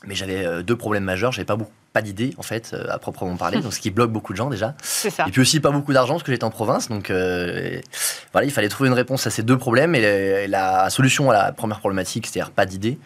Mais 0.06 0.14
j'avais 0.14 0.62
deux 0.62 0.76
problèmes 0.76 1.04
majeurs. 1.04 1.32
J'avais 1.32 1.46
pas 1.46 1.56
beaucoup, 1.56 1.72
pas 1.92 2.02
d'idées 2.02 2.34
en 2.38 2.42
fait 2.42 2.74
à 2.88 2.98
proprement 2.98 3.36
parler, 3.36 3.60
donc 3.62 3.74
ce 3.74 3.80
qui 3.80 3.90
bloque 3.90 4.10
beaucoup 4.10 4.32
de 4.32 4.38
gens 4.38 4.48
déjà. 4.48 4.74
Ça. 4.82 5.26
Et 5.26 5.30
puis 5.30 5.40
aussi 5.40 5.60
pas 5.60 5.70
beaucoup 5.70 5.92
d'argent 5.92 6.14
parce 6.14 6.22
que 6.22 6.32
j'étais 6.32 6.44
en 6.44 6.50
province, 6.50 6.88
donc 6.88 7.10
voilà, 7.10 8.44
il 8.44 8.50
fallait 8.50 8.68
trouver 8.68 8.88
une 8.88 8.94
réponse 8.94 9.26
à 9.26 9.30
ces 9.30 9.42
deux 9.42 9.58
problèmes. 9.58 9.94
Et 9.94 10.46
la, 10.46 10.88
solution 10.90 11.30
à 11.30 11.34
la 11.34 11.52
première 11.52 11.80
problématique, 11.80 12.26
c'est-à-dire 12.26 12.50
pas 12.50 12.66
d'idées, 12.66 12.98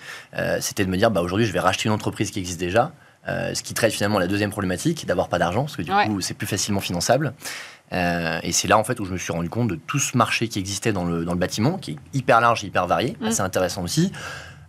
c'était 0.60 0.84
de 0.84 0.90
me 0.90 0.96
dire 0.96 1.10
bah 1.10 1.20
aujourd'hui 1.20 1.46
je 1.46 1.52
vais 1.52 1.60
racheter 1.60 1.86
une 1.88 1.94
entreprise 1.94 2.30
qui 2.30 2.38
existe 2.38 2.60
déjà. 2.60 2.92
ce 3.26 3.62
qui 3.62 3.74
traite 3.74 3.92
finalement 3.92 4.18
la 4.18 4.28
deuxième 4.28 4.50
problématique, 4.50 5.06
d'avoir 5.06 5.28
pas 5.28 5.38
d'argent, 5.38 5.62
parce 5.64 5.76
que 5.76 5.82
du 5.82 5.90
coup 5.90 6.20
c'est 6.20 6.34
plus 6.34 6.46
facilement 6.46 6.80
finançable. 6.80 7.34
Euh, 7.92 8.40
et 8.42 8.52
c'est 8.52 8.66
là 8.66 8.78
en 8.78 8.84
fait 8.84 8.98
où 8.98 9.04
je 9.04 9.12
me 9.12 9.18
suis 9.18 9.32
rendu 9.32 9.48
compte 9.48 9.68
de 9.68 9.76
tout 9.76 9.98
ce 9.98 10.16
marché 10.16 10.48
qui 10.48 10.58
existait 10.58 10.92
dans 10.92 11.04
le, 11.04 11.24
dans 11.24 11.32
le 11.32 11.38
bâtiment, 11.38 11.78
qui 11.78 11.92
est 11.92 11.98
hyper 12.12 12.40
large, 12.40 12.64
hyper 12.64 12.86
varié, 12.86 13.16
mm. 13.20 13.26
assez 13.26 13.40
intéressant 13.40 13.82
aussi 13.82 14.12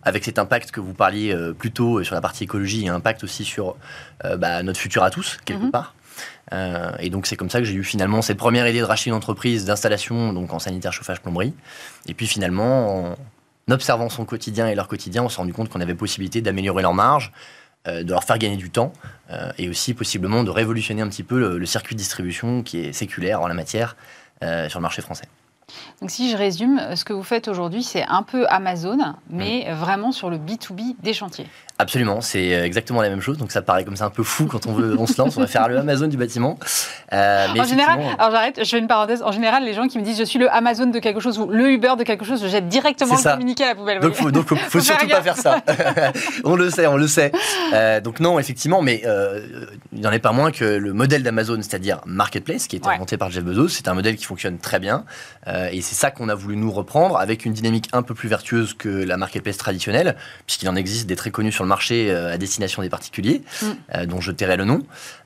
avec 0.06 0.24
cet 0.24 0.38
impact 0.38 0.70
que 0.70 0.80
vous 0.80 0.94
parliez 0.94 1.34
euh, 1.34 1.52
plus 1.52 1.72
tôt 1.72 2.02
sur 2.02 2.14
la 2.14 2.22
partie 2.22 2.44
écologie 2.44 2.86
et 2.86 2.88
impact 2.88 3.24
aussi 3.24 3.44
sur 3.44 3.76
euh, 4.24 4.38
bah, 4.38 4.62
notre 4.62 4.80
futur 4.80 5.02
à 5.02 5.10
tous, 5.10 5.36
quelque 5.44 5.66
mm-hmm. 5.66 5.70
part. 5.70 5.94
et 6.98 7.10
donc 7.10 7.26
c'est 7.26 7.36
comme 7.36 7.50
ça 7.50 7.58
que 7.58 7.66
j'ai 7.66 7.74
eu 7.74 7.84
finalement 7.84 8.22
cette 8.22 8.38
première 8.38 8.66
idée 8.66 8.80
de 8.80 8.84
racheter 8.84 9.10
une 9.10 9.16
entreprise 9.16 9.66
d'installation 9.66 10.32
donc 10.32 10.54
en 10.54 10.58
sanitaire, 10.58 10.92
chauffage, 10.92 11.20
plomberie. 11.20 11.52
Et 12.06 12.14
puis 12.14 12.26
finalement, 12.26 13.14
en 13.68 13.72
observant 13.72 14.08
son 14.08 14.24
quotidien 14.24 14.68
et 14.68 14.74
leur 14.74 14.88
quotidien, 14.88 15.22
on 15.24 15.28
s'est 15.28 15.36
rendu 15.36 15.52
compte 15.52 15.68
qu'on 15.68 15.80
avait 15.80 15.94
possibilité 15.94 16.40
d'améliorer 16.40 16.82
leur 16.82 16.94
marge, 16.94 17.32
euh, 17.88 18.02
de 18.02 18.10
leur 18.10 18.24
faire 18.24 18.38
gagner 18.38 18.56
du 18.56 18.70
temps 18.70 18.92
euh, 19.30 19.52
et 19.58 19.68
aussi 19.68 19.94
possiblement 19.94 20.42
de 20.42 20.50
révolutionner 20.50 21.02
un 21.02 21.08
petit 21.08 21.22
peu 21.22 21.38
le, 21.56 21.66
circuit 21.66 21.94
de 21.94 21.98
distribution 21.98 22.62
qui 22.62 22.80
est 22.80 22.92
séculaire 22.92 23.40
en 23.42 23.46
la 23.46 23.54
matière 23.54 23.96
euh, 24.42 24.68
sur 24.68 24.80
le 24.80 24.82
marché 24.82 25.02
français. 25.02 25.26
Donc 26.00 26.10
si 26.10 26.30
je 26.30 26.36
résume, 26.36 26.80
ce 26.94 27.04
que 27.04 27.12
vous 27.12 27.22
faites 27.22 27.48
aujourd'hui, 27.48 27.82
c'est 27.82 28.04
un 28.08 28.22
peu 28.22 28.46
Amazon, 28.48 28.98
mais 29.30 29.66
vraiment 29.72 30.12
sur 30.12 30.30
le 30.30 30.38
B2B 30.38 30.96
des 31.02 31.12
chantiers. 31.12 31.46
Absolument, 31.78 32.22
c'est 32.22 32.48
exactement 32.48 33.02
la 33.02 33.10
même 33.10 33.20
chose. 33.20 33.36
Donc 33.36 33.52
ça 33.52 33.60
paraît 33.60 33.84
comme 33.84 33.96
ça 33.96 34.06
un 34.06 34.10
peu 34.10 34.22
fou 34.22 34.46
quand 34.46 34.66
on 34.66 34.72
veut, 34.72 34.96
on 34.98 35.06
se 35.06 35.20
lance, 35.20 35.36
on 35.36 35.40
va 35.40 35.46
faire 35.46 35.68
le 35.68 35.78
Amazon 35.78 36.08
du 36.08 36.16
bâtiment. 36.16 36.58
Euh, 37.12 37.48
en 37.48 37.64
général, 37.64 38.00
alors 38.18 38.30
j'arrête, 38.30 38.58
je 38.64 38.68
fais 38.68 38.78
une 38.78 38.86
parenthèse. 38.86 39.22
En 39.22 39.30
général, 39.30 39.62
les 39.62 39.74
gens 39.74 39.86
qui 39.86 39.98
me 39.98 40.02
disent 40.02 40.18
je 40.18 40.24
suis 40.24 40.38
le 40.38 40.50
Amazon 40.50 40.86
de 40.86 40.98
quelque 40.98 41.20
chose 41.20 41.38
ou 41.38 41.48
le 41.50 41.70
Uber 41.70 41.92
de 41.98 42.02
quelque 42.02 42.24
chose, 42.24 42.42
je 42.42 42.48
jette 42.48 42.68
directement 42.68 43.16
le 43.16 43.22
communiqué 43.22 43.64
à 43.64 43.68
la 43.68 43.74
poubelle. 43.74 44.00
Donc 44.00 44.14
faut, 44.14 44.30
donc 44.30 44.46
faut, 44.46 44.80
surtout 44.80 45.06
pas 45.06 45.20
faire 45.20 45.36
ça. 45.36 45.60
on 46.44 46.56
le 46.56 46.70
sait, 46.70 46.86
on 46.86 46.96
le 46.96 47.08
sait. 47.08 47.30
Euh, 47.74 48.00
donc 48.00 48.20
non, 48.20 48.38
effectivement, 48.38 48.80
mais 48.80 49.02
euh, 49.04 49.66
il 49.92 50.00
n'en 50.00 50.12
est 50.12 50.18
pas 50.18 50.32
moins 50.32 50.52
que 50.52 50.64
le 50.64 50.94
modèle 50.94 51.22
d'Amazon, 51.22 51.56
c'est-à-dire 51.56 52.00
marketplace, 52.06 52.68
qui 52.68 52.76
a 52.76 52.78
été 52.78 52.88
inventé 52.88 53.18
par 53.18 53.30
Jeff 53.30 53.44
Bezos, 53.44 53.68
c'est 53.68 53.88
un 53.88 53.94
modèle 53.94 54.16
qui 54.16 54.24
fonctionne 54.24 54.56
très 54.56 54.78
bien. 54.78 55.04
Et 55.72 55.80
c'est 55.80 55.94
ça 55.94 56.10
qu'on 56.10 56.28
a 56.28 56.34
voulu 56.34 56.56
nous 56.56 56.70
reprendre 56.70 57.18
avec 57.18 57.44
une 57.44 57.52
dynamique 57.52 57.88
un 57.92 58.02
peu 58.02 58.14
plus 58.14 58.28
vertueuse 58.28 58.74
que 58.74 58.88
la 58.88 59.16
marketplace 59.16 59.56
traditionnelle, 59.56 60.16
puisqu'il 60.46 60.68
en 60.68 60.76
existe 60.76 61.06
des 61.06 61.16
très 61.16 61.30
connus 61.30 61.52
sur 61.52 61.64
le 61.64 61.68
marché 61.68 62.10
euh, 62.10 62.32
à 62.32 62.38
destination 62.38 62.82
des 62.82 62.88
particuliers, 62.88 63.42
mm. 63.62 63.66
euh, 63.94 64.06
dont 64.06 64.20
je 64.20 64.32
tairai 64.32 64.56
le 64.56 64.64
nom. 64.64 64.82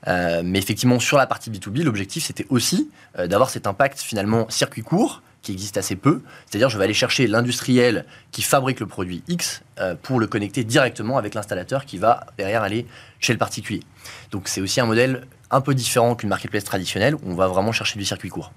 Euh, 0.08 0.42
mais 0.44 0.58
effectivement, 0.58 1.00
sur 1.00 1.16
la 1.16 1.26
partie 1.26 1.50
B2B, 1.50 1.82
l'objectif, 1.82 2.24
c'était 2.24 2.46
aussi 2.48 2.90
d'avoir 3.18 3.50
cet 3.50 3.66
impact 3.66 4.00
finalement 4.00 4.48
circuit 4.50 4.82
court, 4.82 5.22
qui 5.42 5.52
existe 5.52 5.76
assez 5.78 5.96
peu. 5.96 6.22
C'est-à-dire, 6.46 6.68
je 6.68 6.78
vais 6.78 6.84
aller 6.84 6.94
chercher 6.94 7.26
l'industriel 7.26 8.04
qui 8.30 8.42
fabrique 8.42 8.78
le 8.78 8.86
produit 8.86 9.22
X 9.26 9.62
pour 10.02 10.20
le 10.20 10.26
connecter 10.26 10.64
directement 10.64 11.18
avec 11.18 11.34
l'installateur 11.34 11.86
qui 11.86 11.98
va 11.98 12.26
derrière 12.38 12.62
aller 12.62 12.86
chez 13.18 13.32
le 13.32 13.38
particulier. 13.38 13.82
Donc, 14.30 14.48
c'est 14.48 14.60
aussi 14.60 14.80
un 14.80 14.86
modèle 14.86 15.26
un 15.50 15.60
peu 15.60 15.74
différent 15.74 16.14
qu'une 16.14 16.28
marketplace 16.28 16.64
traditionnelle 16.64 17.14
où 17.16 17.20
on 17.24 17.34
va 17.34 17.48
vraiment 17.48 17.72
chercher 17.72 17.98
du 17.98 18.04
circuit 18.04 18.28
court. 18.28 18.52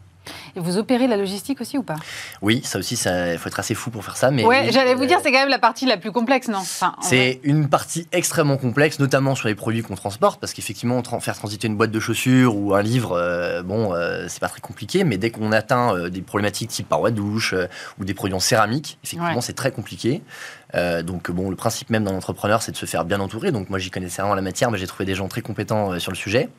Et 0.56 0.60
vous 0.60 0.78
opérez 0.78 1.08
la 1.08 1.18
logistique 1.18 1.62
aussi 1.62 1.78
ou 1.78 1.84
pas? 1.84 1.96
Oui, 2.42 2.62
ça 2.64 2.80
aussi, 2.80 2.96
il 2.96 3.38
faut 3.38 3.48
être 3.48 3.60
assez 3.60 3.76
fou 3.76 3.90
pour 3.90 4.04
faire 4.04 4.18
ça. 4.18 4.32
Mais 4.32 4.46
ouais, 4.46 4.72
j'allais 4.72 4.96
vous 4.96 5.06
dire, 5.06 5.20
c'est 5.24 5.32
quand 5.32 5.40
même 5.40 5.50
la 5.50 5.60
partie 5.60 5.86
la 5.86 5.98
plus 5.98 6.12
complexe, 6.12 6.48
non? 6.48 6.62
C'est 7.02 7.40
une 7.44 7.70
partie 7.70 8.08
extrêmement 8.12 8.58
complexe, 8.58 9.00
notamment 9.00 9.36
sur 9.36 9.48
les 9.48 9.56
produits 9.56 9.82
qu'on 9.82 9.96
transporte, 9.96 10.40
parce 10.40 10.54
qu'effectivement, 10.54 11.02
faire 11.20 11.36
transiter 11.36 11.68
une 11.68 11.76
boîte 11.76 11.92
de 11.92 12.00
chaussures 12.00 12.56
ou 12.56 12.74
un 12.74 12.82
livre, 12.82 13.14
euh, 13.18 13.64
bon, 13.64 13.94
euh, 13.94 14.26
c'est 14.28 14.40
pas 14.40 14.50
très 14.50 14.62
compliqué, 14.62 15.04
mais 15.04 15.18
dès 15.18 15.30
qu'on 15.30 15.52
atteint 15.52 15.96
euh, 15.96 16.10
des 16.10 16.22
problématiques 16.22 16.70
type 16.70 16.88
paroi 16.88 17.12
de 17.12 17.16
douche 17.16 17.56
ou 18.00 18.06
des 18.06 18.14
produits 18.14 18.36
en 18.36 18.40
céramique, 18.40 18.98
effectivement, 19.04 19.42
c'est 19.42 19.54
très 19.54 19.72
compliqué. 19.72 20.22
Donc 20.74 21.30
bon, 21.30 21.50
le 21.50 21.56
principe 21.56 21.90
même 21.90 22.04
d'un 22.04 22.16
entrepreneur, 22.16 22.62
c'est 22.62 22.72
de 22.72 22.78
se 22.78 22.86
faire 22.86 23.06
bien 23.06 23.20
entourer. 23.20 23.52
Donc 23.52 23.70
moi, 23.70 23.80
j'y 23.80 23.92
connaissais 23.92 24.22
rien 24.22 24.32
en 24.32 24.36
la 24.36 24.42
matière, 24.42 24.72
mais 24.72 24.78
j'ai 24.78 24.88
trouvé 24.88 25.06
des 25.06 25.16
gens 25.16 25.28
très 25.28 25.42
compétents 25.42 26.00
sur 26.00 26.12
le 26.12 26.18
sujet. 26.18 26.50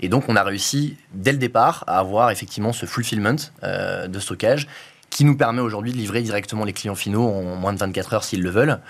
Et 0.00 0.08
donc, 0.08 0.28
on 0.28 0.36
a 0.36 0.42
réussi 0.42 0.96
dès 1.12 1.32
le 1.32 1.38
départ 1.38 1.84
à 1.86 1.98
avoir 1.98 2.30
effectivement 2.30 2.72
ce 2.72 2.86
fulfillment 2.86 3.36
euh, 3.62 4.08
de 4.08 4.18
stockage 4.18 4.66
qui 5.10 5.24
nous 5.24 5.36
permet 5.36 5.60
aujourd'hui 5.60 5.92
de 5.92 5.96
livrer 5.96 6.22
directement 6.22 6.64
les 6.64 6.72
clients 6.72 6.94
finaux 6.94 7.26
en 7.26 7.56
moins 7.56 7.72
de 7.72 7.78
24 7.78 8.14
heures 8.14 8.24
s'ils 8.24 8.42
le 8.42 8.50
veulent. 8.50 8.80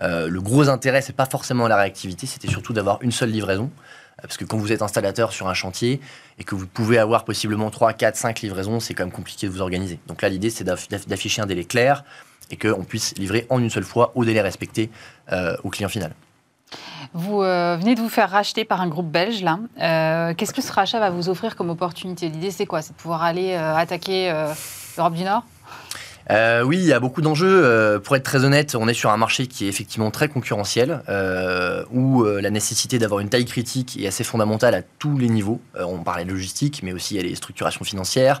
Euh, 0.00 0.28
le 0.28 0.40
gros 0.40 0.68
intérêt, 0.68 1.02
c'est 1.02 1.14
pas 1.14 1.26
forcément 1.26 1.68
la 1.68 1.76
réactivité, 1.76 2.26
c'était 2.26 2.48
surtout 2.48 2.72
d'avoir 2.72 3.02
une 3.02 3.12
seule 3.12 3.30
livraison. 3.30 3.70
Euh, 4.18 4.22
parce 4.22 4.36
que 4.36 4.44
quand 4.44 4.56
vous 4.56 4.72
êtes 4.72 4.82
installateur 4.82 5.32
sur 5.32 5.48
un 5.48 5.54
chantier 5.54 6.00
et 6.38 6.44
que 6.44 6.54
vous 6.54 6.66
pouvez 6.66 6.98
avoir 6.98 7.24
possiblement 7.24 7.70
3, 7.70 7.92
4, 7.92 8.16
5 8.16 8.40
livraisons, 8.40 8.80
c'est 8.80 8.94
quand 8.94 9.04
même 9.04 9.12
compliqué 9.12 9.46
de 9.46 9.52
vous 9.52 9.60
organiser. 9.60 9.98
Donc 10.06 10.22
là, 10.22 10.28
l'idée, 10.28 10.50
c'est 10.50 10.64
d'afficher 10.64 11.42
un 11.42 11.46
délai 11.46 11.64
clair 11.64 12.04
et 12.50 12.56
qu'on 12.56 12.84
puisse 12.84 13.14
livrer 13.16 13.46
en 13.50 13.60
une 13.60 13.70
seule 13.70 13.84
fois 13.84 14.12
au 14.14 14.24
délai 14.24 14.40
respecté 14.40 14.90
au 15.62 15.70
client 15.70 15.88
final. 15.88 16.14
Vous 17.12 17.42
euh, 17.42 17.76
venez 17.78 17.94
de 17.94 18.00
vous 18.00 18.08
faire 18.08 18.30
racheter 18.30 18.64
par 18.64 18.80
un 18.80 18.88
groupe 18.88 19.10
belge, 19.10 19.42
là. 19.42 19.58
Euh, 19.80 20.34
qu'est-ce 20.34 20.52
que 20.52 20.62
ce 20.62 20.72
rachat 20.72 20.98
va 20.98 21.10
vous 21.10 21.28
offrir 21.28 21.56
comme 21.56 21.70
opportunité? 21.70 22.28
L'idée, 22.28 22.50
c'est 22.50 22.66
quoi? 22.66 22.82
C'est 22.82 22.92
de 22.92 22.96
pouvoir 22.96 23.22
aller 23.22 23.52
euh, 23.52 23.76
attaquer 23.76 24.32
l'Europe 24.96 25.14
du 25.14 25.24
Nord? 25.24 25.44
Oui, 26.64 26.78
il 26.78 26.86
y 26.86 26.92
a 26.92 27.00
beaucoup 27.00 27.20
d'enjeux. 27.20 28.00
pour 28.02 28.16
être 28.16 28.24
très 28.24 28.44
honnête, 28.44 28.74
on 28.74 28.88
est 28.88 28.94
sur 28.94 29.10
un 29.10 29.16
marché 29.16 29.46
qui 29.46 29.66
est 29.66 29.68
effectivement 29.68 30.10
très 30.10 30.28
concurrentiel, 30.28 31.02
où 31.92 32.24
la 32.24 32.50
nécessité 32.50 32.98
d'avoir 32.98 33.20
une 33.20 33.28
taille 33.28 33.44
critique 33.44 33.98
est 34.00 34.06
assez 34.06 34.24
fondamentale 34.24 34.74
à 34.74 34.82
tous 34.98 35.18
les 35.18 35.28
niveaux. 35.28 35.60
on 35.78 35.98
parlait 35.98 36.24
de 36.24 36.30
logistique, 36.30 36.80
mais 36.82 36.94
aussi 36.94 37.14
il 37.14 37.16
y 37.18 37.20
a 37.20 37.28
les 37.28 37.34
structurations 37.34 37.84
financières, 37.84 38.40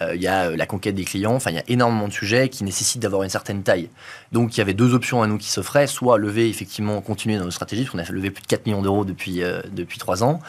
il 0.00 0.22
y 0.22 0.26
a 0.26 0.44
euh, 0.44 0.56
la 0.56 0.66
conquête 0.66 0.94
des 0.94 1.04
clients, 1.04 1.34
enfin 1.34 1.50
il 1.50 1.56
y 1.56 1.60
a 1.60 1.64
énormément 1.68 2.08
de 2.08 2.12
sujets 2.12 2.48
qui 2.48 2.64
nécessitent 2.64 3.02
d'avoir 3.02 3.22
une 3.22 3.28
certaine 3.28 3.62
taille. 3.62 3.90
Donc 4.32 4.56
il 4.56 4.58
y 4.58 4.60
avait 4.60 4.74
deux 4.74 4.94
options 4.94 5.22
à 5.22 5.26
nous 5.26 5.38
qui 5.38 5.50
s'offraient, 5.50 5.86
soit 5.86 6.18
lever 6.18 6.48
effectivement, 6.48 7.00
continuer 7.00 7.38
dans 7.38 7.44
nos 7.44 7.50
stratégies, 7.50 7.84
parce 7.84 7.92
qu'on 7.92 7.98
a 7.98 8.10
levé 8.10 8.30
plus 8.30 8.42
de 8.42 8.46
4 8.46 8.66
millions 8.66 8.82
d'euros 8.82 9.04
depuis, 9.04 9.42
euh, 9.42 9.60
depuis 9.70 9.98
3 9.98 10.24
ans. 10.24 10.40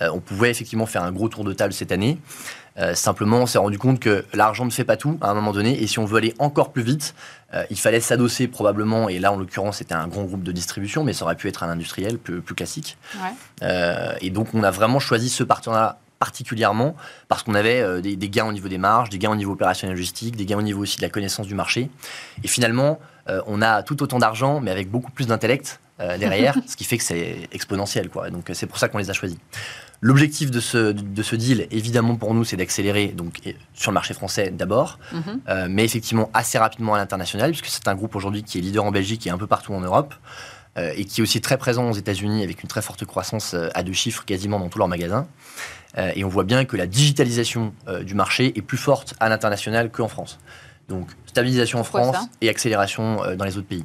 on 0.00 0.20
pouvait 0.20 0.50
effectivement 0.50 0.86
faire 0.86 1.02
un 1.02 1.12
gros 1.12 1.28
tour 1.28 1.44
de 1.44 1.52
table 1.52 1.72
cette 1.72 1.92
année. 1.92 2.18
simplement, 2.94 3.40
on 3.42 3.46
s'est 3.46 3.58
rendu 3.58 3.78
compte 3.78 4.00
que 4.00 4.24
l'argent 4.32 4.64
ne 4.64 4.70
fait 4.70 4.84
pas 4.84 4.96
tout 4.96 5.18
à 5.20 5.28
un 5.30 5.34
moment 5.34 5.52
donné, 5.52 5.80
et 5.80 5.86
si 5.86 5.98
on 5.98 6.06
veut 6.06 6.16
aller 6.16 6.34
encore 6.38 6.72
plus 6.72 6.82
vite, 6.82 7.14
il 7.70 7.78
fallait 7.78 8.00
s'adosser 8.00 8.48
probablement, 8.48 9.08
et 9.08 9.18
là 9.18 9.32
en 9.32 9.36
l'occurrence 9.36 9.76
c'était 9.78 9.94
un 9.94 10.08
grand 10.08 10.24
groupe 10.24 10.42
de 10.42 10.50
distribution, 10.50 11.04
mais 11.04 11.12
ça 11.12 11.24
aurait 11.24 11.36
pu 11.36 11.46
être 11.48 11.62
un 11.62 11.68
industriel 11.68 12.18
plus, 12.18 12.40
plus 12.40 12.54
classique. 12.54 12.96
et 13.62 14.30
donc 14.30 14.54
on 14.54 14.62
a 14.62 14.70
vraiment 14.70 14.98
choisi 14.98 15.28
ce 15.28 15.44
partenariat 15.44 15.98
particulièrement 16.22 16.94
parce 17.26 17.42
qu'on 17.42 17.56
avait 17.56 17.80
euh, 17.80 18.00
des, 18.00 18.28
gains 18.28 18.46
au 18.46 18.52
niveau 18.52 18.68
des 18.68 18.78
marges, 18.78 19.10
des 19.10 19.18
gains 19.18 19.32
au 19.32 19.34
niveau 19.34 19.54
opérationnel 19.54 19.96
logistique, 19.96 20.36
des 20.36 20.46
gains 20.46 20.58
au 20.58 20.62
niveau 20.62 20.82
aussi 20.82 20.98
de 20.98 21.02
la 21.02 21.08
connaissance 21.08 21.48
du 21.48 21.56
marché. 21.56 21.90
Et 22.44 22.46
finalement, 22.46 23.00
euh, 23.28 23.42
on 23.48 23.60
a 23.60 23.82
tout 23.82 24.00
autant 24.04 24.20
d'argent, 24.20 24.60
mais 24.60 24.70
avec 24.70 24.88
beaucoup 24.88 25.10
plus 25.10 25.26
d'intellect 25.26 25.80
euh, 25.98 26.16
derrière, 26.18 26.54
ce 26.68 26.76
qui 26.76 26.84
fait 26.84 26.96
que 26.96 27.02
c'est 27.02 27.48
exponentiel. 27.50 28.08
Quoi. 28.08 28.30
Donc 28.30 28.52
c'est 28.52 28.68
pour 28.68 28.78
ça 28.78 28.86
qu'on 28.88 28.98
les 28.98 29.10
a 29.10 29.12
choisis. 29.12 29.36
L'objectif 30.00 30.52
de 30.52 30.60
ce, 30.60 30.92
de 30.92 31.22
ce 31.24 31.34
deal, 31.34 31.66
évidemment 31.72 32.14
pour 32.14 32.34
nous, 32.34 32.44
c'est 32.44 32.56
d'accélérer 32.56 33.08
donc 33.08 33.40
sur 33.74 33.90
le 33.90 33.94
marché 33.94 34.14
français 34.14 34.52
d'abord, 34.52 35.00
mhm. 35.12 35.66
mais 35.68 35.84
effectivement 35.84 36.30
assez 36.34 36.58
rapidement 36.58 36.94
à 36.94 36.98
l'international, 36.98 37.50
puisque 37.50 37.66
c'est 37.66 37.86
un 37.88 37.94
groupe 37.94 38.14
aujourd'hui 38.16 38.42
qui 38.44 38.58
est 38.58 38.60
leader 38.60 38.84
en 38.84 38.90
Belgique 38.90 39.26
et 39.26 39.30
un 39.30 39.38
peu 39.38 39.46
partout 39.46 39.72
en 39.74 39.80
Europe. 39.80 40.14
et 40.76 41.04
qui 41.04 41.20
est 41.20 41.22
aussi 41.22 41.40
très 41.40 41.56
présent 41.56 41.88
aux 41.88 41.98
États-Unis 42.04 42.42
avec 42.42 42.64
une 42.64 42.68
très 42.68 42.82
forte 42.82 43.04
croissance 43.04 43.54
à 43.74 43.82
deux 43.84 43.92
chiffres 43.92 44.24
quasiment 44.24 44.58
dans 44.58 44.68
tous 44.68 44.80
leurs 44.80 44.88
magasins. 44.88 45.28
Euh, 45.98 46.12
et 46.14 46.24
on 46.24 46.28
voit 46.28 46.44
bien 46.44 46.64
que 46.64 46.76
la 46.76 46.86
digitalisation 46.86 47.72
euh, 47.88 48.02
du 48.02 48.14
marché 48.14 48.52
est 48.56 48.62
plus 48.62 48.78
forte 48.78 49.14
à 49.20 49.28
l'international 49.28 49.90
qu'en 49.90 50.08
France. 50.08 50.38
Donc 50.88 51.08
stabilisation 51.26 51.80
en 51.80 51.84
France 51.84 52.16
et 52.40 52.48
accélération 52.48 53.24
euh, 53.24 53.36
dans 53.36 53.44
les 53.44 53.56
autres 53.58 53.68
pays. 53.68 53.84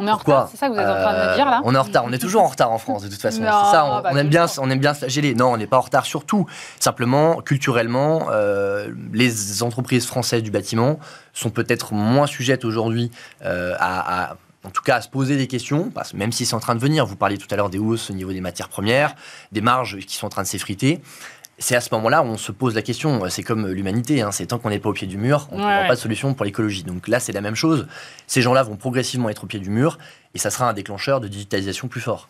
On 0.00 0.06
est 0.06 0.10
en 0.12 0.16
retard, 0.16 0.48
c'est 0.48 0.56
ça 0.56 0.68
que 0.68 0.74
vous 0.74 0.78
êtes 0.78 0.86
en 0.86 0.94
train 0.94 1.12
de 1.12 1.30
me 1.30 1.34
dire 1.34 1.46
là 1.46 1.60
On 1.64 1.74
est 1.74 1.78
en 1.78 1.82
retard, 1.82 2.04
on 2.06 2.12
est 2.12 2.18
toujours 2.18 2.42
en 2.42 2.46
retard 2.46 2.70
en 2.70 2.78
France 2.78 3.02
de 3.02 3.08
toute 3.08 3.20
façon. 3.20 3.42
ça, 3.42 3.84
on, 3.84 4.00
bah, 4.00 4.12
aime 4.12 4.28
bien, 4.28 4.46
on 4.58 4.70
aime 4.70 4.78
bien 4.78 4.94
flageller. 4.94 5.34
Non, 5.34 5.52
on 5.52 5.56
n'est 5.56 5.66
pas 5.66 5.78
en 5.78 5.80
retard 5.80 6.06
surtout. 6.06 6.46
Simplement, 6.78 7.40
culturellement, 7.40 8.28
les 9.12 9.62
entreprises 9.64 10.06
françaises 10.06 10.44
du 10.44 10.52
bâtiment 10.52 11.00
sont 11.32 11.50
peut-être 11.50 11.94
moins 11.94 12.28
sujettes 12.28 12.64
aujourd'hui 12.64 13.10
à, 13.42 14.36
en 14.68 14.70
tout 14.70 14.82
cas 14.82 14.96
à 14.96 15.00
se 15.00 15.08
poser 15.08 15.36
des 15.36 15.46
questions, 15.46 15.90
parce, 15.90 16.12
même 16.12 16.30
si 16.30 16.44
c'est 16.44 16.54
en 16.54 16.60
train 16.60 16.74
de 16.74 16.80
venir. 16.80 17.06
Vous 17.06 17.16
parliez 17.16 17.38
tout 17.38 17.48
à 17.50 17.56
l'heure 17.56 17.70
des 17.70 17.78
hausses 17.78 18.10
au 18.10 18.12
niveau 18.12 18.32
des 18.32 18.42
matières 18.42 18.68
premières, 18.68 19.14
des 19.50 19.62
marges 19.62 19.98
qui 20.00 20.14
sont 20.14 20.26
en 20.26 20.30
train 20.30 20.42
de 20.42 20.46
s'effriter. 20.46 21.00
C'est 21.58 21.74
à 21.74 21.80
ce 21.80 21.88
moment-là 21.94 22.22
où 22.22 22.26
on 22.26 22.36
se 22.36 22.52
pose 22.52 22.74
la 22.74 22.82
question. 22.82 23.28
C'est 23.30 23.42
comme 23.42 23.66
l'humanité, 23.66 24.20
hein. 24.20 24.30
c'est 24.30 24.46
tant 24.46 24.58
qu'on 24.58 24.68
n'est 24.68 24.78
pas 24.78 24.90
au 24.90 24.92
pied 24.92 25.06
du 25.06 25.16
mur, 25.16 25.48
on 25.50 25.58
ne 25.58 25.88
pas 25.88 25.94
de 25.94 26.00
solution 26.00 26.34
pour 26.34 26.44
l'écologie. 26.44 26.84
Donc 26.84 27.08
là, 27.08 27.18
c'est 27.18 27.32
la 27.32 27.40
même 27.40 27.56
chose. 27.56 27.88
Ces 28.26 28.42
gens-là 28.42 28.62
vont 28.62 28.76
progressivement 28.76 29.30
être 29.30 29.44
au 29.44 29.46
pied 29.46 29.58
du 29.58 29.70
mur 29.70 29.98
et 30.34 30.38
ça 30.38 30.50
sera 30.50 30.68
un 30.68 30.74
déclencheur 30.74 31.20
de 31.20 31.28
digitalisation 31.28 31.88
plus 31.88 32.02
fort. 32.02 32.28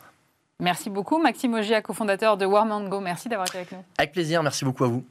Merci 0.61 0.91
beaucoup, 0.91 1.21
Maxime 1.21 1.55
Ogia, 1.55 1.83
cofondateur 1.83 2.37
de 2.37 2.47
Warm 2.47 2.89
Go. 2.89 3.01
Merci 3.01 3.29
d'avoir 3.29 3.49
été 3.49 3.59
avec 3.59 3.73
nous. 3.73 3.85
Avec 3.99 4.13
plaisir, 4.13 4.43
merci 4.43 4.65
beaucoup 4.65 4.85
à 4.85 4.89
vous. 4.89 5.05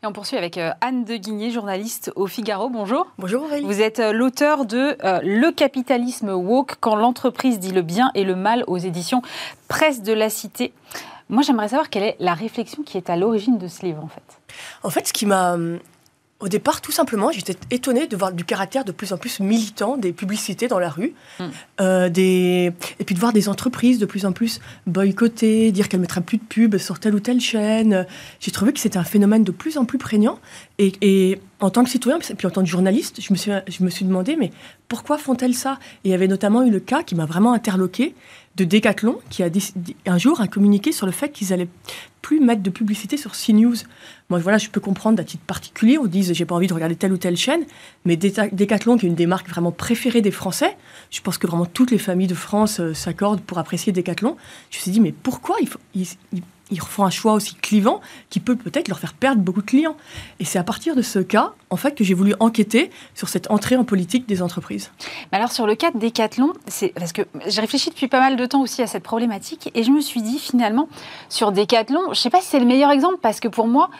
Et 0.00 0.06
on 0.06 0.12
poursuit 0.12 0.36
avec 0.36 0.58
euh, 0.58 0.70
Anne 0.80 1.04
de 1.04 1.16
Guigné, 1.16 1.50
journaliste 1.50 2.12
au 2.14 2.28
Figaro. 2.28 2.68
Bonjour. 2.68 3.08
Bonjour 3.18 3.42
Aurélie. 3.42 3.64
Vous 3.64 3.80
êtes 3.80 3.98
euh, 3.98 4.12
l'auteur 4.12 4.64
de 4.64 4.96
euh, 5.02 5.18
Le 5.24 5.50
capitalisme 5.50 6.30
woke, 6.30 6.76
quand 6.78 6.94
l'entreprise 6.94 7.58
dit 7.58 7.72
le 7.72 7.82
bien 7.82 8.12
et 8.14 8.22
le 8.22 8.36
mal 8.36 8.62
aux 8.68 8.76
éditions 8.76 9.22
Presse 9.66 10.04
de 10.04 10.12
la 10.12 10.30
Cité. 10.30 10.72
Moi, 11.28 11.42
j'aimerais 11.42 11.70
savoir 11.70 11.90
quelle 11.90 12.04
est 12.04 12.16
la 12.20 12.34
réflexion 12.34 12.84
qui 12.84 12.96
est 12.96 13.10
à 13.10 13.16
l'origine 13.16 13.58
de 13.58 13.66
ce 13.66 13.84
livre, 13.84 14.04
en 14.04 14.06
fait. 14.06 14.22
En 14.84 14.90
fait, 14.90 15.08
ce 15.08 15.12
qui 15.12 15.26
m'a 15.26 15.54
hum, 15.54 15.80
au 16.40 16.48
départ, 16.48 16.80
tout 16.80 16.92
simplement, 16.92 17.32
j'étais 17.32 17.56
étonnée 17.72 18.06
de 18.06 18.16
voir 18.16 18.32
du 18.32 18.44
caractère 18.44 18.84
de 18.84 18.92
plus 18.92 19.12
en 19.12 19.18
plus 19.18 19.40
militant 19.40 19.96
des 19.96 20.12
publicités 20.12 20.68
dans 20.68 20.78
la 20.78 20.88
rue, 20.88 21.14
mm. 21.40 21.44
euh, 21.80 22.08
des... 22.08 22.72
et 23.00 23.04
puis 23.04 23.14
de 23.16 23.20
voir 23.20 23.32
des 23.32 23.48
entreprises 23.48 23.98
de 23.98 24.06
plus 24.06 24.24
en 24.24 24.30
plus 24.30 24.60
boycottées, 24.86 25.72
dire 25.72 25.88
qu'elles 25.88 26.00
mettraient 26.00 26.20
plus 26.20 26.38
de 26.38 26.44
pubs 26.44 26.78
sur 26.78 27.00
telle 27.00 27.16
ou 27.16 27.20
telle 27.20 27.40
chaîne. 27.40 28.06
J'ai 28.38 28.52
trouvé 28.52 28.72
que 28.72 28.78
c'était 28.78 28.98
un 28.98 29.04
phénomène 29.04 29.42
de 29.42 29.50
plus 29.50 29.78
en 29.78 29.84
plus 29.84 29.98
prégnant. 29.98 30.38
Et, 30.78 31.40
en 31.60 31.70
tant 31.70 31.82
que 31.82 31.90
citoyen, 31.90 32.18
puis 32.18 32.46
en 32.46 32.50
tant 32.50 32.62
que 32.62 32.68
journaliste, 32.68 33.20
je 33.20 33.32
me 33.32 33.36
suis, 33.36 33.50
je 33.66 33.82
me 33.82 33.90
suis 33.90 34.04
demandé, 34.04 34.36
mais 34.36 34.52
pourquoi 34.86 35.18
font-elles 35.18 35.54
ça? 35.54 35.78
Et 36.04 36.08
il 36.08 36.10
y 36.12 36.14
avait 36.14 36.28
notamment 36.28 36.62
eu 36.62 36.70
le 36.70 36.80
cas 36.80 37.02
qui 37.02 37.14
m'a 37.14 37.26
vraiment 37.26 37.52
interloqué 37.52 38.14
de 38.56 38.64
Decathlon, 38.64 39.18
qui 39.30 39.42
a 39.42 39.50
un 40.06 40.18
jour 40.18 40.40
a 40.40 40.48
communiqué 40.48 40.92
sur 40.92 41.06
le 41.06 41.12
fait 41.12 41.30
qu'ils 41.30 41.52
allaient 41.52 41.68
plus 42.22 42.40
mettre 42.40 42.62
de 42.62 42.70
publicité 42.70 43.16
sur 43.16 43.32
CNews. 43.32 43.76
Moi, 44.30 44.40
voilà, 44.40 44.58
je 44.58 44.68
peux 44.68 44.80
comprendre 44.80 45.20
à 45.20 45.24
titre 45.24 45.44
particulier, 45.44 45.96
on 45.98 46.06
dise 46.06 46.32
j'ai 46.32 46.44
pas 46.44 46.54
envie 46.54 46.66
de 46.66 46.74
regarder 46.74 46.96
telle 46.96 47.12
ou 47.12 47.18
telle 47.18 47.36
chaîne, 47.36 47.64
mais 48.04 48.16
Decathlon, 48.16 48.96
qui 48.96 49.06
est 49.06 49.08
une 49.08 49.14
des 49.14 49.26
marques 49.26 49.48
vraiment 49.48 49.72
préférées 49.72 50.22
des 50.22 50.32
Français, 50.32 50.76
je 51.10 51.20
pense 51.20 51.38
que 51.38 51.46
vraiment 51.46 51.66
toutes 51.66 51.90
les 51.90 51.98
familles 51.98 52.26
de 52.26 52.34
France 52.34 52.80
euh, 52.80 52.94
s'accordent 52.94 53.40
pour 53.40 53.58
apprécier 53.58 53.92
Decathlon. 53.92 54.36
Je 54.70 54.78
me 54.78 54.82
suis 54.82 54.90
dit, 54.90 55.00
mais 55.00 55.12
pourquoi 55.12 55.56
il 55.60 55.68
faut, 55.68 55.80
ils 56.70 56.80
font 56.80 57.04
un 57.04 57.10
choix 57.10 57.32
aussi 57.32 57.54
clivant 57.54 58.00
qui 58.30 58.40
peut 58.40 58.56
peut-être 58.56 58.88
leur 58.88 58.98
faire 58.98 59.14
perdre 59.14 59.40
beaucoup 59.40 59.60
de 59.60 59.66
clients. 59.66 59.96
Et 60.40 60.44
c'est 60.44 60.58
à 60.58 60.64
partir 60.64 60.94
de 60.94 61.02
ce 61.02 61.18
cas, 61.18 61.52
en 61.70 61.76
fait, 61.76 61.94
que 61.94 62.04
j'ai 62.04 62.14
voulu 62.14 62.34
enquêter 62.40 62.90
sur 63.14 63.28
cette 63.28 63.50
entrée 63.50 63.76
en 63.76 63.84
politique 63.84 64.26
des 64.26 64.42
entreprises. 64.42 64.90
Mais 65.32 65.38
alors 65.38 65.52
sur 65.52 65.66
le 65.66 65.74
cas 65.74 65.90
de 65.90 65.98
Decathlon, 65.98 66.52
c'est 66.66 66.88
parce 66.88 67.12
que 67.12 67.22
j'ai 67.46 67.60
réfléchi 67.60 67.90
depuis 67.90 68.08
pas 68.08 68.20
mal 68.20 68.36
de 68.36 68.46
temps 68.46 68.60
aussi 68.60 68.82
à 68.82 68.86
cette 68.86 69.02
problématique 69.02 69.70
et 69.74 69.82
je 69.82 69.90
me 69.90 70.00
suis 70.00 70.22
dit 70.22 70.38
finalement 70.38 70.88
sur 71.28 71.52
Decathlon, 71.52 72.00
je 72.06 72.10
ne 72.10 72.14
sais 72.14 72.30
pas 72.30 72.40
si 72.40 72.48
c'est 72.48 72.60
le 72.60 72.66
meilleur 72.66 72.90
exemple 72.90 73.18
parce 73.20 73.40
que 73.40 73.48
pour 73.48 73.66
moi, 73.66 73.90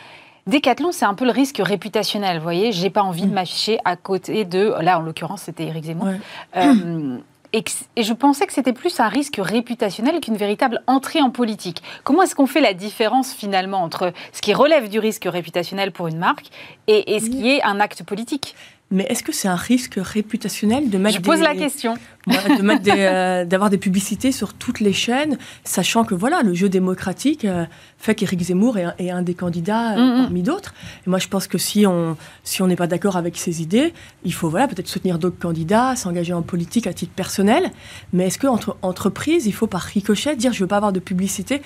Decathlon, 0.47 0.93
c'est 0.93 1.05
un 1.05 1.15
peu 1.15 1.27
le 1.27 1.31
risque 1.31 1.61
réputationnel. 1.63 2.39
Vous 2.39 2.43
voyez, 2.43 2.73
j'ai 2.73 2.89
pas 2.89 3.03
envie 3.03 3.23
de 3.23 3.31
mm. 3.31 3.35
m'afficher 3.35 3.79
à 3.85 3.97
côté 3.97 4.47
de. 4.47 4.75
Là, 4.81 4.99
en 4.99 5.03
l'occurrence, 5.03 5.43
c'était 5.43 5.65
Eric 5.65 5.85
Zemmour. 5.85 6.09
Euh, 6.57 7.19
et, 7.53 7.65
je 7.97 8.13
pensais 8.13 8.47
que 8.47 8.53
c'était 8.53 8.73
plus 8.73 9.01
un 9.01 9.09
risque 9.09 9.39
réputationnel 9.39 10.21
qu'une 10.21 10.37
véritable 10.37 10.83
entrée 10.87 11.21
en 11.21 11.31
politique. 11.31 11.83
Comment 12.05 12.23
est-ce 12.23 12.35
qu'on 12.35 12.47
fait 12.47 12.61
la 12.61 12.75
différence 12.75 13.33
finalement 13.33 13.83
entre 13.83 14.13
ce 14.33 14.41
qui 14.41 14.53
relève 14.53 14.89
du 14.89 14.99
risque 14.99 15.25
réputationnel 15.25 15.93
pour 15.93 16.09
une 16.09 16.19
marque 16.19 16.47
et 16.87 17.19
ce 17.21 17.31
qui 17.31 17.51
est 17.51 17.63
un 17.63 17.81
acte 17.81 18.03
politique? 18.03 18.55
Mais 18.91 19.05
est-ce 19.11 19.23
que 19.23 19.33
c'est 19.33 19.49
un 19.49 19.57
risque 19.57 19.99
réputationnel 19.99 20.89
de 20.89 20.97
mettre 20.97 21.17
Je 21.17 21.23
pose 21.23 21.41
la 21.41 21.55
question. 21.55 21.95
Euh, 22.29 23.45
d'avoir 23.47 23.71
des, 23.71 23.79
publicités 23.79 24.33
sur 24.33 24.53
toutes 24.53 24.81
les 24.81 24.93
chaînes, 24.93 25.39
sachant 25.65 26.05
que 26.05 26.15
voilà, 26.15 26.43
le 26.43 26.53
jeu 26.53 26.69
démocratique 26.69 27.47
euh, 27.47 27.65
fait 27.97 28.15
qu'Éric 28.15 28.41
Zemmour 28.43 28.77
est, 28.77 29.11
un 29.11 29.23
des 29.23 29.33
candidats 29.33 29.93
euh, 29.93 29.97
mm, 29.97 30.19
mm. 30.19 30.23
parmi 30.25 30.43
d'autres. 30.43 30.75
Et 31.07 31.11
moi, 31.11 31.19
je 31.19 31.29
pense 31.29 31.47
que 31.47 31.57
si 31.57 31.87
on 31.87 32.19
si 32.45 32.61
on 32.61 32.67
n'est 32.67 32.77
pas 32.77 32.87
d'accord 32.87 33.17
avec 33.17 33.39
ses 33.39 33.63
idées, 33.63 33.95
il 34.25 34.35
faut 34.35 34.51
voilà 34.51 34.69
peut-être 34.69 34.89
soutenir 34.89 35.19
d'autres 35.19 35.39
candidats, 35.39 35.97
s'engager 35.97 36.35
en 36.35 36.43
politique 36.43 36.87
à 36.87 36.93
titre 36.93 37.13
personnel. 37.13 37.71
Mais 38.13 38.27
est-ce 38.27 38.39
qu'entre 38.39 38.77
entreprises, 38.83 39.47
il 39.47 39.55
faut 39.55 39.67
par 39.67 39.83
ricochet 39.83 40.37
dire 40.37 40.53
je 40.53 40.61
veux 40.61 40.69
pas 40.69 40.77
avoir 40.77 40.93
de 40.93 41.01
publicité? 41.01 41.63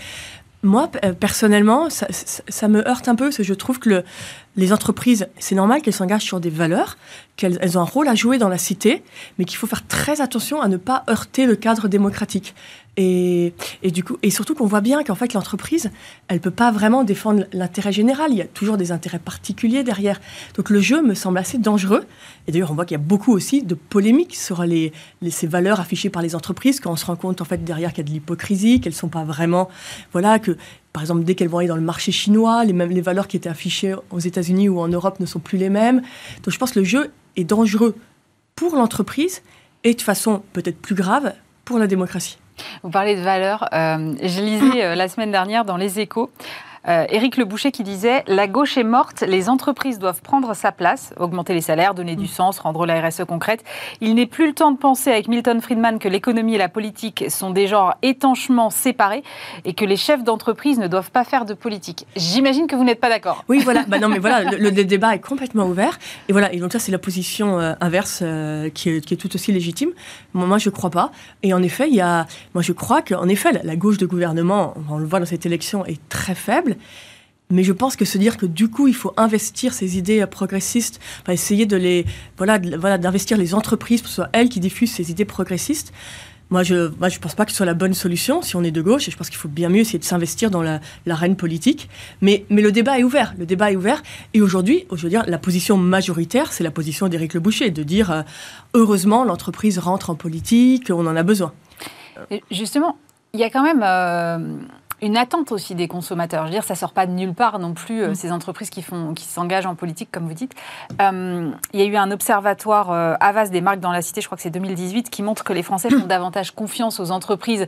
Moi, 0.62 0.88
personnellement, 1.18 1.90
ça, 1.90 2.06
ça, 2.12 2.68
me 2.68 2.86
heurte 2.86 3.08
un 3.08 3.16
peu, 3.16 3.24
parce 3.24 3.38
que 3.38 3.42
je 3.42 3.54
trouve 3.54 3.80
que 3.80 3.88
le, 3.88 4.04
les 4.56 4.72
entreprises, 4.72 5.28
c'est 5.38 5.54
normal 5.54 5.80
qu'elles 5.80 5.94
s'engagent 5.94 6.24
sur 6.24 6.40
des 6.40 6.50
valeurs, 6.50 6.98
qu'elles 7.36 7.58
elles 7.60 7.78
ont 7.78 7.80
un 7.80 7.84
rôle 7.84 8.08
à 8.08 8.14
jouer 8.14 8.38
dans 8.38 8.48
la 8.48 8.58
cité, 8.58 9.02
mais 9.38 9.44
qu'il 9.44 9.56
faut 9.56 9.66
faire 9.66 9.86
très 9.86 10.20
attention 10.20 10.60
à 10.60 10.68
ne 10.68 10.76
pas 10.76 11.04
heurter 11.08 11.46
le 11.46 11.56
cadre 11.56 11.88
démocratique. 11.88 12.54
Et, 12.98 13.54
et, 13.82 13.90
du 13.90 14.04
coup, 14.04 14.16
et 14.22 14.30
surtout 14.30 14.54
qu'on 14.54 14.66
voit 14.66 14.80
bien 14.80 15.02
qu'en 15.02 15.14
fait 15.14 15.34
l'entreprise, 15.34 15.90
elle 16.28 16.40
peut 16.40 16.50
pas 16.50 16.70
vraiment 16.70 17.04
défendre 17.04 17.44
l'intérêt 17.52 17.92
général. 17.92 18.30
Il 18.30 18.38
y 18.38 18.42
a 18.42 18.46
toujours 18.46 18.76
des 18.76 18.92
intérêts 18.92 19.18
particuliers 19.18 19.82
derrière. 19.82 20.20
Donc 20.56 20.70
le 20.70 20.80
jeu 20.80 21.02
me 21.02 21.14
semble 21.14 21.38
assez 21.38 21.58
dangereux. 21.58 22.04
Et 22.46 22.52
d'ailleurs, 22.52 22.70
on 22.70 22.74
voit 22.74 22.84
qu'il 22.84 22.96
y 22.96 23.00
a 23.00 23.04
beaucoup 23.04 23.32
aussi 23.32 23.62
de 23.62 23.74
polémiques 23.74 24.36
sur 24.36 24.64
les, 24.64 24.92
ces 25.30 25.46
valeurs 25.46 25.80
affichées 25.80 26.10
par 26.10 26.22
les 26.22 26.34
entreprises 26.34 26.80
quand 26.80 26.92
on 26.92 26.96
se 26.96 27.06
rend 27.06 27.16
compte 27.16 27.40
en 27.40 27.44
fait 27.44 27.64
derrière 27.64 27.92
qu'il 27.92 28.04
y 28.04 28.06
a 28.06 28.08
de 28.08 28.14
l'hypocrisie, 28.14 28.80
qu'elles 28.80 28.94
sont 28.94 29.08
pas 29.08 29.24
vraiment, 29.24 29.68
voilà, 30.12 30.38
que 30.38 30.56
par 30.92 31.02
exemple, 31.02 31.24
dès 31.24 31.34
qu'elles 31.34 31.48
vont 31.48 31.58
aller 31.58 31.68
dans 31.68 31.76
le 31.76 31.80
marché 31.80 32.12
chinois, 32.12 32.64
les, 32.64 32.74
mêmes, 32.74 32.90
les 32.90 33.00
valeurs 33.00 33.26
qui 33.26 33.36
étaient 33.36 33.48
affichées 33.48 33.94
aux 34.10 34.18
États-Unis 34.18 34.68
ou 34.68 34.78
en 34.78 34.88
Europe 34.88 35.20
ne 35.20 35.26
sont 35.26 35.40
plus 35.40 35.58
les 35.58 35.70
mêmes. 35.70 36.02
Donc 36.42 36.52
je 36.52 36.58
pense 36.58 36.72
que 36.72 36.80
le 36.80 36.84
jeu 36.84 37.10
est 37.36 37.44
dangereux 37.44 37.96
pour 38.54 38.76
l'entreprise 38.76 39.42
et 39.84 39.94
de 39.94 40.02
façon 40.02 40.42
peut-être 40.52 40.78
plus 40.78 40.94
grave 40.94 41.32
pour 41.64 41.78
la 41.78 41.86
démocratie. 41.86 42.36
Vous 42.82 42.90
parlez 42.90 43.16
de 43.16 43.20
valeurs. 43.20 43.68
Euh, 43.72 44.14
je 44.22 44.40
lisais 44.40 44.84
euh, 44.84 44.94
la 44.94 45.08
semaine 45.08 45.30
dernière 45.30 45.64
dans 45.64 45.76
Les 45.76 46.00
Échos 46.00 46.30
Éric 46.86 47.36
Le 47.36 47.44
Boucher 47.44 47.70
qui 47.70 47.84
disait 47.84 48.24
La 48.26 48.48
gauche 48.48 48.76
est 48.76 48.84
morte, 48.84 49.22
les 49.22 49.48
entreprises 49.48 49.98
doivent 49.98 50.20
prendre 50.22 50.54
sa 50.54 50.72
place, 50.72 51.14
augmenter 51.18 51.54
les 51.54 51.60
salaires, 51.60 51.94
donner 51.94 52.16
du 52.16 52.26
sens, 52.26 52.58
rendre 52.58 52.86
la 52.86 53.00
RSE 53.00 53.24
concrète. 53.24 53.64
Il 54.00 54.14
n'est 54.14 54.26
plus 54.26 54.48
le 54.48 54.52
temps 54.52 54.72
de 54.72 54.78
penser 54.78 55.10
avec 55.10 55.28
Milton 55.28 55.60
Friedman 55.60 55.98
que 55.98 56.08
l'économie 56.08 56.54
et 56.54 56.58
la 56.58 56.68
politique 56.68 57.24
sont 57.28 57.50
des 57.50 57.66
genres 57.66 57.94
étanchement 58.02 58.70
séparés 58.70 59.22
et 59.64 59.74
que 59.74 59.84
les 59.84 59.96
chefs 59.96 60.24
d'entreprise 60.24 60.78
ne 60.78 60.88
doivent 60.88 61.10
pas 61.10 61.24
faire 61.24 61.44
de 61.44 61.54
politique. 61.54 62.06
J'imagine 62.16 62.66
que 62.66 62.76
vous 62.76 62.84
n'êtes 62.84 63.00
pas 63.00 63.08
d'accord. 63.08 63.44
Oui, 63.48 63.60
voilà. 63.62 63.84
bah 63.88 63.98
non, 63.98 64.08
mais 64.08 64.18
voilà, 64.18 64.50
le, 64.50 64.70
débat 64.70 65.14
est 65.14 65.20
complètement 65.20 65.66
ouvert. 65.66 65.98
Et 66.28 66.32
voilà, 66.32 66.52
et 66.52 66.58
donc 66.58 66.72
ça, 66.72 66.78
c'est 66.78 66.92
la 66.92 66.98
position 66.98 67.60
euh, 67.60 67.74
inverse 67.80 68.20
euh, 68.22 68.70
qui, 68.70 68.90
est, 68.90 69.00
qui, 69.04 69.14
est, 69.14 69.16
tout 69.16 69.34
aussi 69.34 69.52
légitime. 69.52 69.90
Moi, 70.34 70.46
moi 70.46 70.58
je 70.58 70.68
ne 70.68 70.74
crois 70.74 70.90
pas. 70.90 71.12
Et 71.42 71.54
en 71.54 71.62
effet, 71.62 71.88
il 71.88 71.94
y 71.94 72.00
a, 72.00 72.26
moi, 72.54 72.62
je 72.62 72.72
crois 72.72 73.02
qu'en 73.02 73.28
effet, 73.28 73.52
la, 73.52 73.62
la 73.62 73.76
gauche 73.76 73.98
de 73.98 74.06
gouvernement, 74.06 74.74
on 74.90 74.98
le 74.98 75.06
voit 75.06 75.20
dans 75.20 75.26
cette 75.26 75.46
élection, 75.46 75.84
est 75.86 76.00
très 76.08 76.34
faible. 76.34 76.71
Mais 77.50 77.64
je 77.64 77.72
pense 77.72 77.96
que 77.96 78.06
se 78.06 78.16
dire 78.16 78.38
que 78.38 78.46
du 78.46 78.68
coup, 78.68 78.88
il 78.88 78.94
faut 78.94 79.12
investir 79.18 79.74
ces 79.74 79.98
idées 79.98 80.24
progressistes, 80.26 81.00
essayer 81.28 81.66
de 81.66 81.76
les, 81.76 82.06
voilà, 82.38 82.58
voilà, 82.78 82.96
d'investir 82.96 83.36
les 83.36 83.54
entreprises 83.54 84.00
pour 84.00 84.06
que 84.06 84.10
ce 84.10 84.22
soit 84.22 84.30
elles 84.32 84.48
qui 84.48 84.58
diffusent 84.58 84.92
ces 84.92 85.10
idées 85.10 85.26
progressistes. 85.26 85.92
Moi, 86.52 86.62
je 86.62 86.74
ne 86.74 87.08
je 87.08 87.18
pense 87.18 87.34
pas 87.34 87.46
que 87.46 87.50
ce 87.50 87.56
soit 87.56 87.66
la 87.66 87.72
bonne 87.72 87.94
solution 87.94 88.42
si 88.42 88.56
on 88.56 88.62
est 88.62 88.70
de 88.70 88.82
gauche, 88.82 89.08
et 89.08 89.10
je 89.10 89.16
pense 89.16 89.30
qu'il 89.30 89.38
faut 89.38 89.48
bien 89.48 89.70
mieux 89.70 89.80
essayer 89.80 89.98
de 89.98 90.04
s'investir 90.04 90.50
dans 90.50 90.62
l'arène 91.06 91.34
politique. 91.34 91.88
Mais, 92.20 92.44
mais 92.50 92.60
le 92.60 92.70
débat 92.72 92.98
est 92.98 93.04
ouvert. 93.04 93.34
Le 93.38 93.46
débat 93.46 93.72
est 93.72 93.76
ouvert. 93.76 94.02
Et 94.34 94.42
aujourd'hui, 94.42 94.86
je 94.92 95.02
veux 95.02 95.08
dire, 95.08 95.24
la 95.26 95.38
position 95.38 95.78
majoritaire, 95.78 96.52
c'est 96.52 96.62
la 96.62 96.70
position 96.70 97.08
d'Éric 97.08 97.32
Le 97.32 97.40
Boucher, 97.40 97.70
de 97.70 97.82
dire 97.82 98.10
euh, 98.10 98.22
heureusement, 98.74 99.24
l'entreprise 99.24 99.78
rentre 99.78 100.10
en 100.10 100.14
politique, 100.14 100.90
on 100.90 101.06
en 101.06 101.16
a 101.16 101.22
besoin. 101.22 101.54
justement, 102.50 102.98
il 103.32 103.40
y 103.40 103.44
a 103.44 103.50
quand 103.50 103.62
même. 103.62 103.82
Euh, 103.82 104.58
une 105.02 105.16
attente 105.16 105.50
aussi 105.50 105.74
des 105.74 105.88
consommateurs. 105.88 106.42
Je 106.42 106.46
veux 106.46 106.52
dire, 106.52 106.64
ça 106.64 106.76
sort 106.76 106.92
pas 106.92 107.06
de 107.06 107.10
nulle 107.10 107.34
part 107.34 107.58
non 107.58 107.74
plus, 107.74 108.02
euh, 108.02 108.10
mm. 108.10 108.14
ces 108.14 108.32
entreprises 108.32 108.70
qui, 108.70 108.82
font, 108.82 109.14
qui 109.14 109.24
s'engagent 109.24 109.66
en 109.66 109.74
politique, 109.74 110.08
comme 110.12 110.28
vous 110.28 110.34
dites. 110.34 110.54
Euh, 111.00 111.50
il 111.72 111.80
y 111.80 111.82
a 111.82 111.86
eu 111.86 111.96
un 111.96 112.10
observatoire 112.12 112.92
euh, 112.92 113.14
Avas 113.20 113.48
des 113.48 113.60
marques 113.60 113.80
dans 113.80 113.90
la 113.90 114.00
cité, 114.00 114.20
je 114.20 114.26
crois 114.26 114.36
que 114.36 114.42
c'est 114.42 114.50
2018, 114.50 115.10
qui 115.10 115.22
montre 115.22 115.42
que 115.42 115.52
les 115.52 115.64
Français 115.64 115.90
font 115.90 116.06
davantage 116.06 116.52
confiance 116.52 117.00
aux 117.00 117.10
entreprises 117.10 117.66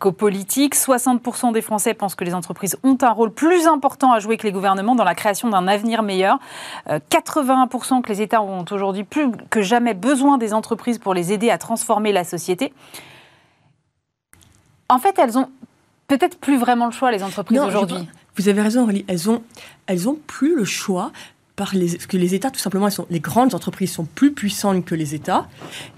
qu'aux 0.00 0.12
politiques. 0.12 0.74
60% 0.74 1.52
des 1.52 1.62
Français 1.62 1.94
pensent 1.94 2.16
que 2.16 2.24
les 2.24 2.34
entreprises 2.34 2.76
ont 2.82 2.98
un 3.00 3.10
rôle 3.10 3.32
plus 3.32 3.68
important 3.68 4.12
à 4.12 4.18
jouer 4.18 4.36
que 4.36 4.46
les 4.46 4.52
gouvernements 4.52 4.96
dans 4.96 5.04
la 5.04 5.14
création 5.14 5.48
d'un 5.48 5.68
avenir 5.68 6.02
meilleur. 6.02 6.38
81% 6.88 8.02
que 8.02 8.08
les 8.08 8.22
États 8.22 8.42
ont 8.42 8.64
aujourd'hui 8.70 9.04
plus 9.04 9.30
que 9.50 9.62
jamais 9.62 9.94
besoin 9.94 10.36
des 10.38 10.52
entreprises 10.52 10.98
pour 10.98 11.14
les 11.14 11.32
aider 11.32 11.50
à 11.50 11.58
transformer 11.58 12.12
la 12.12 12.24
société. 12.24 12.72
En 14.88 14.98
fait, 14.98 15.18
elles 15.18 15.38
ont 15.38 15.48
peut-être 16.18 16.38
plus 16.38 16.58
vraiment 16.58 16.86
le 16.86 16.92
choix, 16.92 17.10
les 17.10 17.22
entreprises 17.22 17.58
aujourd'hui. 17.58 18.08
Vous 18.36 18.48
avez 18.48 18.62
raison, 18.62 18.82
Aurélie. 18.82 19.04
Elles 19.08 19.30
ont, 19.30 19.42
elles 19.86 20.08
ont 20.08 20.18
plus 20.26 20.56
le 20.56 20.64
choix. 20.64 21.12
Par 21.54 21.74
les, 21.74 21.92
parce 21.92 22.06
que 22.06 22.16
les 22.16 22.34
États, 22.34 22.50
tout 22.50 22.58
simplement, 22.58 22.88
sont, 22.88 23.06
les 23.10 23.20
grandes 23.20 23.54
entreprises 23.54 23.92
sont 23.92 24.06
plus 24.06 24.32
puissantes 24.32 24.86
que 24.86 24.94
les 24.94 25.14
États. 25.14 25.48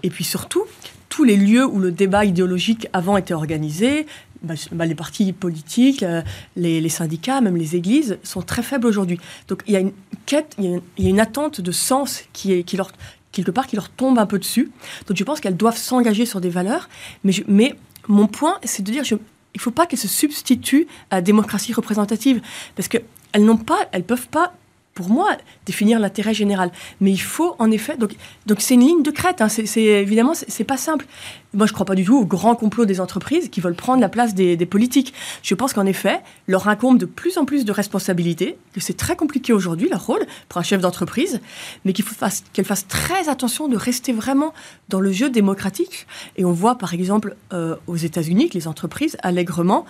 Et 0.02 0.10
puis 0.10 0.24
surtout, 0.24 0.64
tous 1.08 1.22
les 1.22 1.36
lieux 1.36 1.64
où 1.64 1.78
le 1.78 1.92
débat 1.92 2.24
idéologique 2.24 2.88
avant 2.92 3.16
était 3.16 3.34
organisé, 3.34 4.04
bah, 4.42 4.54
bah, 4.72 4.84
les 4.84 4.96
partis 4.96 5.32
politiques, 5.32 6.02
euh, 6.02 6.22
les, 6.56 6.88
syndicats, 6.88 7.40
même 7.40 7.56
les 7.56 7.76
églises, 7.76 8.18
sont 8.24 8.42
très 8.42 8.62
faibles 8.62 8.86
aujourd'hui. 8.86 9.20
Donc 9.46 9.62
il 9.68 9.74
y 9.74 9.76
a 9.76 9.80
une 9.80 9.92
quête, 10.26 10.56
il 10.58 10.82
y 10.98 11.06
a 11.06 11.10
une, 11.10 11.20
attente 11.20 11.60
de 11.60 11.72
sens 11.72 12.24
qui, 12.32 12.52
est, 12.52 12.62
qui 12.64 12.76
leur, 12.76 12.90
quelque 13.30 13.52
part, 13.52 13.68
qui 13.68 13.76
leur 13.76 13.90
tombe 13.90 14.18
un 14.18 14.26
peu 14.26 14.40
dessus. 14.40 14.72
Donc 15.06 15.16
je 15.16 15.24
pense 15.24 15.40
qu'elles 15.40 15.56
doivent 15.56 15.78
s'engager 15.78 16.26
sur 16.26 16.40
des 16.40 16.50
valeurs. 16.50 16.88
Mais, 17.22 17.32
mais 17.46 17.76
mon 18.08 18.26
point, 18.26 18.58
c'est 18.64 18.82
de 18.82 18.90
dire, 18.90 19.04
je, 19.04 19.14
il 19.54 19.58
ne 19.58 19.62
faut 19.62 19.70
pas 19.70 19.86
qu'elles 19.86 19.98
se 19.98 20.08
substituent 20.08 20.86
à 21.10 21.16
la 21.16 21.22
démocratie 21.22 21.72
représentative, 21.72 22.42
parce 22.76 22.88
qu'elles 22.88 23.04
n'ont 23.38 23.56
pas, 23.56 23.88
elles 23.92 24.04
peuvent 24.04 24.28
pas 24.28 24.54
pour 24.94 25.10
moi, 25.10 25.36
définir 25.66 25.98
l'intérêt 25.98 26.34
général. 26.34 26.70
Mais 27.00 27.10
il 27.10 27.20
faut, 27.20 27.56
en 27.58 27.70
effet, 27.70 27.96
donc, 27.96 28.14
donc 28.46 28.60
c'est 28.60 28.74
une 28.74 28.80
ligne 28.80 29.02
de 29.02 29.10
crête. 29.10 29.40
Hein, 29.40 29.48
c'est, 29.48 29.82
évidemment, 29.82 30.34
c'est, 30.34 30.64
pas 30.64 30.76
simple. 30.76 31.06
Moi, 31.52 31.66
je 31.66 31.72
ne 31.72 31.74
crois 31.74 31.86
pas 31.86 31.96
du 31.96 32.04
tout 32.04 32.16
au 32.16 32.24
grand 32.24 32.54
complot 32.54 32.84
des 32.84 33.00
entreprises 33.00 33.48
qui 33.48 33.60
veulent 33.60 33.74
prendre 33.74 34.00
la 34.00 34.08
place 34.08 34.34
des, 34.34 34.56
politiques. 34.66 35.12
Je 35.42 35.54
pense 35.54 35.72
qu'en 35.72 35.84
effet, 35.84 36.20
leur 36.46 36.68
incombe 36.68 36.98
de 36.98 37.06
plus 37.06 37.38
en 37.38 37.44
plus 37.44 37.64
de 37.64 37.72
responsabilités, 37.72 38.56
que 38.72 38.80
c'est 38.80 38.96
très 38.96 39.16
compliqué 39.16 39.52
aujourd'hui 39.52 39.88
leur 39.88 40.06
rôle 40.06 40.24
pour 40.48 40.58
un 40.58 40.64
chef 40.64 40.80
d'entreprise, 40.80 41.40
mais 41.84 41.92
qu'il 41.92 42.04
faut 42.04 42.14
fasse 42.14 42.88
très 42.88 43.28
attention 43.28 43.68
de 43.68 43.76
rester 43.76 44.12
vraiment 44.12 44.54
dans 44.88 45.00
le 45.00 45.12
jeu 45.12 45.28
démocratique. 45.28 46.06
Et 46.36 46.44
on 46.44 46.52
voit, 46.52 46.76
par 46.78 46.94
exemple, 46.94 47.36
euh, 47.52 47.76
aux 47.86 47.96
États-Unis 47.96 48.48
que 48.48 48.54
les 48.54 48.68
entreprises 48.68 49.16
allègrement 49.22 49.84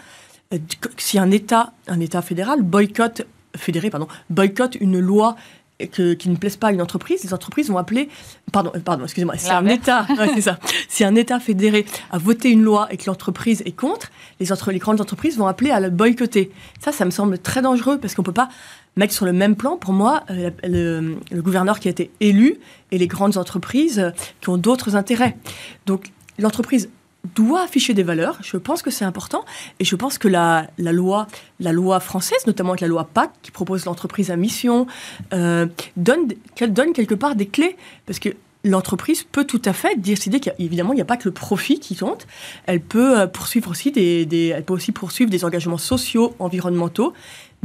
euh, 0.53 0.59
si 0.97 1.19
un 1.19 1.31
État, 1.31 1.73
un 1.87 2.01
État 2.01 2.23
fédéral 2.23 2.63
boycotte 2.63 3.23
fédéré 3.57 3.91
pardon, 3.91 4.09
boycottent 4.31 4.77
une 4.81 4.99
loi 4.99 5.37
qui 5.79 6.29
ne 6.29 6.37
plaise 6.37 6.57
pas 6.57 6.69
à 6.69 6.73
une 6.73 6.81
entreprise, 6.81 7.25
les 7.25 7.35
entreprises 7.35 7.69
vont 7.69 7.79
appeler, 7.79 8.09
pardon, 8.53 8.71
euh, 8.75 8.81
pardon, 8.81 9.05
excusez-moi, 9.05 9.37
si 9.37 9.51
un 9.51 9.67
État, 9.67 10.07
c'est 10.35 10.41
ça, 10.41 10.59
si 10.89 11.05
un 11.05 11.15
État 11.17 11.41
fédéré 11.41 11.85
a 12.13 12.19
voté 12.19 12.51
une 12.51 12.63
loi 12.63 12.87
et 12.91 12.97
que 12.97 13.05
l'entreprise 13.07 13.63
est 13.67 13.73
contre, 13.73 14.11
les, 14.41 14.53
entre, 14.53 14.71
les 14.71 14.79
grandes 14.79 15.01
entreprises 15.01 15.37
vont 15.37 15.47
appeler 15.47 15.71
à 15.71 15.81
le 15.81 15.91
boycotter. 15.91 16.53
Ça, 16.81 16.93
ça 16.93 17.05
me 17.05 17.11
semble 17.11 17.39
très 17.39 17.61
dangereux 17.61 17.99
parce 17.99 18.15
qu'on 18.15 18.23
peut 18.23 18.33
pas 18.33 18.49
mettre 18.97 19.13
sur 19.13 19.25
le 19.25 19.33
même 19.33 19.57
plan, 19.57 19.77
pour 19.77 19.93
moi, 19.93 20.23
euh, 20.31 20.51
le, 20.63 21.17
le, 21.31 21.43
gouverneur 21.43 21.81
qui 21.81 21.89
a 21.89 21.91
été 21.91 22.13
élu 22.21 22.59
et 22.93 22.99
les 22.99 23.09
grandes 23.09 23.37
entreprises 23.37 23.99
euh, 23.99 24.11
qui 24.41 24.51
ont 24.51 24.57
d'autres 24.57 24.95
intérêts. 24.95 25.37
Donc, 25.87 26.13
l'entreprise 26.39 26.89
doit 27.35 27.63
afficher 27.63 27.95
des 27.95 28.03
valeurs. 28.03 28.39
Je 28.43 28.57
pense 28.57 28.83
que 28.83 28.91
c'est 28.91 29.05
important. 29.05 29.45
Et 29.81 29.85
je 29.85 29.97
pense 29.97 30.19
que 30.19 30.29
la, 30.29 30.69
loi, 30.79 31.27
la 31.61 31.73
loi 31.73 32.01
française, 32.01 32.47
notamment 32.47 32.71
avec 32.71 32.81
la 32.81 32.89
loi 32.89 33.09
PAC, 33.13 33.31
qui 33.43 33.51
propose 33.51 33.85
l'entreprise 33.87 34.31
à 34.31 34.37
mission, 34.37 34.87
euh, 35.33 35.67
donne, 35.97 36.29
donne 36.69 36.93
quelque 36.93 37.15
part 37.15 37.35
des 37.35 37.47
clés. 37.47 37.77
Parce 38.07 38.19
que 38.19 38.31
l'entreprise 38.65 39.25
peut 39.25 39.45
tout 39.45 39.63
à 39.65 39.73
fait 39.73 40.01
décider 40.01 40.41
qu'évidemment, 40.41 40.93
il 40.93 40.97
n'y 40.97 41.03
a 41.03 41.07
pas 41.07 41.17
que 41.17 41.29
le 41.29 41.35
profit 41.35 41.79
qui 41.79 41.95
compte. 41.95 42.27
Elle 42.67 42.81
peut 42.81 43.21
euh, 43.21 43.27
poursuivre 43.27 43.71
aussi 43.71 43.93
des, 43.93 44.53
elle 44.55 44.65
peut 44.65 44.75
aussi 44.75 44.93
poursuivre 44.93 45.31
des 45.31 45.45
engagements 45.45 45.79
sociaux, 45.79 46.35
environnementaux 46.39 47.13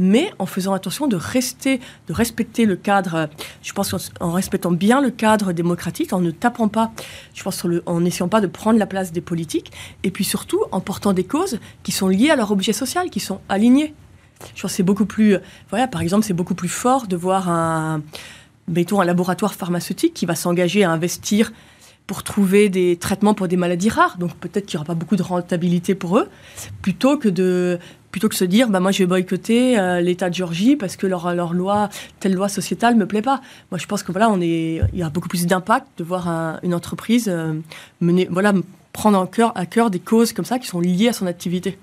mais 0.02 0.32
en 0.38 0.46
faisant 0.46 0.72
attention 0.72 1.06
de 1.06 1.16
rester, 1.16 1.78
de 2.08 2.14
respecter 2.14 2.64
le 2.64 2.74
cadre, 2.74 3.28
je 3.62 3.72
pense 3.74 3.94
en 4.18 4.32
respectant 4.32 4.72
bien 4.72 5.02
le 5.02 5.10
cadre 5.10 5.52
démocratique, 5.52 6.14
en 6.14 6.20
ne 6.20 6.30
tapant 6.30 6.68
pas, 6.68 6.90
je 7.34 7.42
pense 7.42 7.66
en 7.84 8.00
n'essayant 8.00 8.28
pas 8.28 8.40
de 8.40 8.46
prendre 8.46 8.78
la 8.78 8.86
place 8.86 9.12
des 9.12 9.20
politiques, 9.20 9.70
et 10.02 10.10
puis 10.10 10.24
surtout 10.24 10.64
en 10.72 10.80
portant 10.80 11.12
des 11.12 11.24
causes 11.24 11.60
qui 11.82 11.92
sont 11.92 12.08
liées 12.08 12.30
à 12.30 12.36
leur 12.36 12.50
objet 12.50 12.72
social, 12.72 13.10
qui 13.10 13.20
sont 13.20 13.40
alignées. 13.50 13.94
Je 14.54 14.62
pense 14.62 14.72
c'est 14.72 14.82
beaucoup 14.82 15.04
plus, 15.04 15.36
voilà, 15.68 15.86
par 15.86 16.00
exemple, 16.00 16.24
c'est 16.24 16.32
beaucoup 16.32 16.54
plus 16.54 16.70
fort 16.70 17.06
de 17.06 17.14
voir 17.14 17.50
un, 17.50 18.00
mettons, 18.70 19.00
un 19.00 19.04
laboratoire 19.04 19.54
pharmaceutique 19.54 20.14
qui 20.14 20.26
va 20.26 20.34
s'engager 20.34 20.84
à 20.84 20.90
investir 20.90 21.52
pour 22.06 22.22
trouver 22.24 22.68
des 22.68 22.96
traitements 22.96 23.34
pour 23.34 23.46
des 23.46 23.56
maladies 23.56 23.88
rares, 23.88 24.18
donc 24.18 24.34
peut-être 24.34 24.66
qu'il 24.66 24.78
n'y 24.78 24.80
aura 24.80 24.86
pas 24.86 24.94
beaucoup 24.94 25.14
de 25.14 25.22
rentabilité 25.22 25.94
pour 25.94 26.18
eux, 26.18 26.28
plutôt 26.82 27.16
que 27.18 27.28
de 27.28 27.78
plutôt 28.10 28.28
que 28.28 28.34
se 28.34 28.44
dire 28.44 28.68
bah 28.68 28.80
moi 28.80 28.90
je 28.90 28.98
vais 28.98 29.06
boycotter 29.06 29.78
euh, 29.78 30.00
l'État 30.00 30.28
de 30.28 30.34
Géorgie 30.34 30.74
parce 30.74 30.96
que 30.96 31.06
leur, 31.06 31.32
leur 31.32 31.52
loi 31.52 31.88
telle 32.18 32.34
loi 32.34 32.48
sociétale 32.48 32.96
me 32.96 33.06
plaît 33.06 33.22
pas. 33.22 33.40
Moi 33.70 33.78
je 33.78 33.86
pense 33.86 34.02
que 34.02 34.10
voilà 34.10 34.28
on 34.28 34.40
est 34.40 34.80
il 34.92 34.98
y 34.98 35.04
a 35.04 35.10
beaucoup 35.10 35.28
plus 35.28 35.46
d'impact 35.46 35.86
de 35.98 36.02
voir 36.02 36.58
une 36.64 36.74
entreprise 36.74 37.28
euh, 37.28 37.54
mener 38.00 38.26
voilà 38.28 38.54
prendre 38.92 39.16
en 39.16 39.26
cœur, 39.26 39.52
à 39.56 39.66
cœur 39.66 39.90
des 39.90 40.00
causes 40.00 40.32
comme 40.32 40.44
ça 40.44 40.58
qui 40.58 40.66
sont 40.66 40.80
liées 40.80 41.08
à 41.08 41.12
son 41.12 41.28
activité. 41.28 41.78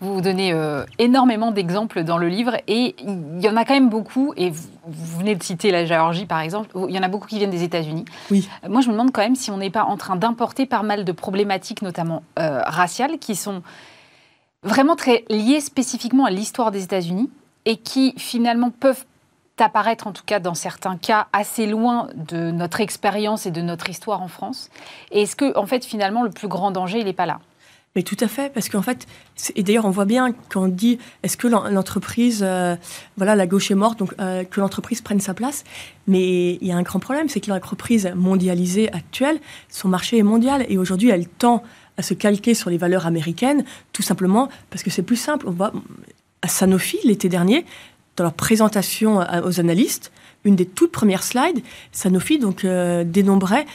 Vous 0.00 0.20
donnez 0.20 0.52
euh, 0.52 0.84
énormément 0.98 1.50
d'exemples 1.50 2.04
dans 2.04 2.18
le 2.18 2.28
livre 2.28 2.56
et 2.66 2.94
il 3.00 3.40
y 3.40 3.48
en 3.48 3.56
a 3.56 3.64
quand 3.64 3.74
même 3.74 3.88
beaucoup, 3.88 4.32
et 4.36 4.50
vous, 4.50 5.18
venez 5.18 5.34
de 5.34 5.42
citer 5.42 5.70
la 5.70 5.84
Géorgie 5.84 6.26
par 6.26 6.40
exemple, 6.40 6.70
il 6.88 6.94
y 6.94 6.98
en 6.98 7.02
a 7.02 7.08
beaucoup 7.08 7.26
qui 7.26 7.38
viennent 7.38 7.50
des 7.50 7.62
États-Unis. 7.62 8.04
Oui. 8.30 8.48
Moi 8.68 8.80
je 8.80 8.88
me 8.88 8.92
demande 8.92 9.12
quand 9.12 9.22
même 9.22 9.36
si 9.36 9.50
on 9.50 9.56
n'est 9.56 9.70
pas 9.70 9.84
en 9.84 9.96
train 9.96 10.16
d'importer 10.16 10.66
pas 10.66 10.82
mal 10.82 11.04
de 11.04 11.12
problématiques, 11.12 11.82
notamment 11.82 12.22
raciales, 12.36 13.18
qui 13.18 13.36
sont 13.36 13.62
vraiment 14.62 14.96
très 14.96 15.24
liées 15.28 15.60
spécifiquement 15.60 16.24
à 16.24 16.30
l'histoire 16.30 16.70
des 16.70 16.84
États-Unis 16.84 17.30
et 17.64 17.76
qui 17.76 18.14
finalement 18.16 18.70
peuvent 18.70 19.04
apparaître, 19.62 20.06
en 20.06 20.12
tout 20.12 20.24
cas 20.26 20.40
dans 20.40 20.54
certains 20.54 20.96
cas, 20.96 21.28
assez 21.32 21.66
loin 21.66 22.08
de 22.14 22.50
notre 22.50 22.80
expérience 22.80 23.46
et 23.46 23.50
de 23.50 23.62
notre 23.62 23.88
histoire 23.88 24.22
en 24.22 24.28
France. 24.28 24.68
Et 25.10 25.22
est-ce 25.22 25.36
que, 25.36 25.56
en 25.56 25.66
fait, 25.66 25.84
finalement, 25.84 26.22
le 26.22 26.30
plus 26.30 26.48
grand 26.48 26.70
danger, 26.70 26.98
il 26.98 27.06
n'est 27.06 27.12
pas 27.12 27.26
là? 27.26 27.40
Mais 27.94 28.02
tout 28.02 28.16
à 28.20 28.28
fait, 28.28 28.52
parce 28.52 28.68
qu'en 28.68 28.82
fait, 28.82 29.06
et 29.54 29.62
d'ailleurs 29.62 29.84
on 29.84 29.90
voit 29.90 30.06
bien 30.06 30.32
quand 30.48 30.64
on 30.64 30.68
dit 30.68 30.98
est-ce 31.22 31.36
que 31.36 31.46
l'entreprise, 31.46 32.42
euh, 32.42 32.76
voilà, 33.16 33.36
la 33.36 33.46
gauche 33.46 33.70
est 33.70 33.74
morte, 33.74 33.98
donc 33.98 34.14
euh, 34.18 34.44
que 34.44 34.60
l'entreprise 34.60 35.02
prenne 35.02 35.20
sa 35.20 35.34
place. 35.34 35.64
Mais 36.06 36.54
il 36.54 36.66
y 36.66 36.72
a 36.72 36.76
un 36.76 36.82
grand 36.82 37.00
problème, 37.00 37.28
c'est 37.28 37.40
que 37.40 37.50
l'entreprise 37.50 38.10
mondialisée 38.14 38.90
actuelle, 38.92 39.38
son 39.68 39.88
marché 39.88 40.18
est 40.18 40.22
mondial 40.22 40.64
et 40.68 40.78
aujourd'hui 40.78 41.10
elle 41.10 41.28
tend 41.28 41.62
à 41.98 42.02
se 42.02 42.14
calquer 42.14 42.54
sur 42.54 42.70
les 42.70 42.78
valeurs 42.78 43.06
américaines, 43.06 43.64
tout 43.92 44.02
simplement 44.02 44.48
parce 44.70 44.82
que 44.82 44.90
c'est 44.90 45.02
plus 45.02 45.16
simple. 45.16 45.46
On 45.46 45.52
voit 45.52 45.72
à 46.40 46.48
Sanofi 46.48 46.98
l'été 47.04 47.28
dernier, 47.28 47.66
dans 48.16 48.24
leur 48.24 48.32
présentation 48.32 49.20
aux 49.44 49.60
analystes, 49.60 50.12
une 50.44 50.56
des 50.56 50.66
toutes 50.66 50.92
premières 50.92 51.22
slides, 51.22 51.62
Sanofi 51.92 52.38
donc 52.38 52.64
euh, 52.64 53.04
dénombrait 53.04 53.66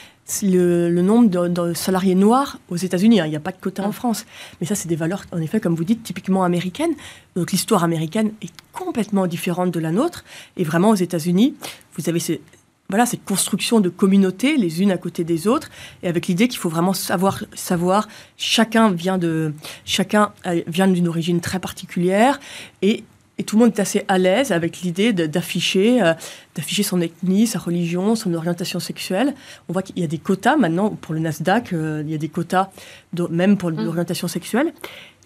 le, 0.42 0.90
nombre 1.00 1.28
de, 1.48 1.72
salariés 1.74 2.14
noirs 2.14 2.58
aux 2.68 2.76
États-Unis. 2.76 3.20
Hein. 3.20 3.26
Il 3.26 3.30
n'y 3.30 3.36
a 3.36 3.40
pas 3.40 3.52
de 3.52 3.56
quota 3.56 3.82
en 3.82 3.92
France. 3.92 4.26
Mais 4.60 4.66
ça, 4.66 4.74
c'est 4.74 4.88
des 4.88 4.96
valeurs, 4.96 5.24
en 5.32 5.40
effet, 5.40 5.58
comme 5.58 5.74
vous 5.74 5.84
dites, 5.84 6.02
typiquement 6.02 6.44
américaines. 6.44 6.94
Donc 7.34 7.50
l'histoire 7.50 7.82
américaine 7.82 8.32
est 8.42 8.52
complètement 8.72 9.26
différente 9.26 9.70
de 9.70 9.80
la 9.80 9.90
nôtre. 9.90 10.24
Et 10.58 10.64
vraiment, 10.64 10.90
aux 10.90 10.96
États-Unis, 10.96 11.54
vous 11.96 12.10
avez 12.10 12.20
ces, 12.20 12.42
voilà, 12.90 13.04
cette 13.04 13.24
construction 13.24 13.80
de 13.80 13.90
communautés 13.90 14.56
les 14.56 14.80
unes 14.80 14.90
à 14.90 14.96
côté 14.96 15.22
des 15.22 15.46
autres, 15.46 15.68
et 16.02 16.08
avec 16.08 16.26
l'idée 16.26 16.48
qu'il 16.48 16.58
faut 16.58 16.70
vraiment 16.70 16.94
savoir, 16.94 17.44
savoir, 17.54 18.08
chacun 18.38 18.90
vient 18.90 19.18
de, 19.18 19.52
chacun 19.84 20.32
vient 20.66 20.88
d'une 20.88 21.06
origine 21.06 21.40
très 21.42 21.58
particulière, 21.58 22.40
et, 22.80 23.04
et, 23.38 23.44
tout 23.44 23.56
le 23.56 23.64
monde 23.64 23.74
est 23.76 23.80
assez 23.80 24.04
à 24.08 24.18
l'aise 24.18 24.52
avec 24.52 24.80
l'idée 24.80 25.12
d'afficher, 25.12 26.02
euh, 26.02 26.14
d'afficher 26.54 26.82
son 26.82 27.00
ethnie, 27.00 27.46
sa 27.46 27.58
religion, 27.58 28.14
son 28.14 28.34
orientation 28.34 28.80
sexuelle. 28.80 29.34
On 29.68 29.72
voit 29.72 29.82
qu'il 29.82 29.98
y 29.98 30.04
a 30.04 30.06
des 30.06 30.18
quotas 30.18 30.56
maintenant 30.56 30.90
pour 30.90 31.14
le 31.14 31.20
Nasdaq, 31.20 31.72
euh, 31.72 32.02
il 32.04 32.10
y 32.10 32.14
a 32.14 32.18
des 32.18 32.28
quotas 32.28 32.70
même 33.30 33.56
pour 33.56 33.70
mmh. 33.70 33.84
l'orientation 33.84 34.28
sexuelle 34.28 34.72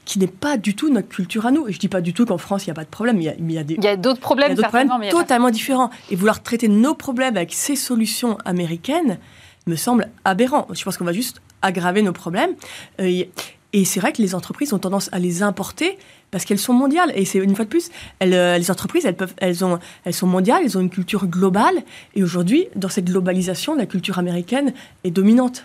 qui 0.04 0.18
n'est 0.18 0.26
pas 0.26 0.56
du 0.56 0.74
tout 0.74 0.90
notre 0.90 1.08
culture 1.08 1.46
à 1.46 1.50
nous. 1.50 1.68
Et 1.68 1.72
je 1.72 1.78
dis 1.78 1.88
pas 1.88 2.00
du 2.00 2.12
tout 2.12 2.26
qu'en 2.26 2.38
France, 2.38 2.66
il 2.66 2.70
n'y 2.70 2.72
a 2.72 2.74
pas 2.74 2.84
de 2.84 2.90
problème. 2.90 3.18
Il 3.18 3.24
y 3.24 3.28
a, 3.28 3.34
il 3.38 3.52
y 3.52 3.58
a, 3.58 3.64
des, 3.64 3.74
il 3.74 3.84
y 3.84 3.88
a 3.88 3.96
d'autres 3.96 4.20
problèmes, 4.20 4.56
problèmes 4.56 4.90
totalement 5.10 5.50
différents. 5.50 5.90
Et 6.10 6.16
vouloir 6.16 6.42
traiter 6.42 6.68
nos 6.68 6.94
problèmes 6.94 7.36
avec 7.36 7.52
ces 7.52 7.76
solutions 7.76 8.36
américaines 8.44 9.18
me 9.66 9.76
semble 9.76 10.08
aberrant. 10.24 10.66
Je 10.72 10.82
pense 10.82 10.96
qu'on 10.96 11.04
va 11.04 11.12
juste 11.12 11.40
aggraver 11.62 12.02
nos 12.02 12.12
problèmes. 12.12 12.54
Euh, 13.00 13.24
et 13.72 13.84
c'est 13.84 14.00
vrai 14.00 14.12
que 14.12 14.20
les 14.20 14.34
entreprises 14.34 14.72
ont 14.72 14.78
tendance 14.78 15.08
à 15.12 15.18
les 15.18 15.42
importer 15.42 15.98
parce 16.30 16.44
qu'elles 16.44 16.58
sont 16.58 16.72
mondiales. 16.72 17.12
Et 17.14 17.24
c'est 17.24 17.38
une 17.38 17.54
fois 17.54 17.64
de 17.64 17.70
plus, 17.70 17.90
euh, 18.22 18.58
les 18.58 18.70
entreprises, 18.70 19.06
elles, 19.06 19.16
peuvent, 19.16 19.34
elles, 19.38 19.64
ont, 19.64 19.78
elles 20.04 20.14
sont 20.14 20.26
mondiales, 20.26 20.62
elles 20.64 20.76
ont 20.76 20.80
une 20.80 20.90
culture 20.90 21.26
globale. 21.26 21.82
Et 22.14 22.22
aujourd'hui, 22.22 22.66
dans 22.74 22.88
cette 22.88 23.06
globalisation, 23.06 23.74
la 23.74 23.86
culture 23.86 24.18
américaine 24.18 24.74
est 25.04 25.10
dominante. 25.10 25.64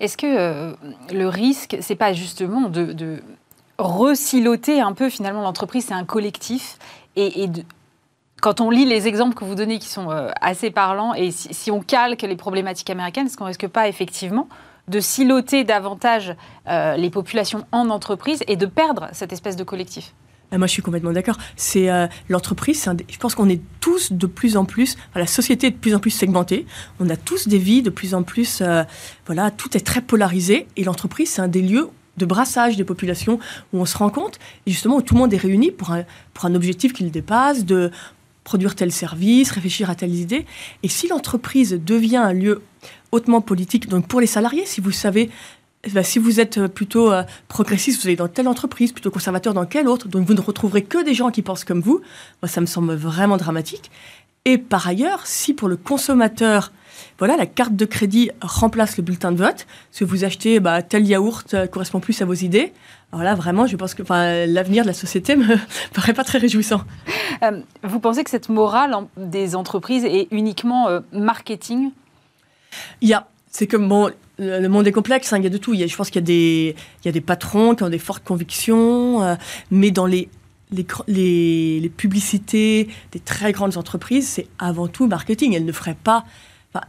Est-ce 0.00 0.16
que 0.16 0.26
euh, 0.26 0.74
le 1.12 1.28
risque, 1.28 1.76
c'est 1.80 1.96
pas 1.96 2.12
justement 2.12 2.68
de, 2.68 2.92
de 2.92 3.20
resiloter 3.78 4.80
un 4.80 4.92
peu 4.92 5.10
finalement 5.10 5.42
l'entreprise, 5.42 5.86
c'est 5.88 5.94
un 5.94 6.04
collectif? 6.04 6.78
Et, 7.16 7.48
quand 8.40 8.60
on 8.60 8.70
lit 8.70 8.84
les 8.84 9.08
exemples 9.08 9.34
que 9.34 9.44
vous 9.44 9.56
donnez 9.56 9.80
qui 9.80 9.88
sont 9.88 10.12
euh, 10.12 10.30
assez 10.40 10.70
parlants, 10.70 11.12
et 11.12 11.32
si, 11.32 11.72
on 11.72 11.80
calque 11.80 12.22
les 12.22 12.36
problématiques 12.36 12.88
américaines, 12.88 13.26
est-ce 13.26 13.36
qu'on 13.36 13.46
risque 13.46 13.66
pas 13.66 13.88
effectivement 13.88 14.48
de 14.88 15.00
siloter 15.00 15.64
davantage 15.64 16.34
euh, 16.68 16.96
les 16.96 17.10
populations 17.10 17.66
en 17.72 17.90
entreprise 17.90 18.42
et 18.46 18.56
de 18.56 18.66
perdre 18.66 19.08
cette 19.12 19.32
espèce 19.32 19.56
de 19.56 19.64
collectif 19.64 20.14
ah, 20.50 20.56
moi, 20.56 20.66
je 20.66 20.72
suis 20.72 20.80
complètement 20.80 21.12
d'accord. 21.12 21.36
C'est 21.56 21.90
euh, 21.90 22.06
l'entreprise. 22.30 22.90
Je 23.10 23.18
pense 23.18 23.34
qu'on 23.34 23.50
est 23.50 23.60
tous 23.80 24.12
de 24.12 24.26
plus 24.26 24.56
en 24.56 24.64
plus. 24.64 24.96
la 25.14 25.26
société 25.26 25.66
est 25.66 25.72
de 25.72 25.76
plus 25.76 25.94
en 25.94 25.98
plus 25.98 26.10
segmentée. 26.10 26.64
On 27.00 27.10
a 27.10 27.16
tous 27.16 27.48
des 27.48 27.58
vies 27.58 27.82
de 27.82 27.90
plus 27.90 28.14
en 28.14 28.22
plus. 28.22 28.62
voilà, 29.26 29.50
tout 29.50 29.76
est 29.76 29.84
très 29.84 30.00
polarisé. 30.00 30.66
Et 30.78 30.84
l'entreprise, 30.84 31.28
c'est 31.28 31.42
un 31.42 31.48
des 31.48 31.60
lieux 31.60 31.90
de 32.18 32.26
brassage 32.26 32.76
des 32.76 32.84
populations 32.84 33.38
où 33.72 33.80
on 33.80 33.86
se 33.86 33.96
rend 33.96 34.10
compte, 34.10 34.38
et 34.66 34.70
justement 34.70 34.96
où 34.96 35.02
tout 35.02 35.14
le 35.14 35.20
monde 35.20 35.32
est 35.32 35.38
réuni 35.38 35.70
pour 35.70 35.92
un, 35.92 36.04
pour 36.34 36.44
un 36.44 36.54
objectif 36.54 36.92
qui 36.92 37.04
le 37.04 37.10
dépasse, 37.10 37.64
de 37.64 37.90
produire 38.44 38.74
tel 38.74 38.92
service, 38.92 39.50
réfléchir 39.50 39.88
à 39.90 39.94
telle 39.94 40.14
idée. 40.14 40.44
Et 40.82 40.88
si 40.88 41.08
l'entreprise 41.08 41.78
devient 41.84 42.16
un 42.16 42.32
lieu 42.32 42.62
hautement 43.12 43.40
politique, 43.40 43.88
donc 43.88 44.06
pour 44.06 44.20
les 44.20 44.26
salariés, 44.26 44.66
si 44.66 44.80
vous 44.80 44.90
savez, 44.90 45.30
eh 45.84 45.90
ben, 45.90 46.02
si 46.02 46.18
vous 46.18 46.40
êtes 46.40 46.66
plutôt 46.66 47.12
euh, 47.12 47.22
progressiste, 47.48 48.02
vous 48.02 48.08
allez 48.08 48.16
dans 48.16 48.28
telle 48.28 48.48
entreprise, 48.48 48.92
plutôt 48.92 49.10
conservateur 49.10 49.54
dans 49.54 49.66
quelle 49.66 49.88
autre, 49.88 50.08
donc 50.08 50.26
vous 50.26 50.34
ne 50.34 50.40
retrouverez 50.40 50.82
que 50.82 51.04
des 51.04 51.14
gens 51.14 51.30
qui 51.30 51.42
pensent 51.42 51.64
comme 51.64 51.80
vous, 51.80 52.00
moi 52.42 52.48
ça 52.48 52.60
me 52.60 52.66
semble 52.66 52.94
vraiment 52.94 53.36
dramatique. 53.36 53.90
Et 54.44 54.58
par 54.58 54.86
ailleurs, 54.86 55.26
si 55.26 55.54
pour 55.54 55.68
le 55.68 55.76
consommateur, 55.76 56.72
voilà, 57.18 57.36
la 57.36 57.46
carte 57.46 57.76
de 57.76 57.84
crédit 57.84 58.30
remplace 58.40 58.96
le 58.96 59.02
bulletin 59.02 59.32
de 59.32 59.36
vote, 59.36 59.66
si 59.90 60.04
vous 60.04 60.24
achetez 60.24 60.60
bah, 60.60 60.82
tel 60.82 61.06
yaourt 61.06 61.54
euh, 61.54 61.66
correspond 61.66 62.00
plus 62.00 62.20
à 62.22 62.24
vos 62.24 62.34
idées, 62.34 62.72
alors 63.12 63.24
là, 63.24 63.34
vraiment, 63.34 63.66
je 63.66 63.76
pense 63.76 63.94
que 63.94 64.02
l'avenir 64.46 64.84
de 64.84 64.88
la 64.88 64.94
société 64.94 65.34
me 65.34 65.56
paraît 65.94 66.12
pas 66.12 66.24
très 66.24 66.38
réjouissant. 66.38 66.82
Euh, 67.42 67.60
vous 67.82 68.00
pensez 68.00 68.22
que 68.22 68.30
cette 68.30 68.48
morale 68.48 68.94
des 69.16 69.56
entreprises 69.56 70.04
est 70.04 70.28
uniquement 70.30 70.88
euh, 70.88 71.00
marketing? 71.12 71.90
Il 73.00 73.08
y 73.08 73.14
a, 73.14 73.28
c'est 73.50 73.66
comme 73.66 73.88
bon, 73.88 74.10
le 74.38 74.66
monde 74.68 74.86
est 74.86 74.92
complexe, 74.92 75.32
hein, 75.32 75.38
il 75.38 75.44
y 75.44 75.46
a 75.46 75.50
de 75.50 75.58
tout. 75.58 75.74
Il 75.74 75.80
y 75.80 75.84
a, 75.84 75.86
je 75.86 75.96
pense 75.96 76.10
qu'il 76.10 76.20
y 76.20 76.24
a 76.24 76.26
des, 76.26 76.76
il 77.02 77.06
y 77.06 77.08
a 77.08 77.12
des 77.12 77.20
patrons 77.20 77.74
qui 77.74 77.82
ont 77.82 77.88
des 77.88 77.98
fortes 77.98 78.24
convictions, 78.24 79.36
mais 79.70 79.90
dans 79.90 80.06
les 80.06 80.28
les, 80.70 81.80
les, 81.80 81.88
publicités 81.88 82.88
des 83.12 83.20
très 83.20 83.52
grandes 83.52 83.76
entreprises, 83.76 84.28
c'est 84.28 84.46
avant 84.58 84.88
tout 84.88 85.06
marketing. 85.06 85.54
Elles 85.54 85.64
ne 85.64 85.72
feraient 85.72 85.96
pas, 86.02 86.24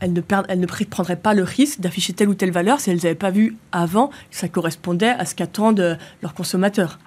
elles, 0.01 0.13
ne 0.13 0.21
elles 0.47 0.59
ne 0.59 0.65
prendraient 0.65 1.15
pas 1.15 1.34
le 1.34 1.43
risque 1.43 1.80
d'afficher 1.80 2.13
telle 2.13 2.30
ou 2.30 2.34
telle 2.34 2.51
valeur 2.51 2.80
si 2.80 2.89
elles 2.89 2.97
n'avaient 2.97 3.15
pas 3.15 3.32
vu 3.32 3.55
avant 3.71 4.07
que 4.07 4.13
ça 4.32 4.47
correspondait 4.47 5.09
à 5.09 5.25
ce 5.25 5.36
qu'attendent 5.36 5.97
leurs 6.21 6.34
consommateurs. 6.34 6.99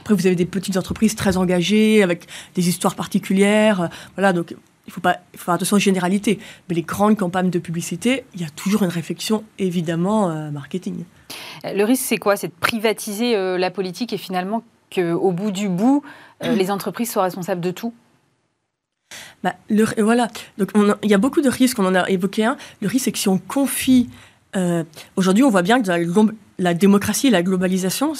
Après, 0.00 0.14
vous 0.14 0.26
avez 0.26 0.36
des 0.36 0.46
petites 0.46 0.76
entreprises 0.76 1.14
très 1.14 1.36
engagées, 1.36 2.02
avec 2.02 2.26
des 2.54 2.68
histoires 2.68 2.94
particulières. 2.94 3.90
voilà, 4.16 4.32
donc 4.32 4.54
il 4.88 4.90
faut, 4.90 5.02
pas, 5.02 5.18
il 5.34 5.38
faut 5.38 5.44
faire 5.44 5.54
attention 5.54 5.76
aux 5.76 5.80
généralités. 5.80 6.38
Mais 6.68 6.74
les 6.74 6.82
grandes 6.82 7.18
campagnes 7.18 7.50
de 7.50 7.58
publicité, 7.58 8.24
il 8.34 8.40
y 8.40 8.44
a 8.44 8.48
toujours 8.48 8.82
une 8.82 8.88
réflexion, 8.88 9.44
évidemment, 9.58 10.30
euh, 10.30 10.50
marketing. 10.50 11.04
Le 11.62 11.84
risque, 11.84 12.04
c'est 12.06 12.16
quoi? 12.16 12.36
C'est 12.36 12.48
de 12.48 12.52
privatiser 12.58 13.36
euh, 13.36 13.58
la 13.58 13.70
politique 13.70 14.14
et 14.14 14.16
finalement 14.16 14.64
qu'au 14.92 15.30
bout 15.32 15.50
du 15.50 15.68
bout, 15.68 16.02
euh, 16.42 16.54
les 16.56 16.70
entreprises 16.70 17.12
soient 17.12 17.24
responsables 17.24 17.60
de 17.60 17.70
tout? 17.70 17.92
Bah, 19.44 19.54
le, 19.68 19.84
Voilà. 19.98 20.28
Donc, 20.56 20.70
il 21.02 21.10
y 21.10 21.14
a 21.14 21.18
beaucoup 21.18 21.42
de 21.42 21.50
risques, 21.50 21.78
on 21.78 21.84
en 21.84 21.94
a 21.94 22.08
évoqué 22.08 22.46
un. 22.46 22.56
Le 22.80 22.88
risque, 22.88 23.04
c'est 23.04 23.12
que 23.12 23.18
si 23.18 23.28
on 23.28 23.38
confie. 23.38 24.08
Euh, 24.56 24.84
aujourd'hui, 25.16 25.44
on 25.44 25.50
voit 25.50 25.60
bien 25.60 25.82
que 25.82 25.90
la, 26.58 26.74
démocratie 26.74 27.26
et 27.26 27.30
la 27.30 27.42
globalisation. 27.42 28.14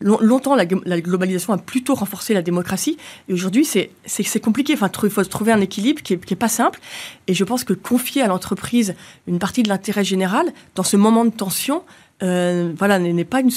Longtemps, 0.00 0.54
la, 0.54 0.66
globalisation 0.66 1.54
a 1.54 1.58
plutôt 1.58 1.94
renforcé 1.94 2.34
la 2.34 2.42
démocratie. 2.42 2.98
Et 3.28 3.32
aujourd'hui, 3.32 3.64
c'est 3.64 4.40
compliqué. 4.40 4.74
Enfin, 4.74 4.90
il 5.02 5.10
faut 5.10 5.24
trouver 5.24 5.52
un 5.52 5.60
équilibre 5.60 6.02
qui 6.02 6.16
n'est 6.16 6.36
pas 6.36 6.48
simple. 6.48 6.80
Et 7.26 7.34
je 7.34 7.44
pense 7.44 7.64
que 7.64 7.72
confier 7.72 8.20
à 8.20 8.26
l'entreprise 8.26 8.94
une 9.26 9.38
partie 9.38 9.62
de 9.62 9.68
l'intérêt 9.68 10.04
général, 10.04 10.52
dans 10.74 10.82
ce 10.82 10.98
moment 10.98 11.24
de 11.24 11.30
tension, 11.30 11.82
voilà, 12.20 12.98
n'est 12.98 13.24
pas 13.24 13.40
une 13.40 13.50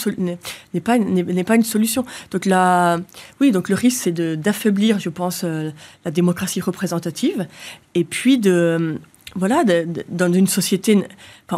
solution. 1.63 2.05
Donc 2.31 2.45
là, 2.45 2.99
oui, 3.39 3.51
donc 3.51 3.69
le 3.69 3.75
risque 3.75 4.01
c'est 4.03 4.11
d'affaiblir, 4.11 4.99
je 4.99 5.09
pense, 5.09 5.41
euh, 5.43 5.71
la 6.05 6.11
démocratie 6.11 6.61
représentative, 6.61 7.47
et 7.95 8.03
puis 8.03 8.37
de 8.37 8.99
voilà, 9.35 9.63
dans 10.09 10.31
une 10.33 10.47
société. 10.47 11.03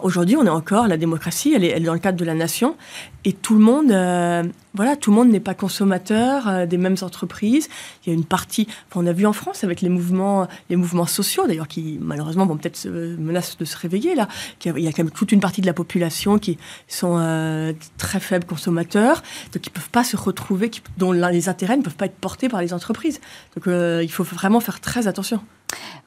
Aujourd'hui, 0.04 0.36
on 0.36 0.46
est 0.46 0.50
encore 0.50 0.88
la 0.88 0.98
démocratie, 0.98 1.54
elle 1.54 1.64
est, 1.64 1.80
dans 1.80 1.94
le 1.94 2.00
cadre 2.00 2.18
de 2.18 2.26
la 2.26 2.34
nation, 2.34 2.76
et 3.24 3.34
tout 3.34 3.54
le 3.54 3.60
monde, 3.60 3.92
euh, 3.92 4.44
voilà, 4.74 4.96
tout 4.96 5.12
le 5.12 5.16
monde 5.16 5.30
n'est 5.30 5.40
pas 5.40 5.54
consommateur 5.54 6.48
euh, 6.48 6.66
des 6.66 6.78
mêmes 6.78 6.98
entreprises. 7.02 7.70
Il 8.06 8.10
y 8.10 8.12
a 8.12 8.16
une 8.16 8.26
partie, 8.26 8.68
on 8.96 9.06
a 9.06 9.14
vu 9.14 9.26
en 9.26 9.34
France 9.34 9.64
avec 9.64 9.82
les 9.82 9.90
mouvements, 9.90 10.48
les 10.70 10.76
mouvements 10.76 11.06
sociaux, 11.06 11.48
d'ailleurs, 11.48 11.68
qui 11.68 11.98
malheureusement 12.02 12.46
vont 12.46 12.58
peut-être 12.58 12.88
menacent 12.88 13.58
de 13.58 13.66
se 13.66 13.78
réveiller 13.78 14.16
là. 14.16 14.28
Il 14.66 14.80
y 14.80 14.88
a 14.88 14.92
quand 14.92 15.04
même 15.04 15.12
toute 15.12 15.32
une 15.32 15.40
partie 15.40 15.62
de 15.62 15.68
la 15.68 15.74
population 15.74 16.40
qui 16.40 16.58
sont 16.88 17.18
euh, 17.20 17.74
très 17.98 18.20
faibles 18.20 18.46
consommateurs, 18.46 19.24
donc 19.54 19.62
qui 19.62 19.70
peuvent 19.70 19.90
pas 19.90 20.04
se 20.04 20.18
retrouver, 20.18 20.72
dont 20.98 21.12
les 21.12 21.50
intérêts 21.50 21.78
ne 21.78 21.84
peuvent 21.84 21.96
pas 21.96 22.06
être 22.06 22.16
portés 22.16 22.50
par 22.50 22.62
les 22.62 22.74
entreprises. 22.74 23.20
Donc 23.56 23.66
il 23.68 24.12
faut 24.12 24.24
vraiment 24.24 24.60
faire 24.60 24.80
très 24.80 25.08
attention. 25.08 25.42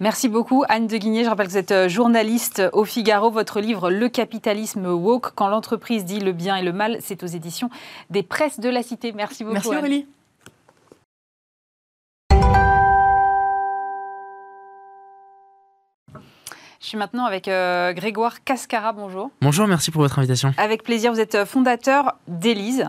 Merci 0.01 0.29
beaucoup 0.29 0.65
Anne 0.69 0.87
de 0.87 0.97
Guigné. 0.97 1.25
Je 1.25 1.29
rappelle 1.29 1.47
que 1.47 1.53
vous 1.53 1.59
êtes 1.59 1.71
euh, 1.71 1.89
journaliste 1.89 2.63
au 2.73 2.85
Figaro. 2.85 3.31
Votre 3.31 3.61
livre 3.61 3.91
Le 3.91 4.09
capitalisme 4.09 4.87
woke, 4.87 5.33
quand 5.35 5.49
l'entreprise 5.49 6.05
dit 6.05 6.21
le 6.21 6.33
bien 6.33 6.57
et 6.57 6.63
le 6.63 6.73
mal, 6.73 6.99
c'est 7.01 7.23
aux 7.23 7.29
éditions 7.29 7.71
des 8.11 8.23
presses 8.23 8.61
de 8.61 8.69
la 8.69 8.83
Cité. 8.83 9.13
Merci 9.13 9.45
beaucoup. 9.45 9.55
Merci 9.55 9.77
Aurélie. 9.77 10.07
Je 16.81 16.89
suis 16.89 16.99
maintenant 16.99 17.25
avec 17.25 17.49
euh, 17.49 17.95
Grégoire 17.95 18.45
Cascara. 18.45 18.93
Bonjour. 18.93 19.31
Bonjour, 19.41 19.67
merci 19.67 19.91
pour 19.91 20.03
votre 20.03 20.19
invitation. 20.19 20.53
Avec 20.59 20.83
plaisir. 20.83 21.13
Vous 21.13 21.21
êtes 21.21 21.35
euh, 21.35 21.47
fondateur 21.47 22.17
d'Élise. 22.29 22.87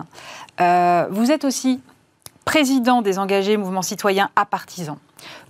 vous 0.59 1.32
êtes 1.32 1.45
aussi 1.45 1.80
président 2.45 3.01
des 3.01 3.19
engagés 3.19 3.57
mouvements 3.57 3.81
citoyens 3.81 4.29
à 4.35 4.45
partisans. 4.45 4.97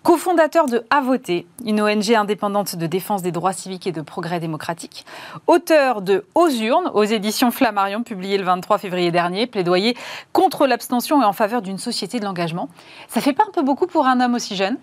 Co-fondateur 0.03 0.67
de 0.67 0.85
A 0.89 1.01
Voter, 1.01 1.45
une 1.65 1.81
ONG 1.81 2.13
indépendante 2.13 2.75
de 2.75 2.87
défense 2.87 3.21
des 3.21 3.31
droits 3.31 3.53
civiques 3.53 3.85
et 3.87 3.91
de 3.91 4.01
progrès 4.01 4.39
démocratique. 4.39 5.05
Auteur 5.47 6.01
de 6.01 6.25
Aux 6.33 6.49
urnes, 6.49 6.89
aux 6.93 7.03
éditions 7.03 7.51
Flammarion, 7.51 8.03
publié 8.03 8.37
le 8.37 8.45
23 8.45 8.77
février 8.77 9.11
dernier, 9.11 9.47
plaidoyer 9.47 9.97
contre 10.31 10.67
l'abstention 10.67 11.21
et 11.21 11.25
en 11.25 11.33
faveur 11.33 11.61
d'une 11.61 11.77
société 11.77 12.19
de 12.19 12.25
l'engagement. 12.25 12.69
Ça 13.07 13.21
fait 13.21 13.33
pas 13.33 13.43
un 13.47 13.51
peu 13.51 13.61
beaucoup 13.61 13.87
pour 13.87 14.07
un 14.07 14.21
homme 14.21 14.35
aussi 14.35 14.55
jeune? 14.55 14.77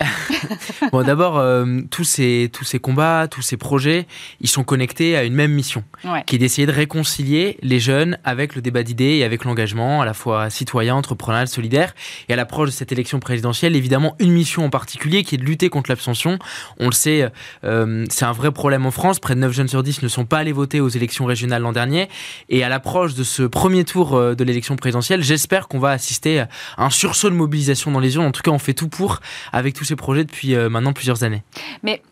bon, 0.92 1.02
d'abord, 1.02 1.38
euh, 1.38 1.80
tous, 1.90 2.04
ces, 2.04 2.50
tous 2.52 2.64
ces 2.64 2.78
combats, 2.78 3.26
tous 3.28 3.42
ces 3.42 3.56
projets, 3.56 4.06
ils 4.40 4.48
sont 4.48 4.62
connectés 4.62 5.16
à 5.16 5.24
une 5.24 5.34
même 5.34 5.52
mission, 5.52 5.82
qui 6.26 6.36
est 6.36 6.38
d'essayer 6.38 6.66
de 6.66 6.72
réconcilier 6.72 7.58
les 7.62 7.80
jeunes 7.80 8.18
avec 8.24 8.54
le 8.54 8.62
débat 8.62 8.84
d'idées 8.84 9.16
et 9.16 9.24
avec 9.24 9.44
l'engagement 9.44 10.00
à 10.00 10.04
la 10.04 10.14
fois 10.14 10.50
citoyen, 10.50 10.94
entrepreneurial, 10.94 11.48
solidaire. 11.48 11.94
Et 12.28 12.32
à 12.32 12.36
l'approche 12.36 12.68
de 12.68 12.74
cette 12.74 12.92
élection 12.92 13.18
présidentielle, 13.18 13.74
évidemment, 13.74 14.14
une 14.20 14.32
mission 14.32 14.64
en 14.64 14.70
particulier 14.70 15.24
qui 15.24 15.34
est 15.34 15.38
de 15.38 15.44
lutter 15.44 15.68
contre 15.68 15.90
l'abstention. 15.90 16.38
On 16.78 16.86
le 16.86 16.92
sait, 16.92 17.28
euh, 17.64 18.04
c'est 18.08 18.24
un 18.24 18.32
vrai 18.32 18.52
problème 18.52 18.86
en 18.86 18.92
France. 18.92 19.18
Près 19.18 19.34
de 19.34 19.40
9 19.40 19.52
jeunes 19.52 19.68
sur 19.68 19.82
10 19.82 20.02
ne 20.02 20.08
sont 20.08 20.24
pas 20.24 20.38
allés 20.38 20.52
voter 20.52 20.80
aux 20.80 20.88
élections 20.88 21.24
régionales 21.24 21.62
l'an 21.62 21.72
dernier. 21.72 22.08
Et 22.48 22.62
à 22.62 22.68
l'approche 22.68 23.14
de 23.14 23.24
ce 23.24 23.42
premier 23.42 23.84
tour 23.84 24.14
euh, 24.14 24.36
de 24.36 24.44
l'élection 24.44 24.76
présidentielle, 24.76 25.22
j'espère 25.22 25.66
qu'on 25.66 25.80
va 25.80 25.90
assister 25.90 26.40
à 26.40 26.48
un 26.76 26.90
sursaut 26.90 27.30
de 27.30 27.34
mobilisation 27.34 27.90
dans 27.90 28.00
les 28.00 28.14
urnes. 28.14 28.26
En 28.26 28.32
tout 28.32 28.42
cas, 28.42 28.52
on 28.52 28.58
fait 28.60 28.74
tout 28.74 28.88
pour, 28.88 29.20
avec 29.52 29.74
tous 29.74 29.87
ces 29.88 29.96
projets 29.96 30.24
depuis 30.24 30.54
euh, 30.54 30.68
maintenant 30.68 30.92
plusieurs 30.92 31.24
années. 31.24 31.42
Mais 31.82 32.02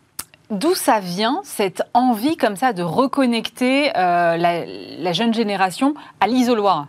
D'où 0.49 0.75
ça 0.75 1.01
vient, 1.01 1.41
cette 1.43 1.83
envie 1.93 2.37
comme 2.37 2.55
ça 2.55 2.71
de 2.71 2.81
reconnecter 2.81 3.89
euh, 3.97 4.37
la, 4.37 4.65
la, 4.65 5.11
jeune 5.11 5.33
génération 5.33 5.93
à 6.21 6.27
l'isoloir? 6.27 6.87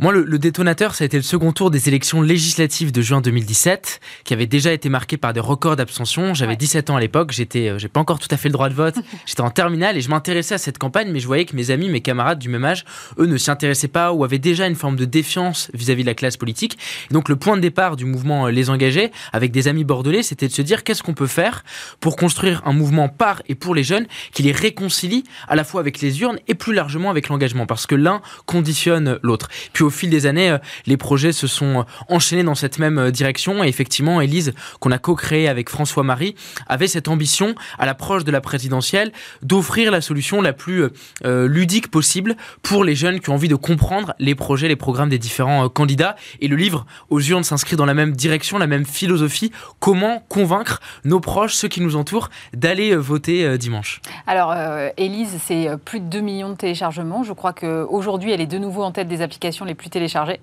Moi, 0.00 0.12
le, 0.12 0.38
détonateur, 0.38 0.94
ça 0.94 1.02
a 1.02 1.06
été 1.06 1.16
le 1.16 1.24
second 1.24 1.50
tour 1.50 1.72
des 1.72 1.88
élections 1.88 2.22
législatives 2.22 2.92
de 2.92 3.02
juin 3.02 3.20
2017, 3.20 3.98
qui 4.22 4.32
avait 4.32 4.46
déjà 4.46 4.72
été 4.72 4.88
marqué 4.88 5.16
par 5.16 5.32
des 5.32 5.40
records 5.40 5.74
d'abstention. 5.74 6.34
J'avais 6.34 6.54
17 6.54 6.90
ans 6.90 6.96
à 6.96 7.00
l'époque, 7.00 7.32
j'étais, 7.32 7.68
euh, 7.68 7.78
j'ai 7.78 7.88
pas 7.88 7.98
encore 7.98 8.20
tout 8.20 8.28
à 8.30 8.36
fait 8.36 8.48
le 8.48 8.52
droit 8.52 8.68
de 8.68 8.74
vote. 8.74 8.94
J'étais 9.26 9.40
en 9.40 9.50
terminale 9.50 9.96
et 9.96 10.00
je 10.00 10.08
m'intéressais 10.08 10.54
à 10.54 10.58
cette 10.58 10.78
campagne, 10.78 11.10
mais 11.10 11.18
je 11.18 11.26
voyais 11.26 11.44
que 11.46 11.56
mes 11.56 11.72
amis, 11.72 11.88
mes 11.88 12.00
camarades 12.00 12.38
du 12.38 12.48
même 12.48 12.64
âge, 12.64 12.84
eux 13.18 13.26
ne 13.26 13.36
s'y 13.36 13.50
intéressaient 13.50 13.88
pas 13.88 14.12
ou 14.12 14.22
avaient 14.22 14.38
déjà 14.38 14.68
une 14.68 14.76
forme 14.76 14.94
de 14.94 15.04
défiance 15.04 15.68
vis-à-vis 15.74 16.02
de 16.02 16.06
la 16.06 16.14
classe 16.14 16.36
politique. 16.36 16.78
donc, 17.10 17.28
le 17.28 17.34
point 17.34 17.56
de 17.56 17.60
départ 17.60 17.96
du 17.96 18.04
mouvement 18.04 18.46
euh, 18.46 18.50
Les 18.50 18.70
Engagés, 18.70 19.10
avec 19.32 19.50
des 19.50 19.66
amis 19.66 19.82
bordelais, 19.82 20.22
c'était 20.22 20.46
de 20.46 20.52
se 20.52 20.62
dire 20.62 20.84
qu'est-ce 20.84 21.02
qu'on 21.02 21.14
peut 21.14 21.26
faire 21.26 21.64
pour 21.98 22.14
construire 22.14 22.62
un 22.66 22.72
mouvement 22.72 23.08
par 23.08 23.42
et 23.48 23.56
pour 23.56 23.74
les 23.74 23.82
jeunes 23.82 24.06
qui 24.32 24.44
les 24.44 24.52
réconcilie 24.52 25.24
à 25.48 25.56
la 25.56 25.64
fois 25.64 25.80
avec 25.80 26.00
les 26.00 26.20
urnes 26.20 26.38
et 26.46 26.54
plus 26.54 26.72
largement 26.72 27.10
avec 27.10 27.28
l'engagement, 27.28 27.66
parce 27.66 27.86
que 27.86 27.96
l'un 27.96 28.22
conditionne 28.46 29.18
l'autre. 29.24 29.48
Puis 29.72 29.87
au 29.88 29.90
fil 29.90 30.10
des 30.10 30.26
années, 30.26 30.50
euh, 30.50 30.58
les 30.86 30.98
projets 30.98 31.32
se 31.32 31.46
sont 31.46 31.80
euh, 31.80 31.82
enchaînés 32.08 32.44
dans 32.44 32.54
cette 32.54 32.78
même 32.78 32.98
euh, 32.98 33.10
direction. 33.10 33.64
Et 33.64 33.68
effectivement, 33.68 34.20
Élise, 34.20 34.52
qu'on 34.80 34.90
a 34.90 34.98
co-créée 34.98 35.48
avec 35.48 35.70
François-Marie, 35.70 36.34
avait 36.66 36.88
cette 36.88 37.08
ambition, 37.08 37.54
à 37.78 37.86
l'approche 37.86 38.24
de 38.24 38.30
la 38.30 38.42
présidentielle, 38.42 39.12
d'offrir 39.42 39.90
la 39.90 40.02
solution 40.02 40.42
la 40.42 40.52
plus 40.52 40.88
ludique 41.24 41.90
possible 41.90 42.36
pour 42.62 42.84
les 42.84 42.94
jeunes 42.94 43.20
qui 43.20 43.30
ont 43.30 43.34
envie 43.34 43.48
de 43.48 43.54
comprendre 43.54 44.14
les 44.18 44.34
projets, 44.34 44.68
les 44.68 44.76
programmes 44.76 45.08
des 45.08 45.18
différents 45.18 45.68
candidats. 45.68 46.16
Et 46.40 46.48
le 46.48 46.56
livre 46.56 46.86
aux 47.08 47.20
urnes 47.20 47.44
s'inscrit 47.44 47.76
dans 47.76 47.86
la 47.86 47.94
même 47.94 48.12
direction, 48.12 48.58
la 48.58 48.66
même 48.66 48.84
philosophie. 48.84 49.50
Comment 49.80 50.22
convaincre 50.28 50.80
nos 51.04 51.20
proches, 51.20 51.54
ceux 51.54 51.68
qui 51.68 51.80
nous 51.80 51.96
entourent, 51.96 52.28
d'aller 52.52 52.94
voter 52.94 53.56
dimanche? 53.58 54.00
Alors, 54.26 54.54
Élise, 54.96 55.38
c'est 55.46 55.68
plus 55.84 56.00
de 56.00 56.06
2 56.06 56.20
millions 56.20 56.50
de 56.50 56.56
téléchargements. 56.56 57.22
Je 57.22 57.32
crois 57.32 57.52
qu'aujourd'hui, 57.52 58.32
elle 58.32 58.40
est 58.40 58.46
de 58.46 58.58
nouveau 58.58 58.82
en 58.82 58.92
tête 58.92 59.08
des 59.08 59.22
applications 59.22 59.64
les 59.64 59.74
plus 59.78 59.88
téléchargées 59.88 60.40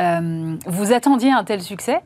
euh, 0.00 0.56
vous 0.66 0.92
attendiez 0.92 1.32
un 1.32 1.44
tel 1.44 1.60
succès? 1.60 2.00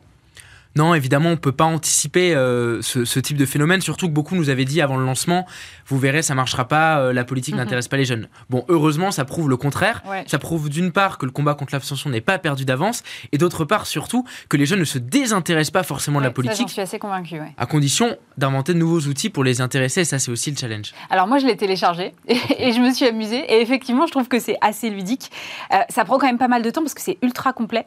Non, 0.75 0.95
évidemment, 0.95 1.29
on 1.29 1.37
peut 1.37 1.51
pas 1.51 1.65
anticiper 1.65 2.33
euh, 2.33 2.81
ce, 2.81 3.19
type 3.19 3.37
de 3.37 3.45
phénomène, 3.45 3.81
surtout 3.81 4.07
que 4.07 4.13
beaucoup 4.13 4.35
nous 4.35 4.49
avaient 4.49 4.65
dit 4.65 4.81
avant 4.81 4.97
le 4.97 5.05
lancement, 5.05 5.45
vous 5.87 5.99
verrez, 5.99 6.23
ça 6.23 6.33
marchera 6.33 6.67
pas, 6.67 6.99
euh, 6.99 7.13
la 7.13 7.23
politique 7.23 7.53
mhm. 7.53 7.61
n'intéresse 7.61 7.87
pas 7.87 7.97
les 7.97 8.05
jeunes. 8.05 8.27
Bon, 8.49 8.65
heureusement, 8.69 9.11
ça 9.11 9.23
prouve 9.23 9.49
le 9.49 9.57
contraire. 9.57 10.01
Ça 10.27 10.39
prouve 10.39 10.69
d'une 10.69 10.91
part 10.91 11.17
que 11.17 11.25
le 11.25 11.31
combat 11.31 11.53
contre 11.53 11.73
l'abstention 11.73 12.09
n'est 12.09 12.21
pas 12.21 12.39
perdu 12.39 12.65
d'avance, 12.65 13.03
et 13.31 13.37
d'autre 13.37 13.65
part 13.65 13.85
surtout 13.85 14.25
que 14.49 14.57
les 14.57 14.65
jeunes 14.65 14.79
ne 14.79 14.85
se 14.85 14.97
désintéressent 14.97 15.71
pas 15.71 15.83
forcément 15.83 16.19
de 16.19 16.25
la 16.25 16.31
politique. 16.31 16.67
je 16.67 16.73
suis 16.73 16.81
assez 16.81 16.99
convaincu. 16.99 17.39
À 17.57 17.65
condition 17.65 18.17
d'inventer 18.37 18.73
de 18.73 18.79
nouveaux 18.79 19.01
outils 19.01 19.29
pour 19.29 19.43
les 19.43 19.61
intéresser, 19.61 20.01
et 20.01 20.05
ça 20.05 20.19
c'est 20.19 20.31
aussi 20.31 20.49
le 20.49 20.57
challenge. 20.57 20.93
Alors 21.09 21.27
moi, 21.27 21.37
je 21.37 21.45
l'ai 21.45 21.57
téléchargé 21.57 22.13
et, 22.27 22.71
je 22.71 22.79
me 22.79 22.91
suis 22.91 23.05
amusée, 23.05 23.39
et 23.53 23.61
effectivement, 23.61 24.07
je 24.07 24.11
trouve 24.11 24.27
que 24.27 24.39
c'est 24.39 24.57
assez 24.61 24.89
ludique. 24.89 25.29
Euh, 25.71 25.77
ça 25.89 26.03
prend 26.05 26.17
quand 26.17 26.27
même 26.27 26.37
pas 26.37 26.47
mal 26.47 26.63
de 26.63 26.69
temps 26.69 26.81
parce 26.81 26.93
que 26.93 27.01
c'est 27.01 27.17
ultra 27.21 27.53
complet. 27.53 27.85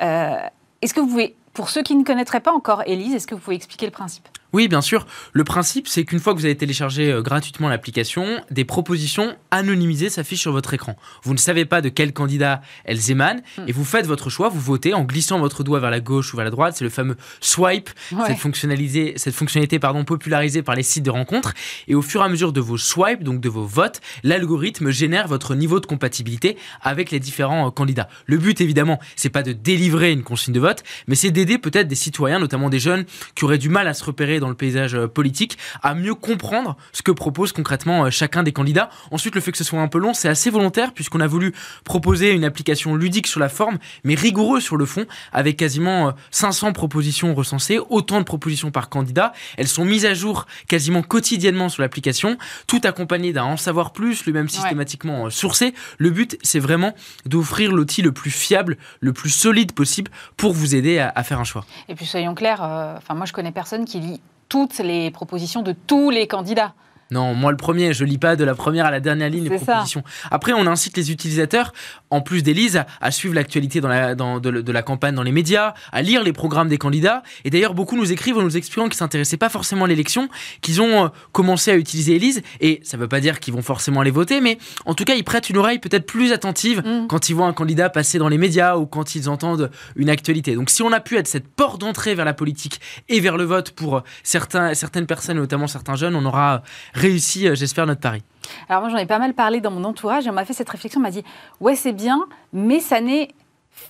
Est-ce 0.00 0.94
que 0.94 1.00
vous 1.00 1.06
pouvez 1.06 1.36
Pour 1.52 1.68
ceux 1.68 1.82
qui 1.82 1.94
ne 1.94 2.04
connaîtraient 2.04 2.40
pas 2.40 2.52
encore 2.52 2.82
Elise, 2.86 3.14
est-ce 3.14 3.26
que 3.26 3.34
vous 3.34 3.40
pouvez 3.40 3.56
expliquer 3.56 3.86
le 3.86 3.92
principe? 3.92 4.26
Oui, 4.52 4.68
bien 4.68 4.82
sûr. 4.82 5.06
Le 5.32 5.44
principe, 5.44 5.88
c'est 5.88 6.04
qu'une 6.04 6.18
fois 6.18 6.34
que 6.34 6.38
vous 6.38 6.44
avez 6.44 6.56
téléchargé 6.56 7.10
euh, 7.10 7.22
gratuitement 7.22 7.70
l'application, 7.70 8.42
des 8.50 8.66
propositions 8.66 9.34
anonymisées 9.50 10.10
s'affichent 10.10 10.42
sur 10.42 10.52
votre 10.52 10.74
écran. 10.74 10.94
Vous 11.22 11.32
ne 11.32 11.38
savez 11.38 11.64
pas 11.64 11.80
de 11.80 11.88
quel 11.88 12.12
candidat 12.12 12.60
elles 12.84 13.10
émanent 13.10 13.40
hmm. 13.56 13.62
et 13.66 13.72
vous 13.72 13.84
faites 13.84 14.06
votre 14.06 14.28
choix, 14.28 14.50
vous 14.50 14.60
votez 14.60 14.92
en 14.92 15.04
glissant 15.04 15.38
votre 15.38 15.64
doigt 15.64 15.80
vers 15.80 15.90
la 15.90 16.00
gauche 16.00 16.34
ou 16.34 16.36
vers 16.36 16.44
la 16.44 16.50
droite. 16.50 16.74
C'est 16.76 16.84
le 16.84 16.90
fameux 16.90 17.16
swipe, 17.40 17.88
cette, 18.26 18.36
fonctionnalité, 18.36 19.14
cette 19.16 19.34
fonctionnalité 19.34 19.78
pardon, 19.78 20.04
popularisée 20.04 20.62
par 20.62 20.74
les 20.74 20.82
sites 20.82 21.04
de 21.04 21.10
rencontres. 21.10 21.54
Et 21.88 21.94
au 21.94 22.02
fur 22.02 22.20
et 22.20 22.24
à 22.24 22.28
mesure 22.28 22.52
de 22.52 22.60
vos 22.60 22.76
swipes, 22.76 23.24
donc 23.24 23.40
de 23.40 23.48
vos 23.48 23.64
votes, 23.64 24.02
l'algorithme 24.22 24.90
génère 24.90 25.28
votre 25.28 25.54
niveau 25.54 25.80
de 25.80 25.86
compatibilité 25.86 26.58
avec 26.82 27.10
les 27.10 27.20
différents 27.20 27.68
euh, 27.68 27.70
candidats. 27.70 28.08
Le 28.26 28.36
but, 28.36 28.60
évidemment, 28.60 29.00
c'est 29.16 29.30
pas 29.30 29.42
de 29.42 29.54
délivrer 29.54 30.12
une 30.12 30.24
consigne 30.24 30.52
de 30.52 30.60
vote, 30.60 30.82
mais 31.06 31.14
c'est 31.14 31.30
d'aider 31.44 31.58
peut-être 31.58 31.88
des 31.88 31.96
citoyens, 31.96 32.38
notamment 32.38 32.70
des 32.70 32.78
jeunes, 32.78 33.04
qui 33.34 33.44
auraient 33.44 33.58
du 33.58 33.68
mal 33.68 33.88
à 33.88 33.94
se 33.94 34.04
repérer 34.04 34.38
dans 34.38 34.48
le 34.48 34.54
paysage 34.54 34.94
euh, 34.94 35.08
politique, 35.08 35.58
à 35.82 35.94
mieux 35.94 36.14
comprendre 36.14 36.76
ce 36.92 37.02
que 37.02 37.10
propose 37.10 37.52
concrètement 37.52 38.04
euh, 38.04 38.10
chacun 38.10 38.42
des 38.42 38.52
candidats. 38.52 38.90
Ensuite, 39.10 39.34
le 39.34 39.40
fait 39.40 39.50
que 39.50 39.58
ce 39.58 39.64
soit 39.64 39.80
un 39.80 39.88
peu 39.88 39.98
long, 39.98 40.14
c'est 40.14 40.28
assez 40.28 40.50
volontaire 40.50 40.92
puisqu'on 40.92 41.20
a 41.20 41.26
voulu 41.26 41.52
proposer 41.84 42.30
une 42.30 42.44
application 42.44 42.94
ludique 42.94 43.26
sur 43.26 43.40
la 43.40 43.48
forme, 43.48 43.78
mais 44.04 44.14
rigoureuse 44.14 44.62
sur 44.62 44.76
le 44.76 44.86
fond, 44.86 45.06
avec 45.32 45.56
quasiment 45.56 46.12
500 46.30 46.68
euh, 46.68 46.72
propositions 46.72 47.34
recensées, 47.34 47.80
autant 47.90 48.20
de 48.20 48.24
propositions 48.24 48.70
par 48.70 48.88
candidat. 48.88 49.32
Elles 49.56 49.68
sont 49.68 49.84
mises 49.84 50.06
à 50.06 50.14
jour 50.14 50.46
quasiment 50.68 51.02
quotidiennement 51.02 51.68
sur 51.68 51.82
l'application, 51.82 52.38
tout 52.66 52.80
accompagné 52.84 53.32
d'un 53.32 53.44
en 53.44 53.56
savoir 53.56 53.92
plus, 53.92 54.24
lui-même 54.24 54.48
systématiquement 54.48 55.28
sourcé. 55.30 55.74
Le 55.98 56.10
but, 56.10 56.38
c'est 56.42 56.60
vraiment 56.60 56.94
d'offrir 57.26 57.72
l'outil 57.72 58.02
le 58.02 58.12
plus 58.12 58.30
fiable, 58.30 58.76
le 59.00 59.12
plus 59.12 59.30
solide 59.30 59.72
possible 59.72 60.10
pour 60.36 60.52
vous 60.52 60.74
aider 60.74 60.98
à, 60.98 61.22
faire 61.22 61.31
un 61.38 61.44
choix. 61.44 61.64
Et 61.88 61.94
puis 61.94 62.06
soyons 62.06 62.34
clairs, 62.34 62.62
enfin 62.96 63.14
moi 63.14 63.26
je 63.26 63.32
connais 63.32 63.52
personne 63.52 63.84
qui 63.84 64.00
lit 64.00 64.20
toutes 64.48 64.78
les 64.78 65.10
propositions 65.10 65.62
de 65.62 65.72
tous 65.72 66.10
les 66.10 66.26
candidats. 66.26 66.74
Non, 67.12 67.34
moi 67.34 67.50
le 67.50 67.58
premier, 67.58 67.92
je 67.92 68.04
lis 68.04 68.16
pas 68.16 68.36
de 68.36 68.44
la 68.44 68.54
première 68.54 68.86
à 68.86 68.90
la 68.90 69.00
dernière 69.00 69.28
ligne 69.28 69.44
les 69.44 69.56
propositions. 69.56 70.02
Après, 70.30 70.52
on 70.54 70.66
incite 70.66 70.96
les 70.96 71.12
utilisateurs, 71.12 71.74
en 72.08 72.22
plus 72.22 72.42
d'Élise, 72.42 72.82
à, 73.00 73.10
suivre 73.10 73.34
l'actualité 73.34 73.82
dans 73.82 73.88
la, 73.88 74.14
dans, 74.14 74.40
de, 74.40 74.72
la 74.72 74.82
campagne 74.82 75.14
dans 75.14 75.22
les 75.22 75.32
médias, 75.32 75.74
à 75.92 76.00
lire 76.00 76.22
les 76.22 76.32
programmes 76.32 76.68
des 76.68 76.78
candidats. 76.78 77.22
Et 77.44 77.50
d'ailleurs, 77.50 77.74
beaucoup 77.74 77.96
nous 77.96 78.12
écrivent 78.12 78.38
en 78.38 78.42
nous 78.42 78.56
expliquant 78.56 78.88
qu'ils 78.88 78.96
s'intéressaient 78.96 79.36
pas 79.36 79.50
forcément 79.50 79.84
à 79.84 79.88
l'élection, 79.88 80.30
qu'ils 80.62 80.80
ont 80.80 81.04
euh, 81.04 81.08
commencé 81.32 81.70
à 81.70 81.76
utiliser 81.76 82.16
Élise. 82.16 82.42
Et 82.60 82.80
ça 82.82 82.96
veut 82.96 83.08
pas 83.08 83.20
dire 83.20 83.40
qu'ils 83.40 83.52
vont 83.52 83.62
forcément 83.62 84.00
aller 84.00 84.10
voter, 84.10 84.40
mais 84.40 84.56
en 84.86 84.94
tout 84.94 85.04
cas, 85.04 85.14
ils 85.14 85.24
prêtent 85.24 85.50
une 85.50 85.58
oreille 85.58 85.78
peut-être 85.80 86.06
plus 86.06 86.32
attentive 86.32 86.82
mm. 86.84 87.08
quand 87.08 87.28
ils 87.28 87.34
voient 87.34 87.46
un 87.46 87.52
candidat 87.52 87.90
passer 87.90 88.18
dans 88.18 88.28
les 88.28 88.38
médias 88.38 88.76
ou 88.76 88.86
quand 88.86 89.14
ils 89.14 89.28
entendent 89.28 89.70
une 89.96 90.08
actualité. 90.08 90.54
Donc, 90.54 90.70
si 90.70 90.82
on 90.82 90.92
a 90.92 91.00
pu 91.00 91.18
être 91.18 91.28
cette 91.28 91.48
porte 91.48 91.78
d'entrée 91.78 92.14
vers 92.14 92.24
la 92.24 92.34
politique 92.34 92.80
et 93.10 93.20
vers 93.20 93.36
le 93.36 93.44
vote 93.44 93.72
pour 93.72 93.96
euh, 93.96 94.00
certains, 94.22 94.72
certaines 94.72 95.06
personnes, 95.06 95.36
notamment 95.36 95.66
certains 95.66 95.96
jeunes, 95.96 96.14
on 96.14 96.24
aura 96.24 96.62
réussi, 97.02 97.48
euh, 97.48 97.54
j'espère, 97.54 97.86
notre 97.86 98.00
pari. 98.00 98.22
Alors 98.68 98.82
moi, 98.82 98.90
j'en 98.90 98.96
ai 98.96 99.06
pas 99.06 99.18
mal 99.18 99.34
parlé 99.34 99.60
dans 99.60 99.70
mon 99.70 99.84
entourage 99.84 100.26
et 100.26 100.30
on 100.30 100.32
m'a 100.32 100.44
fait 100.44 100.52
cette 100.52 100.68
réflexion, 100.68 101.00
on 101.00 101.02
m'a 101.02 101.10
dit, 101.10 101.24
ouais, 101.60 101.76
c'est 101.76 101.92
bien, 101.92 102.26
mais 102.52 102.80
ça 102.80 102.98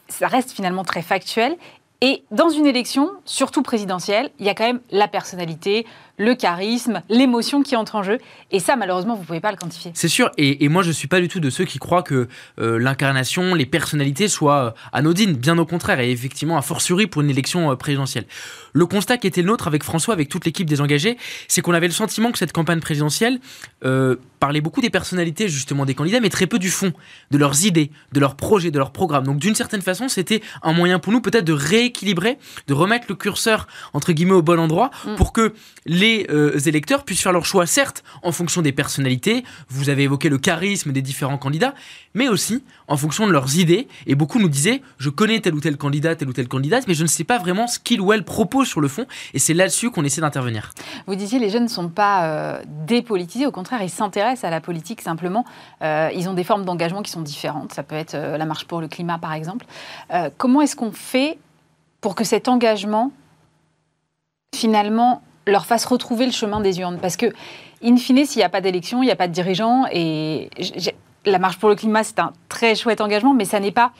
ça 0.08 0.28
reste 0.28 0.52
finalement 0.52 0.84
très 0.84 1.02
factuel 1.02 1.56
et 2.02 2.24
dans 2.32 2.48
une 2.48 2.66
élection, 2.66 3.10
surtout 3.24 3.62
présidentielle, 3.62 4.30
il 4.40 4.46
y 4.46 4.48
a 4.48 4.54
quand 4.54 4.66
même 4.66 4.80
la 4.90 5.06
personnalité, 5.06 5.86
le 6.18 6.34
charisme, 6.34 7.02
l'émotion 7.08 7.62
qui 7.62 7.76
entre 7.76 7.96
en 7.96 8.02
jeu. 8.02 8.18
Et 8.50 8.60
ça, 8.60 8.76
malheureusement, 8.76 9.14
vous 9.14 9.22
ne 9.22 9.26
pouvez 9.26 9.40
pas 9.40 9.50
le 9.50 9.56
quantifier. 9.56 9.92
C'est 9.94 10.08
sûr. 10.08 10.30
Et, 10.36 10.68
moi, 10.68 10.82
je 10.82 10.88
ne 10.88 10.92
suis 10.92 11.08
pas 11.08 11.20
du 11.20 11.28
tout 11.28 11.40
de 11.40 11.50
ceux 11.50 11.64
qui 11.64 11.78
croient 11.78 12.02
que 12.02 12.28
euh, 12.60 12.78
l'incarnation, 12.78 13.54
les 13.54 13.66
personnalités 13.66 14.28
soient 14.28 14.64
euh, 14.64 14.70
anodines. 14.92 15.34
Bien 15.34 15.58
au 15.58 15.66
contraire. 15.66 16.00
Et 16.00 16.10
effectivement, 16.10 16.56
a 16.56 16.62
fortiori 16.62 17.06
pour 17.06 17.22
une 17.22 17.30
élection 17.30 17.70
euh, 17.70 17.76
présidentielle. 17.76 18.24
Le 18.72 18.86
constat 18.86 19.18
qui 19.18 19.26
était 19.26 19.42
le 19.42 19.48
nôtre 19.48 19.66
avec 19.66 19.82
François, 19.82 20.14
avec 20.14 20.28
toute 20.28 20.44
l'équipe 20.44 20.68
des 20.68 20.80
engagés, 20.80 21.16
c'est 21.48 21.60
qu'on 21.60 21.74
avait 21.74 21.88
le 21.88 21.92
sentiment 21.92 22.30
que 22.32 22.38
cette 22.38 22.52
campagne 22.52 22.80
présidentielle 22.80 23.38
parlait 24.42 24.60
beaucoup 24.60 24.80
des 24.80 24.90
personnalités, 24.90 25.48
justement, 25.48 25.84
des 25.84 25.94
candidats, 25.94 26.20
mais 26.20 26.28
très 26.28 26.46
peu 26.46 26.58
du 26.58 26.70
fond, 26.70 26.92
de 27.30 27.38
leurs 27.38 27.64
idées, 27.64 27.90
de 28.12 28.18
leurs 28.18 28.34
projets, 28.34 28.70
de 28.70 28.78
leurs 28.78 28.90
programmes. 28.90 29.24
Donc, 29.24 29.38
d'une 29.38 29.54
certaine 29.54 29.82
façon, 29.82 30.08
c'était 30.08 30.42
un 30.62 30.72
moyen 30.72 30.98
pour 30.98 31.12
nous 31.12 31.20
peut-être 31.20 31.44
de 31.44 31.52
rééquilibrer, 31.52 32.38
de 32.66 32.74
remettre 32.74 33.06
le 33.08 33.14
curseur, 33.14 33.68
entre 33.92 34.12
guillemets, 34.12 34.32
au 34.32 34.42
bon 34.42 34.58
endroit, 34.58 34.90
mm. 35.06 35.14
pour 35.14 35.32
que 35.32 35.54
les 35.86 36.11
euh, 36.30 36.58
électeurs 36.58 37.04
puissent 37.04 37.22
faire 37.22 37.32
leur 37.32 37.44
choix, 37.44 37.66
certes, 37.66 38.02
en 38.22 38.32
fonction 38.32 38.62
des 38.62 38.72
personnalités, 38.72 39.44
vous 39.68 39.88
avez 39.88 40.04
évoqué 40.04 40.28
le 40.28 40.38
charisme 40.38 40.92
des 40.92 41.02
différents 41.02 41.38
candidats, 41.38 41.74
mais 42.14 42.28
aussi 42.28 42.64
en 42.88 42.96
fonction 42.96 43.26
de 43.26 43.32
leurs 43.32 43.58
idées. 43.58 43.88
Et 44.06 44.14
beaucoup 44.14 44.38
nous 44.38 44.48
disaient, 44.48 44.82
je 44.98 45.10
connais 45.10 45.40
tel 45.40 45.54
ou 45.54 45.60
tel 45.60 45.76
candidat, 45.76 46.16
tel 46.16 46.28
ou 46.28 46.32
tel 46.32 46.48
candidate, 46.48 46.84
mais 46.88 46.94
je 46.94 47.02
ne 47.02 47.08
sais 47.08 47.24
pas 47.24 47.38
vraiment 47.38 47.66
ce 47.66 47.78
qu'il 47.78 48.00
ou 48.00 48.12
elle 48.12 48.24
propose 48.24 48.68
sur 48.68 48.80
le 48.80 48.88
fond, 48.88 49.06
et 49.34 49.38
c'est 49.38 49.54
là-dessus 49.54 49.90
qu'on 49.90 50.04
essaie 50.04 50.20
d'intervenir. 50.20 50.70
Vous 51.06 51.14
disiez, 51.14 51.38
les 51.38 51.50
jeunes 51.50 51.64
ne 51.64 51.68
sont 51.68 51.88
pas 51.88 52.26
euh, 52.26 52.62
dépolitisés, 52.86 53.46
au 53.46 53.52
contraire, 53.52 53.82
ils 53.82 53.90
s'intéressent 53.90 54.44
à 54.44 54.50
la 54.50 54.60
politique 54.60 55.00
simplement. 55.00 55.44
Euh, 55.82 56.10
ils 56.14 56.28
ont 56.28 56.34
des 56.34 56.44
formes 56.44 56.64
d'engagement 56.64 57.02
qui 57.02 57.10
sont 57.10 57.22
différentes. 57.22 57.72
Ça 57.72 57.82
peut 57.82 57.96
être 57.96 58.16
la 58.16 58.44
marche 58.44 58.66
pour 58.66 58.80
le 58.80 58.88
climat, 58.88 59.18
par 59.18 59.32
exemple. 59.32 59.66
comment 60.36 60.60
est-ce 60.60 60.76
qu'on 60.76 60.92
fait 60.92 61.38
pour 62.02 62.14
que 62.14 62.24
cet 62.24 62.48
engagement, 62.48 63.12
finalement, 64.54 65.22
leur 65.46 65.66
fasse 65.66 65.84
retrouver 65.84 66.26
le 66.26 66.32
chemin 66.32 66.60
des 66.60 66.80
urnes. 66.80 66.98
Parce 67.00 67.16
que, 67.16 67.26
in 67.82 67.96
fine, 67.96 68.24
s'il 68.24 68.38
n'y 68.38 68.44
a 68.44 68.48
pas 68.48 68.60
d'élection, 68.60 69.02
il 69.02 69.06
n'y 69.06 69.12
a 69.12 69.16
pas 69.16 69.28
de 69.28 69.32
dirigeants. 69.32 69.86
Et 69.92 70.50
la 71.24 71.38
marche 71.38 71.58
pour 71.58 71.68
le 71.68 71.74
climat, 71.74 72.04
c'est 72.04 72.18
un 72.18 72.32
très 72.48 72.74
chouette 72.74 73.00
engagement, 73.00 73.34
mais 73.34 73.44
ça 73.44 73.60
n'est 73.60 73.72
pas, 73.72 73.92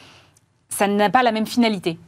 ça 0.69 0.87
n'a 0.87 1.11
pas 1.11 1.23
la 1.23 1.33
même 1.33 1.47
finalité. 1.47 1.99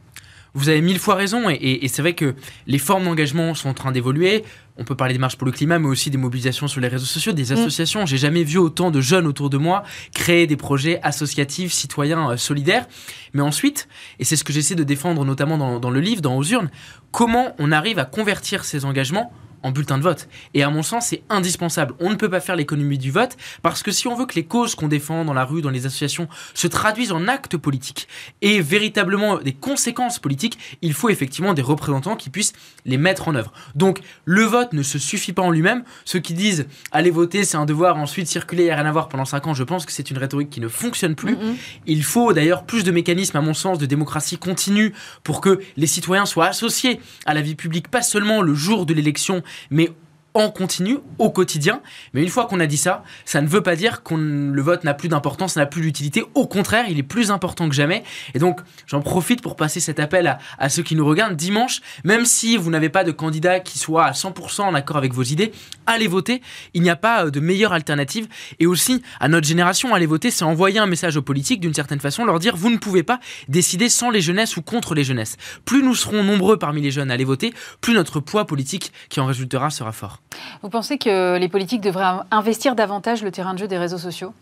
Vous 0.56 0.68
avez 0.68 0.80
mille 0.80 1.00
fois 1.00 1.16
raison, 1.16 1.50
et, 1.50 1.88
c'est 1.88 2.00
vrai 2.00 2.14
que 2.14 2.36
les 2.68 2.78
formes 2.78 3.04
d'engagement 3.04 3.54
sont 3.54 3.68
en 3.68 3.74
train 3.74 3.90
d'évoluer. 3.90 4.44
On 4.76 4.84
peut 4.84 4.94
parler 4.94 5.12
des 5.12 5.18
marches 5.18 5.36
pour 5.36 5.46
le 5.46 5.52
climat, 5.52 5.80
mais 5.80 5.88
aussi 5.88 6.10
des 6.10 6.16
mobilisations 6.16 6.68
sur 6.68 6.80
les 6.80 6.86
réseaux 6.86 7.06
sociaux, 7.06 7.32
des 7.32 7.50
mm. 7.50 7.58
associations. 7.58 8.06
J'ai 8.06 8.18
jamais 8.18 8.44
vu 8.44 8.58
autant 8.58 8.92
de 8.92 9.00
jeunes 9.00 9.26
autour 9.26 9.50
de 9.50 9.58
moi 9.58 9.82
créer 10.14 10.46
des 10.46 10.56
projets 10.56 11.00
associatifs, 11.02 11.72
citoyens, 11.72 12.30
euh, 12.30 12.36
solidaires. 12.36 12.86
Mais 13.32 13.42
ensuite, 13.42 13.88
et 14.20 14.24
c'est 14.24 14.36
ce 14.36 14.44
que 14.44 14.52
j'essaie 14.52 14.76
de 14.76 14.84
défendre 14.84 15.24
notamment 15.24 15.58
dans, 15.58 15.80
dans 15.80 15.90
le 15.90 16.00
livre, 16.00 16.22
dans 16.22 16.36
Aux 16.36 16.44
urnes, 16.44 16.70
comment 17.10 17.54
on 17.58 17.72
arrive 17.72 17.98
à 17.98 18.04
convertir 18.04 18.64
ces 18.64 18.84
engagements 18.84 19.32
en 19.64 19.72
bulletin 19.72 19.98
de 19.98 20.02
vote. 20.02 20.28
Et 20.52 20.62
à 20.62 20.70
mon 20.70 20.84
sens, 20.84 21.06
c'est 21.06 21.24
indispensable. 21.30 21.94
On 21.98 22.10
ne 22.10 22.14
peut 22.14 22.28
pas 22.28 22.40
faire 22.40 22.54
l'économie 22.54 22.98
du 22.98 23.10
vote 23.10 23.36
parce 23.62 23.82
que 23.82 23.90
si 23.90 24.06
on 24.06 24.14
veut 24.14 24.26
que 24.26 24.36
les 24.36 24.44
causes 24.44 24.76
qu'on 24.76 24.86
défend 24.86 25.24
dans 25.24 25.32
la 25.32 25.44
rue, 25.44 25.62
dans 25.62 25.70
les 25.70 25.86
associations, 25.86 26.28
se 26.52 26.68
traduisent 26.68 27.10
en 27.10 27.26
actes 27.26 27.56
politiques 27.56 28.06
et 28.42 28.60
véritablement 28.60 29.38
des 29.38 29.54
conséquences 29.54 30.18
politiques, 30.18 30.58
il 30.82 30.92
faut 30.92 31.08
effectivement 31.08 31.54
des 31.54 31.62
représentants 31.62 32.14
qui 32.14 32.30
puissent 32.30 32.52
les 32.84 32.98
mettre 32.98 33.26
en 33.26 33.34
œuvre. 33.34 33.52
Donc 33.74 34.00
le 34.24 34.42
vote 34.42 34.72
ne 34.74 34.82
se 34.82 34.98
suffit 34.98 35.32
pas 35.32 35.42
en 35.42 35.50
lui-même. 35.50 35.82
Ceux 36.04 36.20
qui 36.20 36.34
disent 36.34 36.66
aller 36.92 37.10
voter, 37.10 37.44
c'est 37.44 37.56
un 37.56 37.64
devoir, 37.64 37.96
ensuite 37.96 38.28
circuler, 38.28 38.64
il 38.64 38.66
n'y 38.66 38.72
a 38.72 38.76
rien 38.76 38.86
à 38.86 38.92
voir 38.92 39.08
pendant 39.08 39.24
5 39.24 39.46
ans, 39.46 39.54
je 39.54 39.64
pense 39.64 39.86
que 39.86 39.92
c'est 39.92 40.10
une 40.10 40.18
rhétorique 40.18 40.50
qui 40.50 40.60
ne 40.60 40.68
fonctionne 40.68 41.14
plus. 41.14 41.38
Il 41.86 42.04
faut 42.04 42.34
d'ailleurs 42.34 42.64
plus 42.64 42.84
de 42.84 42.90
mécanismes, 42.90 43.38
à 43.38 43.40
mon 43.40 43.54
sens, 43.54 43.78
de 43.78 43.86
démocratie 43.86 44.36
continue 44.36 44.92
pour 45.22 45.40
que 45.40 45.60
les 45.78 45.86
citoyens 45.86 46.26
soient 46.26 46.48
associés 46.48 47.00
à 47.24 47.32
la 47.32 47.40
vie 47.40 47.54
publique, 47.54 47.88
pas 47.88 48.02
seulement 48.02 48.42
le 48.42 48.54
jour 48.54 48.84
de 48.84 48.92
l'élection 48.92 49.42
mais 49.70 49.90
en 50.34 50.50
continu, 50.50 50.98
au 51.18 51.30
quotidien. 51.30 51.80
Mais 52.12 52.22
une 52.22 52.28
fois 52.28 52.46
qu'on 52.46 52.58
a 52.58 52.66
dit 52.66 52.76
ça, 52.76 53.04
ça 53.24 53.40
ne 53.40 53.46
veut 53.46 53.60
pas 53.60 53.76
dire 53.76 54.02
que 54.02 54.14
le 54.14 54.62
vote 54.62 54.82
n'a 54.82 54.92
plus 54.92 55.08
d'importance, 55.08 55.54
n'a 55.54 55.64
plus 55.64 55.80
d'utilité. 55.80 56.24
Au 56.34 56.48
contraire, 56.48 56.86
il 56.88 56.98
est 56.98 57.04
plus 57.04 57.30
important 57.30 57.68
que 57.68 57.74
jamais. 57.74 58.02
Et 58.34 58.40
donc, 58.40 58.60
j'en 58.88 59.00
profite 59.00 59.40
pour 59.42 59.54
passer 59.54 59.78
cet 59.78 60.00
appel 60.00 60.36
à, 60.58 60.68
ceux 60.68 60.82
qui 60.82 60.96
nous 60.96 61.06
regardent. 61.06 61.36
Dimanche, 61.36 61.82
même 62.02 62.24
si 62.24 62.56
vous 62.56 62.70
n'avez 62.70 62.88
pas 62.88 63.04
de 63.04 63.12
candidat 63.12 63.60
qui 63.60 63.78
soit 63.78 64.06
à 64.06 64.10
100% 64.10 64.62
en 64.62 64.74
accord 64.74 64.96
avec 64.96 65.14
vos 65.14 65.22
idées, 65.22 65.52
allez 65.86 66.08
voter. 66.08 66.42
Il 66.74 66.82
n'y 66.82 66.90
a 66.90 66.96
pas 66.96 67.26
euh, 67.26 67.30
de 67.30 67.38
meilleure 67.38 67.72
alternative. 67.72 68.26
Et 68.58 68.66
aussi, 68.66 69.02
à 69.20 69.28
notre 69.28 69.46
génération, 69.46 69.94
aller 69.94 70.06
voter, 70.06 70.32
c'est 70.32 70.44
envoyer 70.44 70.80
un 70.80 70.86
message 70.86 71.16
aux 71.16 71.22
politiques 71.22 71.60
d'une 71.60 71.74
certaine 71.74 72.00
façon, 72.00 72.24
leur 72.24 72.40
dire, 72.40 72.56
vous 72.56 72.70
ne 72.70 72.78
pouvez 72.78 73.04
pas 73.04 73.20
décider 73.46 73.88
sans 73.88 74.10
les 74.10 74.20
jeunesses 74.20 74.56
ou 74.56 74.62
contre 74.62 74.96
les 74.96 75.04
jeunesses. 75.04 75.36
Plus 75.64 75.84
nous 75.84 75.94
serons 75.94 76.24
nombreux 76.24 76.58
parmi 76.58 76.82
les 76.82 76.90
jeunes 76.90 77.12
à 77.12 77.14
aller 77.14 77.24
voter, 77.24 77.54
plus 77.80 77.94
notre 77.94 78.18
poids 78.18 78.46
politique 78.46 78.92
qui 79.08 79.20
en 79.20 79.26
résultera 79.26 79.70
sera 79.70 79.92
fort. 79.92 80.23
Vous 80.62 80.68
pensez 80.68 80.98
que 80.98 81.36
les 81.36 81.48
politiques 81.48 81.80
devraient 81.80 82.22
investir 82.30 82.74
davantage 82.74 83.22
le 83.22 83.30
terrain 83.30 83.54
de 83.54 83.58
jeu 83.58 83.68
des 83.68 83.78
réseaux 83.78 83.98
sociaux? 83.98 84.32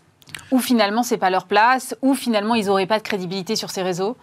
Ou 0.51 0.59
finalement, 0.59 1.03
c'est 1.03 1.19
pas 1.19 1.31
leur 1.31 1.47
place? 1.47 1.95
Ou 2.03 2.15
finalement, 2.15 2.55
ils 2.55 2.67
n'auraient 2.67 2.87
pas 2.87 2.99
de 2.99 3.05
crédibilité 3.05 3.57
sur 3.57 3.71
ces 3.71 3.83
réseaux? 3.83 4.17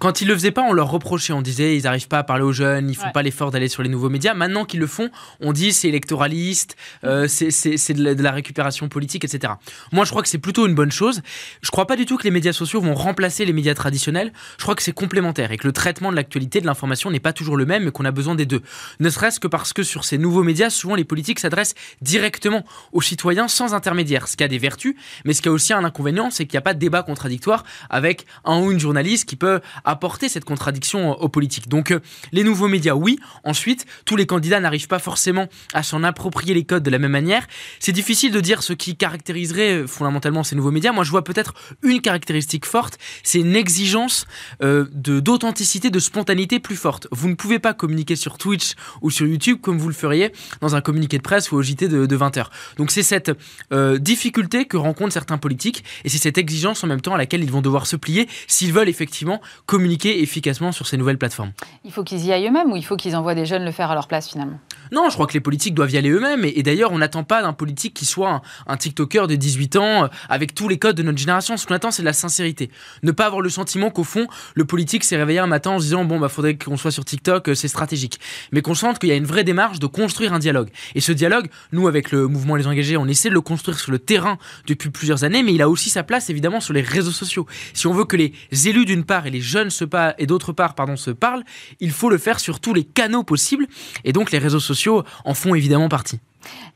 Quand 0.00 0.22
ils 0.22 0.26
le 0.26 0.34
faisaient 0.34 0.50
pas, 0.50 0.62
on 0.62 0.72
leur 0.72 0.90
reprochait, 0.90 1.34
on 1.34 1.42
disait 1.42 1.76
ils 1.76 1.84
n'arrivent 1.84 2.08
pas 2.08 2.18
à 2.18 2.22
parler 2.24 2.42
aux 2.42 2.52
jeunes, 2.52 2.88
ils 2.88 2.96
font 2.96 3.10
pas 3.12 3.22
l'effort 3.22 3.50
d'aller 3.50 3.68
sur 3.68 3.82
les 3.82 3.90
nouveaux 3.90 4.08
médias. 4.08 4.32
Maintenant 4.32 4.64
qu'ils 4.64 4.80
le 4.80 4.86
font, 4.86 5.10
on 5.40 5.52
dit 5.52 5.72
c'est 5.72 5.88
électoraliste, 5.88 6.76
euh, 7.04 7.28
c'est 7.28 7.92
de, 7.92 8.22
la 8.22 8.32
récupération 8.32 8.88
politique, 8.88 9.24
etc. 9.24 9.52
Moi, 9.92 10.06
je 10.06 10.10
crois 10.10 10.22
que 10.22 10.28
c'est 10.28 10.38
plutôt 10.38 10.66
une 10.66 10.74
bonne 10.74 10.90
chose. 10.90 11.20
Je 11.60 11.70
crois 11.70 11.86
pas 11.86 11.96
du 11.96 12.06
tout 12.06 12.16
que 12.16 12.24
les 12.24 12.30
médias 12.30 12.54
sociaux 12.54 12.80
vont 12.80 12.94
remplacer 12.94 13.44
les 13.44 13.52
médias 13.52 13.74
traditionnels. 13.74 14.32
Je 14.56 14.62
crois 14.62 14.74
que 14.74 14.82
c'est 14.82 14.92
complémentaire 14.92 15.52
et 15.52 15.58
que 15.58 15.66
le 15.66 15.72
traitement 15.72 16.10
de 16.10 16.16
l'actualité, 16.16 16.62
de 16.62 16.66
l'information 16.66 17.10
n'est 17.10 17.20
pas 17.20 17.34
toujours 17.34 17.58
le 17.58 17.66
même, 17.66 17.84
mais 17.84 17.90
qu'on 17.90 18.06
a 18.06 18.10
besoin 18.10 18.34
des 18.34 18.46
deux. 18.46 18.62
Ne 19.00 19.10
serait-ce 19.10 19.38
que 19.38 19.48
parce 19.48 19.74
que 19.74 19.82
sur 19.82 20.04
ces 20.04 20.16
nouveaux 20.16 20.42
médias, 20.42 20.70
souvent 20.70 20.94
les 20.94 21.04
politiques 21.04 21.40
s'adressent 21.40 21.74
directement 22.00 22.64
aux 22.92 23.02
citoyens 23.02 23.48
sans 23.48 23.74
intermédiaire, 23.74 24.28
ce 24.28 24.36
qui 24.38 24.44
a 24.44 24.48
des 24.48 24.58
vertus, 24.58 24.94
mais 25.26 25.34
ce 25.34 25.42
qui 25.42 25.48
a 25.48 25.52
aussi 25.52 25.74
un 25.74 25.84
inconvénient, 25.84 26.30
c'est 26.30 26.46
qu'il 26.46 26.56
n'y 26.56 26.58
a 26.58 26.62
pas 26.62 26.74
de 26.74 26.78
débat 26.78 27.02
contradictoire 27.02 27.64
avec 27.90 28.24
un 28.46 28.60
ou 28.60 28.70
une 28.70 28.80
journaliste 28.80 29.28
qui 29.28 29.36
peut 29.36 29.60
apporter 29.90 30.28
cette 30.28 30.44
contradiction 30.44 31.12
aux 31.12 31.28
politiques. 31.28 31.68
Donc 31.68 31.94
les 32.32 32.44
nouveaux 32.44 32.68
médias, 32.68 32.94
oui. 32.94 33.18
Ensuite, 33.44 33.86
tous 34.04 34.16
les 34.16 34.26
candidats 34.26 34.60
n'arrivent 34.60 34.88
pas 34.88 34.98
forcément 34.98 35.48
à 35.72 35.82
s'en 35.82 36.02
approprier 36.02 36.54
les 36.54 36.64
codes 36.64 36.82
de 36.82 36.90
la 36.90 36.98
même 36.98 37.12
manière. 37.12 37.46
C'est 37.78 37.92
difficile 37.92 38.32
de 38.32 38.40
dire 38.40 38.62
ce 38.62 38.72
qui 38.72 38.96
caractériserait 38.96 39.86
fondamentalement 39.86 40.44
ces 40.44 40.56
nouveaux 40.56 40.70
médias. 40.70 40.92
Moi, 40.92 41.04
je 41.04 41.10
vois 41.10 41.24
peut-être 41.24 41.54
une 41.82 42.00
caractéristique 42.00 42.66
forte, 42.66 42.98
c'est 43.22 43.40
une 43.40 43.56
exigence 43.56 44.26
de 44.60 45.20
d'authenticité, 45.20 45.90
de 45.90 45.98
spontanéité 45.98 46.60
plus 46.60 46.76
forte. 46.76 47.06
Vous 47.12 47.28
ne 47.28 47.34
pouvez 47.34 47.58
pas 47.58 47.74
communiquer 47.74 48.16
sur 48.16 48.38
Twitch 48.38 48.74
ou 49.02 49.10
sur 49.10 49.26
YouTube 49.26 49.58
comme 49.60 49.78
vous 49.78 49.88
le 49.88 49.94
feriez 49.94 50.32
dans 50.60 50.76
un 50.76 50.80
communiqué 50.80 51.18
de 51.18 51.22
presse 51.22 51.52
ou 51.52 51.56
au 51.56 51.62
JT 51.62 51.88
de, 51.88 52.16
20h. 52.16 52.46
Donc 52.76 52.90
c'est 52.90 53.02
cette 53.02 53.30
euh, 53.72 53.98
difficulté 53.98 54.64
que 54.64 54.76
rencontrent 54.76 55.12
certains 55.12 55.38
politiques 55.38 55.84
et 56.04 56.08
c'est 56.08 56.18
cette 56.18 56.38
exigence 56.38 56.84
en 56.84 56.86
même 56.86 57.00
temps 57.00 57.14
à 57.14 57.18
laquelle 57.18 57.42
ils 57.42 57.50
vont 57.50 57.62
devoir 57.62 57.86
se 57.86 57.96
plier 57.96 58.28
s'ils 58.46 58.72
veulent 58.72 58.88
effectivement 58.88 59.40
communiquer 59.66 59.79
efficacement 59.86 60.72
sur 60.72 60.86
ces 60.86 60.96
nouvelles 60.96 61.18
plateformes. 61.18 61.52
Il 61.84 61.92
faut 61.92 62.04
qu'ils 62.04 62.24
y 62.26 62.32
aillent 62.32 62.48
eux-mêmes 62.48 62.72
ou 62.72 62.76
il 62.76 62.84
faut 62.84 62.96
qu'ils 62.96 63.16
envoient 63.16 63.34
des 63.34 63.46
jeunes 63.46 63.64
le 63.64 63.72
faire 63.72 63.90
à 63.90 63.94
leur 63.94 64.08
place 64.08 64.28
finalement? 64.28 64.58
Non, 64.92 65.08
je 65.08 65.14
crois 65.14 65.26
que 65.26 65.34
les 65.34 65.40
politiques 65.40 65.74
doivent 65.74 65.92
y 65.92 65.98
aller 65.98 66.10
eux-mêmes 66.10 66.44
et, 66.44 66.62
d'ailleurs 66.62 66.92
on 66.92 66.98
n'attend 66.98 67.22
pas 67.24 67.42
d'un 67.42 67.52
politique 67.52 67.94
qui 67.94 68.04
soit 68.04 68.42
un, 68.66 68.76
TikToker 68.76 69.26
de 69.26 69.36
18 69.36 69.76
ans 69.76 70.04
euh, 70.04 70.08
avec 70.28 70.54
tous 70.54 70.68
les 70.68 70.78
codes 70.78 70.96
de 70.96 71.02
notre 71.02 71.18
génération. 71.18 71.56
Ce 71.56 71.66
qu'on 71.66 71.74
attend 71.74 71.90
c'est 71.90 72.02
de 72.02 72.06
la 72.06 72.12
sincérité. 72.12 72.70
Ne 73.02 73.12
pas 73.12 73.26
avoir 73.26 73.40
le 73.40 73.50
sentiment 73.50 73.90
qu'au 73.90 74.04
fond 74.04 74.26
le 74.54 74.64
politique 74.64 75.04
s'est 75.04 75.16
réveillé 75.16 75.38
un 75.38 75.46
matin 75.46 75.72
en 75.72 75.78
se 75.78 75.84
disant 75.84 76.04
bon 76.04 76.18
bah 76.18 76.28
faudrait 76.28 76.56
qu'on 76.56 76.76
soit 76.76 76.90
sur 76.90 77.04
TikTok, 77.04 77.48
euh, 77.48 77.54
c'est 77.54 77.68
stratégique. 77.68 78.18
Mais 78.52 78.62
qu'on 78.62 78.74
sente 78.74 78.98
qu'il 78.98 79.08
y 79.08 79.12
a 79.12 79.16
une 79.16 79.26
vraie 79.26 79.44
démarche 79.44 79.78
de 79.78 79.86
construire 79.86 80.32
un 80.32 80.38
dialogue. 80.38 80.70
Et 80.94 81.00
ce 81.00 81.12
dialogue, 81.12 81.48
nous, 81.72 81.88
avec 81.88 82.10
le 82.10 82.26
mouvement 82.26 82.56
Les 82.56 82.66
Engagés, 82.66 82.96
on 82.96 83.06
essaie 83.06 83.28
de 83.28 83.34
le 83.34 83.40
construire 83.40 83.78
sur 83.78 83.92
le 83.92 83.98
terrain 83.98 84.38
depuis 84.66 84.90
plusieurs 84.90 85.24
années, 85.24 85.42
mais 85.42 85.54
il 85.54 85.62
a 85.62 85.68
aussi 85.68 85.90
sa 85.90 86.02
place, 86.02 86.30
évidemment, 86.30 86.60
sur 86.60 86.72
les 86.72 86.80
réseaux 86.80 87.10
sociaux. 87.10 87.46
Si 87.74 87.86
on 87.86 87.92
veut 87.92 88.04
que 88.04 88.16
les 88.16 88.32
élus, 88.66 88.84
d'une 88.84 89.04
part, 89.04 89.26
et 89.26 89.30
les 89.30 89.40
jeunes 89.40 89.69
se 89.70 89.84
et 90.18 90.26
d'autre 90.26 90.52
part, 90.52 90.74
pardon, 90.74 90.96
se 90.96 91.10
parlent, 91.10 91.44
il 91.80 91.90
faut 91.90 92.10
le 92.10 92.18
faire 92.18 92.40
sur 92.40 92.60
tous 92.60 92.74
les 92.74 92.84
canaux 92.84 93.24
possibles. 93.24 93.66
Et 94.04 94.12
donc, 94.12 94.30
les 94.30 94.38
réseaux 94.38 94.60
sociaux 94.60 95.04
en 95.24 95.34
font 95.34 95.54
évidemment 95.54 95.88
partie. 95.88 96.20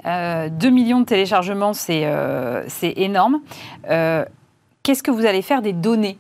Euh, 0.07 0.49
2 0.49 0.71
millions 0.71 1.01
de 1.01 1.07
téléchargements, 1.07 1.73
c'est 1.73 2.03
euh, 2.05 2.67
énorme. 2.83 3.41
Euh, 3.91 4.25
qu'est-ce 4.83 5.03
que 5.03 5.11
vous 5.11 5.27
allez 5.27 5.43
faire 5.43 5.63
des 5.63 5.73
données? 5.73 6.19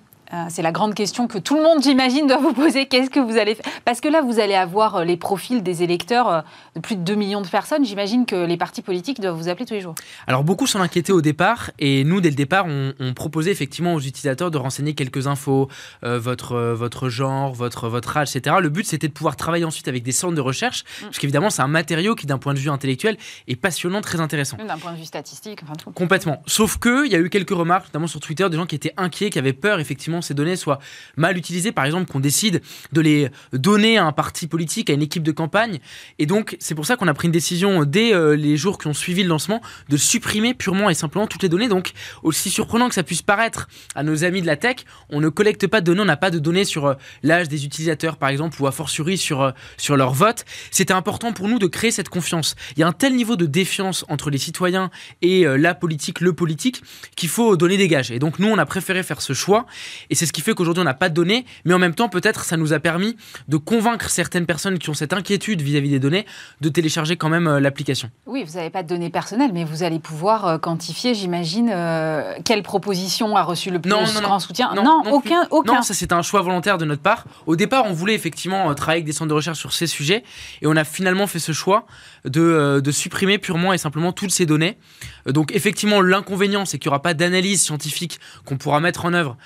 C'est 0.48 0.62
la 0.62 0.72
grande 0.72 0.94
question 0.94 1.26
que 1.26 1.38
tout 1.38 1.56
le 1.56 1.62
monde, 1.62 1.82
j'imagine, 1.82 2.26
doit 2.26 2.38
vous 2.38 2.52
poser. 2.52 2.86
Qu'est-ce 2.86 3.10
que 3.10 3.20
vous 3.20 3.36
allez 3.36 3.54
faire? 3.54 3.70
Parce 3.84 4.00
que 4.00 4.08
là, 4.08 4.22
vous 4.22 4.40
allez 4.40 4.54
avoir 4.54 4.96
euh, 4.96 5.04
les 5.04 5.16
profils 5.16 5.62
des 5.62 5.82
électeurs 5.82 6.28
euh, 6.28 6.40
de 6.74 6.80
plus 6.80 6.96
de 6.96 7.02
2 7.02 7.14
millions 7.14 7.42
de 7.42 7.48
personnes. 7.48 7.84
J'imagine 7.84 8.26
que 8.26 8.44
les 8.44 8.56
partis 8.56 8.82
politiques 8.82 9.20
doivent 9.20 9.36
vous 9.36 9.48
appeler 9.48 9.66
tous 9.66 9.74
les 9.74 9.80
jours. 9.80 9.94
Alors, 10.26 10.44
beaucoup 10.44 10.66
s'en 10.66 10.80
inquiétaient 10.80 11.12
au 11.12 11.20
départ. 11.20 11.70
Et 11.78 12.04
nous, 12.04 12.20
dès 12.20 12.30
le 12.30 12.36
départ, 12.36 12.66
on, 12.66 12.92
proposait 13.14 13.52
effectivement 13.52 13.94
aux 13.94 14.00
utilisateurs 14.00 14.50
de 14.50 14.58
renseigner 14.58 14.94
quelques 14.94 15.26
infos, 15.26 15.68
votre, 16.02 16.56
votre 16.72 17.08
genre, 17.08 17.52
votre, 17.52 17.88
votre 17.88 18.16
âge, 18.16 18.34
etc. 18.34 18.56
Le 18.60 18.68
but, 18.68 18.86
c'était 18.86 19.08
de 19.08 19.12
pouvoir 19.12 19.36
travailler 19.36 19.64
ensuite 19.64 19.88
avec 19.88 20.02
des 20.02 20.12
centres 20.12 20.34
de 20.34 20.40
recherche. 20.40 20.84
Mm. 20.84 21.04
Parce 21.04 21.18
qu'évidemment, 21.18 21.50
c'est 21.50 21.62
un 21.62 21.68
matériau 21.68 22.14
qui, 22.14 22.26
d'un 22.26 22.38
point 22.38 22.54
de 22.54 22.58
vue 22.58 22.70
intellectuel, 22.70 23.16
est 23.46 23.56
passionnant, 23.56 24.00
très 24.00 24.20
intéressant. 24.20 24.56
D'un 24.56 24.78
point 24.78 24.92
de 24.92 24.98
vue 24.98 25.04
statistique, 25.04 25.60
enfin 25.62 25.74
tout. 25.74 25.90
Complètement. 25.92 26.42
Sauf 26.46 26.78
qu'il 26.78 27.06
y 27.06 27.14
a 27.14 27.18
eu 27.18 27.30
quelques 27.30 27.50
remarques, 27.50 27.86
notamment 27.86 28.06
sur 28.06 28.20
Twitter, 28.20 28.48
des 28.50 28.56
gens 28.56 28.66
qui 28.66 28.74
étaient 28.74 28.94
inquiets, 28.96 29.30
qui 29.30 29.38
avaient 29.38 29.52
peur, 29.52 29.78
effectivement, 29.80 30.22
ces 30.24 30.34
données 30.34 30.56
soient 30.56 30.78
mal 31.16 31.36
utilisées, 31.36 31.72
par 31.72 31.84
exemple 31.84 32.10
qu'on 32.10 32.20
décide 32.20 32.62
de 32.92 33.00
les 33.00 33.30
donner 33.52 33.98
à 33.98 34.04
un 34.04 34.12
parti 34.12 34.46
politique, 34.46 34.90
à 34.90 34.92
une 34.92 35.02
équipe 35.02 35.22
de 35.22 35.32
campagne. 35.32 35.78
Et 36.18 36.26
donc 36.26 36.56
c'est 36.60 36.74
pour 36.74 36.86
ça 36.86 36.96
qu'on 36.96 37.08
a 37.08 37.14
pris 37.14 37.26
une 37.26 37.32
décision 37.32 37.84
dès 37.84 38.14
euh, 38.14 38.36
les 38.36 38.56
jours 38.56 38.78
qui 38.78 38.86
ont 38.86 38.94
suivi 38.94 39.22
le 39.22 39.28
lancement 39.28 39.60
de 39.88 39.96
supprimer 39.96 40.54
purement 40.54 40.90
et 40.90 40.94
simplement 40.94 41.26
toutes 41.26 41.42
les 41.42 41.48
données. 41.48 41.68
Donc 41.68 41.92
aussi 42.22 42.50
surprenant 42.50 42.88
que 42.88 42.94
ça 42.94 43.02
puisse 43.02 43.22
paraître 43.22 43.68
à 43.94 44.02
nos 44.02 44.24
amis 44.24 44.42
de 44.42 44.46
la 44.46 44.56
tech, 44.56 44.78
on 45.10 45.20
ne 45.20 45.28
collecte 45.28 45.66
pas 45.66 45.80
de 45.80 45.86
données, 45.86 46.00
on 46.00 46.06
n'a 46.06 46.16
pas 46.16 46.30
de 46.30 46.38
données 46.38 46.64
sur 46.64 46.86
euh, 46.86 46.94
l'âge 47.22 47.48
des 47.48 47.64
utilisateurs 47.64 48.16
par 48.16 48.28
exemple 48.28 48.60
ou 48.62 48.66
a 48.66 48.72
fortiori 48.72 49.18
sur, 49.18 49.42
euh, 49.42 49.50
sur 49.76 49.96
leur 49.96 50.12
vote. 50.12 50.44
C'était 50.70 50.94
important 50.94 51.32
pour 51.32 51.48
nous 51.48 51.58
de 51.58 51.66
créer 51.66 51.90
cette 51.90 52.08
confiance. 52.08 52.54
Il 52.76 52.80
y 52.80 52.82
a 52.82 52.86
un 52.86 52.92
tel 52.92 53.14
niveau 53.14 53.36
de 53.36 53.46
défiance 53.46 54.04
entre 54.08 54.30
les 54.30 54.38
citoyens 54.38 54.90
et 55.22 55.44
la 55.44 55.74
politique, 55.74 56.20
le 56.20 56.32
politique, 56.32 56.82
qu'il 57.16 57.28
faut 57.28 57.56
donner 57.56 57.76
des 57.76 57.88
gages. 57.88 58.10
Et 58.10 58.18
donc 58.18 58.38
nous 58.38 58.48
on 58.48 58.58
a 58.58 58.66
préféré 58.66 59.02
faire 59.02 59.20
ce 59.20 59.32
choix 59.32 59.66
et 60.10 60.14
c'est 60.14 60.26
ce 60.26 60.32
qui 60.32 60.40
fait 60.40 60.54
qu'aujourd'hui 60.54 60.82
on 60.82 60.84
n'a 60.84 60.94
pas 60.94 61.08
de 61.08 61.14
données, 61.14 61.44
mais 61.64 61.74
en 61.74 61.78
même 61.78 61.94
temps 61.94 62.08
peut-être 62.08 62.44
ça 62.44 62.56
nous 62.56 62.72
a 62.72 62.78
permis 62.78 63.16
de 63.48 63.56
convaincre 63.56 64.10
certaines 64.10 64.46
personnes 64.46 64.78
qui 64.78 64.90
ont 64.90 64.94
cette 64.94 65.12
inquiétude 65.12 65.62
vis-à-vis 65.62 65.90
des 65.90 65.98
données 65.98 66.26
de 66.60 66.68
télécharger 66.68 67.16
quand 67.16 67.28
même 67.28 67.46
euh, 67.46 67.60
l'application. 67.60 68.10
Oui, 68.26 68.44
vous 68.44 68.54
n'avez 68.54 68.70
pas 68.70 68.82
de 68.82 68.88
données 68.88 69.10
personnelles, 69.10 69.52
mais 69.52 69.64
vous 69.64 69.82
allez 69.82 69.98
pouvoir 69.98 70.46
euh, 70.46 70.58
quantifier, 70.58 71.14
j'imagine, 71.14 71.70
euh, 71.72 72.34
quelle 72.44 72.62
proposition 72.62 73.36
a 73.36 73.42
reçu 73.42 73.70
le 73.70 73.80
plus 73.80 73.90
grand 73.90 74.38
soutien. 74.38 74.74
Non, 74.74 75.02
aucun, 75.10 75.46
aucun. 75.50 75.74
Non, 75.74 75.82
ça 75.82 75.94
c'est 75.94 76.12
un 76.12 76.22
choix 76.22 76.42
volontaire 76.42 76.78
de 76.78 76.84
notre 76.84 77.02
part. 77.02 77.24
Au 77.46 77.56
départ, 77.56 77.84
on 77.86 77.92
voulait 77.92 78.14
effectivement 78.14 78.74
travailler 78.74 78.98
avec 78.98 79.06
des 79.06 79.12
centres 79.12 79.28
de 79.28 79.34
recherche 79.34 79.58
sur 79.58 79.72
ces 79.72 79.86
sujets, 79.86 80.24
et 80.62 80.66
on 80.66 80.76
a 80.76 80.84
finalement 80.84 81.26
fait 81.26 81.38
ce 81.38 81.52
choix 81.52 81.86
de, 82.24 82.80
de 82.82 82.90
supprimer 82.90 83.38
purement 83.38 83.72
et 83.72 83.78
simplement 83.78 84.12
toutes 84.12 84.30
ces 84.30 84.46
données. 84.46 84.78
Donc 85.26 85.54
effectivement, 85.54 86.00
l'inconvénient, 86.00 86.64
c'est 86.64 86.78
qu'il 86.78 86.88
n'y 86.88 86.92
aura 86.92 87.02
pas 87.02 87.14
d'analyse 87.14 87.62
scientifique 87.62 88.20
qu'on 88.44 88.56
pourra 88.56 88.80
mettre 88.80 89.04
en 89.04 89.14
œuvre 89.14 89.36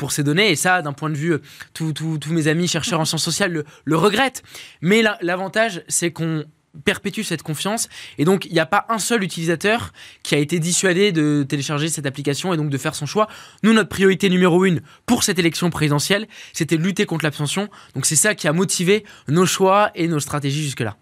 pour 0.00 0.12
ces 0.12 0.24
données, 0.24 0.50
et 0.50 0.56
ça, 0.56 0.80
d'un 0.80 0.94
point 0.94 1.10
de 1.10 1.14
vue, 1.14 1.36
tous 1.74 1.92
mes 2.30 2.48
amis 2.48 2.66
chercheurs 2.66 2.98
en 2.98 3.04
sciences 3.04 3.22
sociales 3.22 3.64
le, 3.84 3.96
regrettent. 3.96 4.42
Mais 4.80 5.02
l'avantage, 5.20 5.84
c'est 5.88 6.10
qu'on 6.10 6.44
perpétue 6.84 7.20
cette 7.20 7.42
confiance. 7.42 7.88
Et 8.16 8.24
donc, 8.24 8.46
il 8.46 8.52
n'y 8.52 8.60
a 8.60 8.66
pas 8.66 8.86
un 8.88 8.98
seul 8.98 9.22
utilisateur 9.22 9.92
qui 10.22 10.34
a 10.34 10.38
été 10.38 10.58
dissuadé 10.58 11.12
de 11.12 11.44
télécharger 11.46 11.88
cette 11.88 12.06
application 12.06 12.54
et 12.54 12.56
donc 12.56 12.70
de 12.70 12.78
faire 12.78 12.94
son 12.94 13.04
choix. 13.04 13.28
Nous, 13.62 13.74
notre 13.74 13.90
priorité 13.90 14.30
numéro 14.30 14.64
une 14.64 14.80
pour 15.04 15.22
cette 15.22 15.38
élection 15.38 15.68
présidentielle, 15.68 16.26
c'était 16.54 16.76
lutter 16.76 17.04
contre 17.04 17.24
l'abstention. 17.24 17.68
Donc, 17.94 18.06
c'est 18.06 18.16
ça 18.16 18.34
qui 18.34 18.48
a 18.48 18.54
motivé 18.54 19.04
nos 19.28 19.44
choix 19.44 19.90
et 19.94 20.08
nos 20.08 20.20
stratégies 20.20 20.62
jusque-là. 20.62 20.96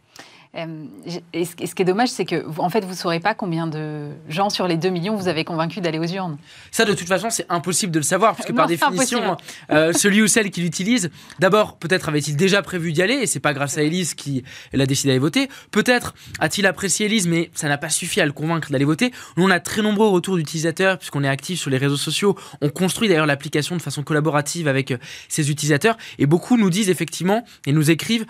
Euh, 0.58 0.84
et 1.32 1.44
ce 1.44 1.54
qui 1.54 1.82
est 1.82 1.84
dommage, 1.84 2.08
c'est 2.08 2.24
que 2.24 2.44
en 2.58 2.68
fait, 2.68 2.80
vous 2.84 2.90
ne 2.90 2.96
saurez 2.96 3.20
pas 3.20 3.34
combien 3.34 3.66
de 3.66 4.08
gens 4.28 4.50
sur 4.50 4.66
les 4.66 4.76
2 4.76 4.88
millions 4.88 5.14
vous 5.14 5.28
avez 5.28 5.44
convaincu 5.44 5.80
d'aller 5.80 5.98
aux 5.98 6.06
urnes. 6.06 6.36
Ça, 6.70 6.84
de 6.84 6.94
toute 6.94 7.06
façon, 7.06 7.30
c'est 7.30 7.46
impossible 7.48 7.92
de 7.92 7.98
le 7.98 8.04
savoir, 8.04 8.34
parce 8.34 8.46
que 8.46 8.52
par 8.52 8.66
définition, 8.68 9.36
euh, 9.70 9.92
celui 9.92 10.22
ou 10.22 10.26
celle 10.26 10.50
qui 10.50 10.60
l'utilise, 10.60 11.10
d'abord, 11.38 11.76
peut-être 11.76 12.08
avait-il 12.08 12.36
déjà 12.36 12.62
prévu 12.62 12.92
d'y 12.92 13.02
aller, 13.02 13.14
et 13.14 13.26
c'est 13.26 13.40
pas 13.40 13.54
grâce 13.54 13.78
à 13.78 13.82
Elise 13.82 14.14
qui 14.14 14.42
l'a 14.72 14.86
décidé 14.86 15.10
d'aller 15.10 15.18
voter. 15.18 15.48
Peut-être 15.70 16.14
a-t-il 16.40 16.66
apprécié 16.66 17.06
Elise, 17.06 17.26
mais 17.26 17.50
ça 17.54 17.68
n'a 17.68 17.78
pas 17.78 17.90
suffi 17.90 18.20
à 18.20 18.26
le 18.26 18.32
convaincre 18.32 18.70
d'aller 18.70 18.84
voter. 18.84 19.12
Nous, 19.36 19.44
on 19.44 19.50
a 19.50 19.60
très 19.60 19.82
nombreux 19.82 20.08
retours 20.08 20.36
d'utilisateurs, 20.36 20.98
puisqu'on 20.98 21.24
est 21.24 21.28
actif 21.28 21.60
sur 21.60 21.70
les 21.70 21.78
réseaux 21.78 21.96
sociaux. 21.96 22.36
On 22.60 22.68
construit 22.68 23.08
d'ailleurs 23.08 23.26
l'application 23.26 23.76
de 23.76 23.82
façon 23.82 24.02
collaborative 24.02 24.66
avec 24.66 24.94
ses 25.28 25.48
euh, 25.48 25.52
utilisateurs, 25.52 25.96
et 26.18 26.26
beaucoup 26.26 26.56
nous 26.56 26.70
disent 26.70 26.90
effectivement, 26.90 27.44
et 27.66 27.72
nous 27.72 27.90
écrivent, 27.90 28.26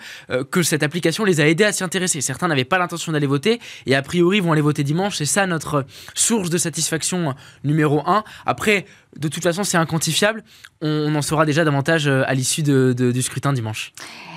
que 0.51 0.63
cette 0.63 0.83
application 0.83 1.23
les 1.23 1.41
a 1.41 1.47
aidés 1.47 1.63
à 1.63 1.71
s'y 1.71 1.83
intéresser 1.83 2.18
Certains 2.21 2.47
n'avaient 2.47 2.65
pas 2.65 2.77
l'intention 2.77 3.11
d'aller 3.11 3.27
voter 3.27 3.59
et 3.85 3.95
a 3.95 4.01
priori 4.01 4.39
vont 4.39 4.51
aller 4.51 4.61
voter 4.61 4.83
dimanche. 4.83 5.17
C'est 5.17 5.25
ça 5.25 5.47
notre 5.47 5.85
source 6.13 6.49
de 6.49 6.57
satisfaction 6.57 7.35
numéro 7.63 8.01
un. 8.05 8.23
Après, 8.45 8.85
de 9.17 9.27
toute 9.27 9.43
façon, 9.43 9.63
c'est 9.63 9.77
inquantifiable. 9.77 10.43
On, 10.81 11.13
en 11.15 11.21
saura 11.21 11.45
déjà 11.45 11.63
davantage 11.65 12.07
euh, 12.07 12.23
à 12.27 12.33
l'issue 12.33 12.63
du 12.63 13.21
scrutin 13.21 13.53
dimanche. 13.53 13.91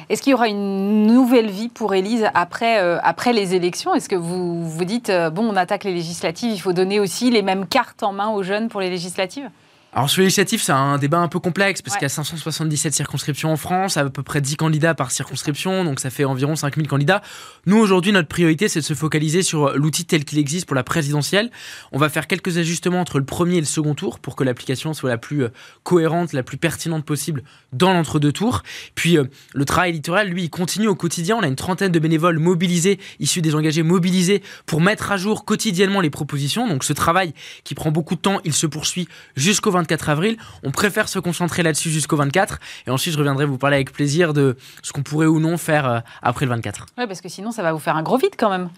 Est-ce 0.08 0.22
qu'il 0.22 0.32
y 0.32 0.34
aura 0.34 0.48
une 0.48 1.06
nouvelle 1.06 1.50
vie 1.50 1.68
pour 1.68 1.94
Élise 1.94 2.26
après, 2.34 2.80
euh, 2.80 2.98
après 3.02 3.32
les 3.32 3.54
élections? 3.54 3.94
Est-ce 3.94 4.08
que 4.08 4.16
vous 4.16 4.68
vous 4.68 4.84
dites, 4.84 5.10
euh, 5.10 5.30
bon, 5.30 5.48
on 5.48 5.56
attaque 5.56 5.84
les 5.84 5.94
législatives, 5.94 6.52
il 6.52 6.60
faut 6.60 6.72
donner 6.72 7.00
aussi 7.00 7.30
les 7.30 7.42
mêmes 7.42 7.66
cartes 7.66 8.02
en 8.02 8.12
main 8.12 8.28
aux 8.28 8.42
jeunes 8.42 8.68
pour 8.68 8.80
les 8.80 8.90
législatives? 8.90 9.48
Alors 9.94 10.08
sur 10.08 10.20
l'initiative, 10.20 10.62
c'est 10.62 10.72
un 10.72 10.96
débat 10.96 11.18
un 11.18 11.28
peu 11.28 11.38
complexe 11.38 11.82
parce 11.82 11.98
qu'il 11.98 12.04
y 12.04 12.06
a 12.06 12.08
577 12.08 12.94
circonscriptions 12.94 13.52
en 13.52 13.58
France, 13.58 13.98
à 13.98 14.08
peu 14.08 14.22
près 14.22 14.40
10 14.40 14.56
candidats 14.56 14.94
par 14.94 15.10
circonscription, 15.10 15.84
donc 15.84 16.00
ça 16.00 16.08
fait 16.08 16.24
environ 16.24 16.56
5000 16.56 16.88
candidats. 16.88 17.20
Nous 17.66 17.76
aujourd'hui, 17.76 18.10
notre 18.10 18.28
priorité, 18.28 18.68
c'est 18.68 18.80
de 18.80 18.84
se 18.86 18.94
focaliser 18.94 19.42
sur 19.42 19.76
l'outil 19.76 20.06
tel 20.06 20.24
qu'il 20.24 20.38
existe 20.38 20.64
pour 20.64 20.74
la 20.74 20.82
présidentielle. 20.82 21.50
On 21.92 21.98
va 21.98 22.08
faire 22.08 22.26
quelques 22.26 22.56
ajustements 22.56 23.00
entre 23.00 23.18
le 23.18 23.26
premier 23.26 23.56
et 23.56 23.60
le 23.60 23.66
second 23.66 23.94
tour 23.94 24.18
pour 24.18 24.34
que 24.34 24.44
l'application 24.44 24.94
soit 24.94 25.10
la 25.10 25.18
plus 25.18 25.44
euh, 25.44 25.48
cohérente, 25.82 26.32
la 26.32 26.42
plus 26.42 26.56
pertinente 26.56 27.04
possible 27.04 27.42
dans 27.74 27.92
l'entre-deux 27.92 28.32
tours. 28.32 28.62
Puis 28.94 29.18
euh, 29.18 29.24
le 29.52 29.66
travail 29.66 29.90
électoral, 29.90 30.28
lui, 30.28 30.44
il 30.44 30.50
continue 30.50 30.88
au 30.88 30.94
quotidien. 30.94 31.36
On 31.36 31.42
a 31.42 31.48
une 31.48 31.56
trentaine 31.56 31.92
de 31.92 31.98
bénévoles 31.98 32.38
mobilisés, 32.38 32.98
issus 33.20 33.42
des 33.42 33.54
engagés 33.54 33.82
mobilisés 33.82 34.42
pour 34.64 34.80
mettre 34.80 35.12
à 35.12 35.18
jour 35.18 35.44
quotidiennement 35.44 36.00
les 36.00 36.08
propositions. 36.08 36.66
Donc 36.66 36.82
ce 36.82 36.94
travail 36.94 37.34
qui 37.62 37.74
prend 37.74 37.90
beaucoup 37.90 38.14
de 38.14 38.20
temps, 38.20 38.40
il 38.44 38.54
se 38.54 38.66
poursuit 38.66 39.06
jusqu'au 39.36 39.70
24 39.82 40.08
avril. 40.08 40.36
On 40.62 40.70
préfère 40.70 41.08
se 41.08 41.18
concentrer 41.18 41.62
là-dessus 41.62 41.90
jusqu'au 41.90 42.16
24. 42.16 42.58
Et 42.86 42.90
ensuite, 42.90 43.12
je 43.14 43.18
reviendrai 43.18 43.44
vous 43.44 43.58
parler 43.58 43.76
avec 43.76 43.92
plaisir 43.92 44.32
de 44.32 44.56
ce 44.82 44.92
qu'on 44.92 45.02
pourrait 45.02 45.26
ou 45.26 45.40
non 45.40 45.56
faire 45.58 45.88
euh, 45.88 46.00
après 46.22 46.46
le 46.46 46.50
24. 46.50 46.86
Oui, 46.98 47.06
parce 47.06 47.20
que 47.20 47.28
sinon, 47.28 47.52
ça 47.52 47.62
va 47.62 47.72
vous 47.72 47.78
faire 47.78 47.96
un 47.96 48.02
gros 48.02 48.16
vide 48.16 48.34
quand 48.38 48.50
même. 48.50 48.70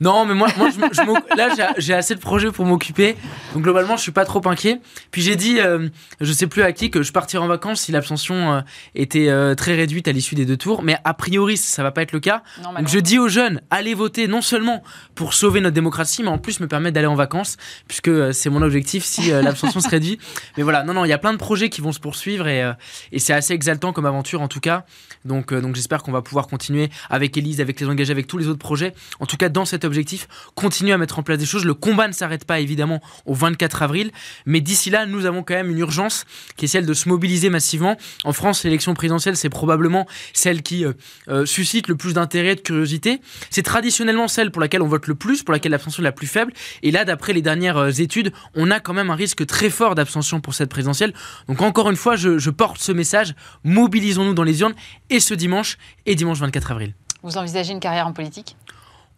Non, 0.00 0.26
mais 0.26 0.34
moi, 0.34 0.48
moi 0.58 0.68
je, 0.72 1.36
là, 1.36 1.72
j'ai 1.78 1.94
assez 1.94 2.14
de 2.14 2.20
projets 2.20 2.50
pour 2.50 2.66
m'occuper. 2.66 3.16
Donc, 3.54 3.62
globalement, 3.62 3.96
je 3.96 4.02
suis 4.02 4.12
pas 4.12 4.24
trop 4.24 4.46
inquiet. 4.46 4.80
Puis, 5.10 5.22
j'ai 5.22 5.36
dit, 5.36 5.58
euh, 5.60 5.88
je 6.20 6.32
sais 6.32 6.46
plus 6.46 6.62
à 6.62 6.72
qui, 6.72 6.90
que 6.90 7.02
je 7.02 7.12
partirais 7.12 7.42
en 7.42 7.48
vacances 7.48 7.80
si 7.80 7.92
l'abstention 7.92 8.52
euh, 8.52 8.60
était 8.94 9.28
euh, 9.28 9.54
très 9.54 9.74
réduite 9.74 10.06
à 10.08 10.12
l'issue 10.12 10.34
des 10.34 10.44
deux 10.44 10.56
tours. 10.56 10.82
Mais 10.82 10.98
a 11.04 11.14
priori, 11.14 11.56
ça 11.56 11.82
va 11.82 11.92
pas 11.92 12.02
être 12.02 12.12
le 12.12 12.20
cas. 12.20 12.42
donc, 12.62 12.88
je 12.88 12.98
dis 12.98 13.18
aux 13.18 13.28
jeunes, 13.28 13.62
allez 13.70 13.94
voter 13.94 14.28
non 14.28 14.42
seulement 14.42 14.82
pour 15.14 15.32
sauver 15.32 15.60
notre 15.60 15.74
démocratie, 15.74 16.22
mais 16.22 16.28
en 16.28 16.38
plus 16.38 16.60
me 16.60 16.68
permettre 16.68 16.94
d'aller 16.94 17.06
en 17.06 17.14
vacances, 17.14 17.56
puisque 17.88 18.34
c'est 18.34 18.50
mon 18.50 18.62
objectif 18.62 19.04
si 19.04 19.30
l'abstention 19.30 19.80
se 19.80 19.88
réduit. 19.88 20.18
Mais 20.56 20.62
voilà, 20.62 20.82
non, 20.82 20.92
non, 20.92 21.04
il 21.04 21.08
y 21.08 21.14
a 21.14 21.18
plein 21.18 21.32
de 21.32 21.38
projets 21.38 21.70
qui 21.70 21.80
vont 21.80 21.92
se 21.92 22.00
poursuivre 22.00 22.48
et, 22.48 22.70
et 23.12 23.18
c'est 23.18 23.32
assez 23.32 23.54
exaltant 23.54 23.92
comme 23.92 24.06
aventure 24.06 24.42
en 24.42 24.48
tout 24.48 24.60
cas. 24.60 24.84
Donc, 25.26 25.52
donc 25.52 25.76
j'espère 25.76 26.02
qu'on 26.02 26.12
va 26.12 26.22
pouvoir 26.22 26.46
continuer 26.46 26.90
avec 27.10 27.36
Elise, 27.36 27.60
avec 27.60 27.80
les 27.80 27.86
engagés, 27.86 28.12
avec 28.12 28.26
tous 28.26 28.38
les 28.38 28.48
autres 28.48 28.58
projets. 28.58 28.94
En 29.20 29.26
tout 29.26 29.36
cas, 29.36 29.48
dans 29.48 29.64
cette 29.64 29.84
objectif, 29.84 30.28
continuer 30.54 30.92
à 30.92 30.98
mettre 30.98 31.18
en 31.18 31.22
place 31.22 31.38
des 31.38 31.46
choses. 31.46 31.64
Le 31.64 31.74
combat 31.74 32.08
ne 32.08 32.12
s'arrête 32.12 32.44
pas 32.44 32.60
évidemment 32.60 33.00
au 33.24 33.34
24 33.34 33.82
avril, 33.82 34.10
mais 34.44 34.60
d'ici 34.60 34.90
là, 34.90 35.06
nous 35.06 35.26
avons 35.26 35.42
quand 35.42 35.54
même 35.54 35.70
une 35.70 35.78
urgence 35.78 36.24
qui 36.56 36.66
est 36.66 36.68
celle 36.68 36.86
de 36.86 36.94
se 36.94 37.08
mobiliser 37.08 37.50
massivement. 37.50 37.96
En 38.24 38.32
France, 38.32 38.64
l'élection 38.64 38.94
présidentielle, 38.94 39.36
c'est 39.36 39.48
probablement 39.48 40.06
celle 40.32 40.62
qui 40.62 40.84
euh, 40.84 40.92
euh, 41.28 41.46
suscite 41.46 41.88
le 41.88 41.96
plus 41.96 42.14
d'intérêt, 42.14 42.54
de 42.54 42.60
curiosité. 42.60 43.20
C'est 43.50 43.62
traditionnellement 43.62 44.28
celle 44.28 44.50
pour 44.50 44.60
laquelle 44.60 44.82
on 44.82 44.88
vote 44.88 45.06
le 45.06 45.14
plus, 45.14 45.42
pour 45.42 45.52
laquelle 45.52 45.72
l'abstention 45.72 46.02
est 46.02 46.04
la 46.04 46.12
plus 46.12 46.26
faible. 46.26 46.52
Et 46.82 46.90
là, 46.90 47.04
d'après 47.04 47.32
les 47.32 47.42
dernières 47.42 47.76
euh, 47.76 47.90
études, 47.90 48.32
on 48.54 48.70
a 48.70 48.80
quand 48.80 48.94
même 48.94 49.10
un 49.10 49.14
risque 49.14 49.46
très 49.46 49.70
fort 49.70 49.94
d'abstention 49.94 50.40
pour 50.40 50.54
cette 50.54 50.68
présidentielle. 50.68 51.12
Donc 51.48 51.62
encore 51.62 51.90
une 51.90 51.96
fois, 51.96 52.16
je, 52.16 52.50
porte 52.50 52.78
ce 52.80 52.92
message. 52.92 53.34
Mobilisons-nous 53.64 54.32
dans 54.32 54.42
les 54.42 54.60
urnes 54.60 54.74
ce 55.20 55.34
dimanche 55.34 55.78
et 56.06 56.14
dimanche 56.14 56.38
24 56.38 56.72
avril. 56.72 56.94
Vous 57.22 57.38
envisagez 57.38 57.72
une 57.72 57.80
carrière 57.80 58.06
en 58.06 58.12
politique? 58.12 58.56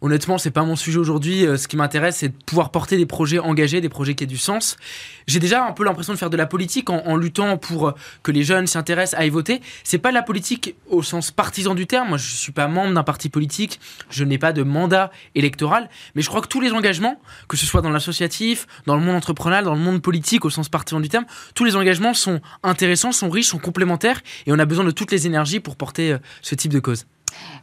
Honnêtement, 0.01 0.37
c'est 0.37 0.51
pas 0.51 0.63
mon 0.63 0.77
sujet 0.77 0.97
aujourd'hui. 0.97 1.45
Euh, 1.45 1.57
ce 1.57 1.67
qui 1.67 1.75
m'intéresse, 1.75 2.17
c'est 2.17 2.29
de 2.29 2.43
pouvoir 2.45 2.71
porter 2.71 2.95
des 2.95 3.05
projets 3.05 3.39
engagés, 3.39 3.81
des 3.81 3.89
projets 3.89 4.15
qui 4.15 4.23
aient 4.23 4.27
du 4.27 4.37
sens. 4.37 4.77
J'ai 5.27 5.39
déjà 5.39 5.65
un 5.65 5.73
peu 5.73 5.83
l'impression 5.83 6.13
de 6.13 6.17
faire 6.17 6.29
de 6.29 6.37
la 6.37 6.45
politique 6.45 6.89
en, 6.89 7.17
luttant 7.17 7.57
pour 7.57 7.89
euh, 7.89 7.91
que 8.23 8.31
les 8.31 8.43
jeunes 8.43 8.65
s'intéressent 8.65 9.19
à 9.19 9.25
y 9.25 9.29
voter. 9.29 9.61
C'est 9.83 9.97
pas 9.97 10.11
la 10.11 10.23
politique 10.23 10.75
au 10.87 11.03
sens 11.03 11.31
partisan 11.31 11.75
du 11.75 11.85
terme. 11.85 12.09
Moi, 12.09 12.17
je 12.17 12.31
suis 12.31 12.53
pas 12.53 12.69
membre 12.69 12.93
d'un 12.93 13.03
parti 13.03 13.27
politique. 13.27 13.81
Je 14.09 14.23
n'ai 14.23 14.37
pas 14.37 14.53
de 14.53 14.63
mandat 14.63 15.11
électoral. 15.35 15.89
Mais 16.15 16.21
je 16.21 16.29
crois 16.29 16.41
que 16.41 16.47
tous 16.47 16.61
les 16.61 16.71
engagements, 16.71 17.19
que 17.49 17.57
ce 17.57 17.65
soit 17.65 17.81
dans 17.81 17.91
l'associatif, 17.91 18.67
dans 18.85 18.95
le 18.95 19.01
monde 19.01 19.17
entrepreneurial, 19.17 19.65
dans 19.65 19.75
le 19.75 19.81
monde 19.81 20.01
politique 20.01 20.45
au 20.45 20.49
sens 20.49 20.69
partisan 20.69 21.01
du 21.01 21.09
terme, 21.09 21.25
tous 21.55 21.65
les 21.65 21.75
engagements 21.75 22.13
sont 22.13 22.39
intéressants, 22.63 23.11
sont 23.11 23.29
riches, 23.29 23.47
sont 23.47 23.59
complémentaires 23.59 24.21
et 24.45 24.53
on 24.53 24.59
a 24.59 24.65
besoin 24.65 24.85
de 24.85 24.91
toutes 24.91 25.11
les 25.11 25.27
énergies 25.27 25.59
pour 25.59 25.75
porter 25.75 26.13
euh, 26.13 26.17
ce 26.41 26.55
type 26.55 26.71
de 26.71 26.79
cause. 26.79 27.05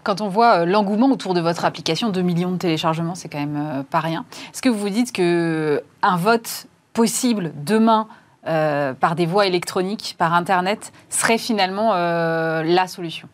Quand 0.03 0.21
on 0.21 0.29
voit 0.29 0.61
euh, 0.61 0.65
l'engouement 0.67 1.11
autour 1.11 1.35
de 1.35 1.41
votre 1.41 1.65
application, 1.65 2.11
2 2.11 2.23
millions 2.23 2.53
de 2.53 2.59
téléchargements, 2.59 3.15
c'est 3.15 3.29
quand 3.29 3.41
même 3.41 3.57
euh, 3.57 3.83
pas 3.83 4.01
rien. 4.01 4.25
Est-ce 4.53 4.63
que 4.63 4.69
vous 4.69 4.79
vous 4.79 4.89
dites 4.89 5.13
que 5.13 5.83
un 6.03 6.17
vote 6.17 6.67
possible 6.93 7.53
demain 7.65 8.09
euh, 8.47 8.95
par 8.95 9.17
des 9.17 9.27
voies 9.27 9.47
électroniques, 9.47 10.15
par 10.19 10.33
Internet, 10.35 10.93
serait 11.11 11.39
finalement 11.39 11.95
la 11.95 12.87
solution? 12.87 13.29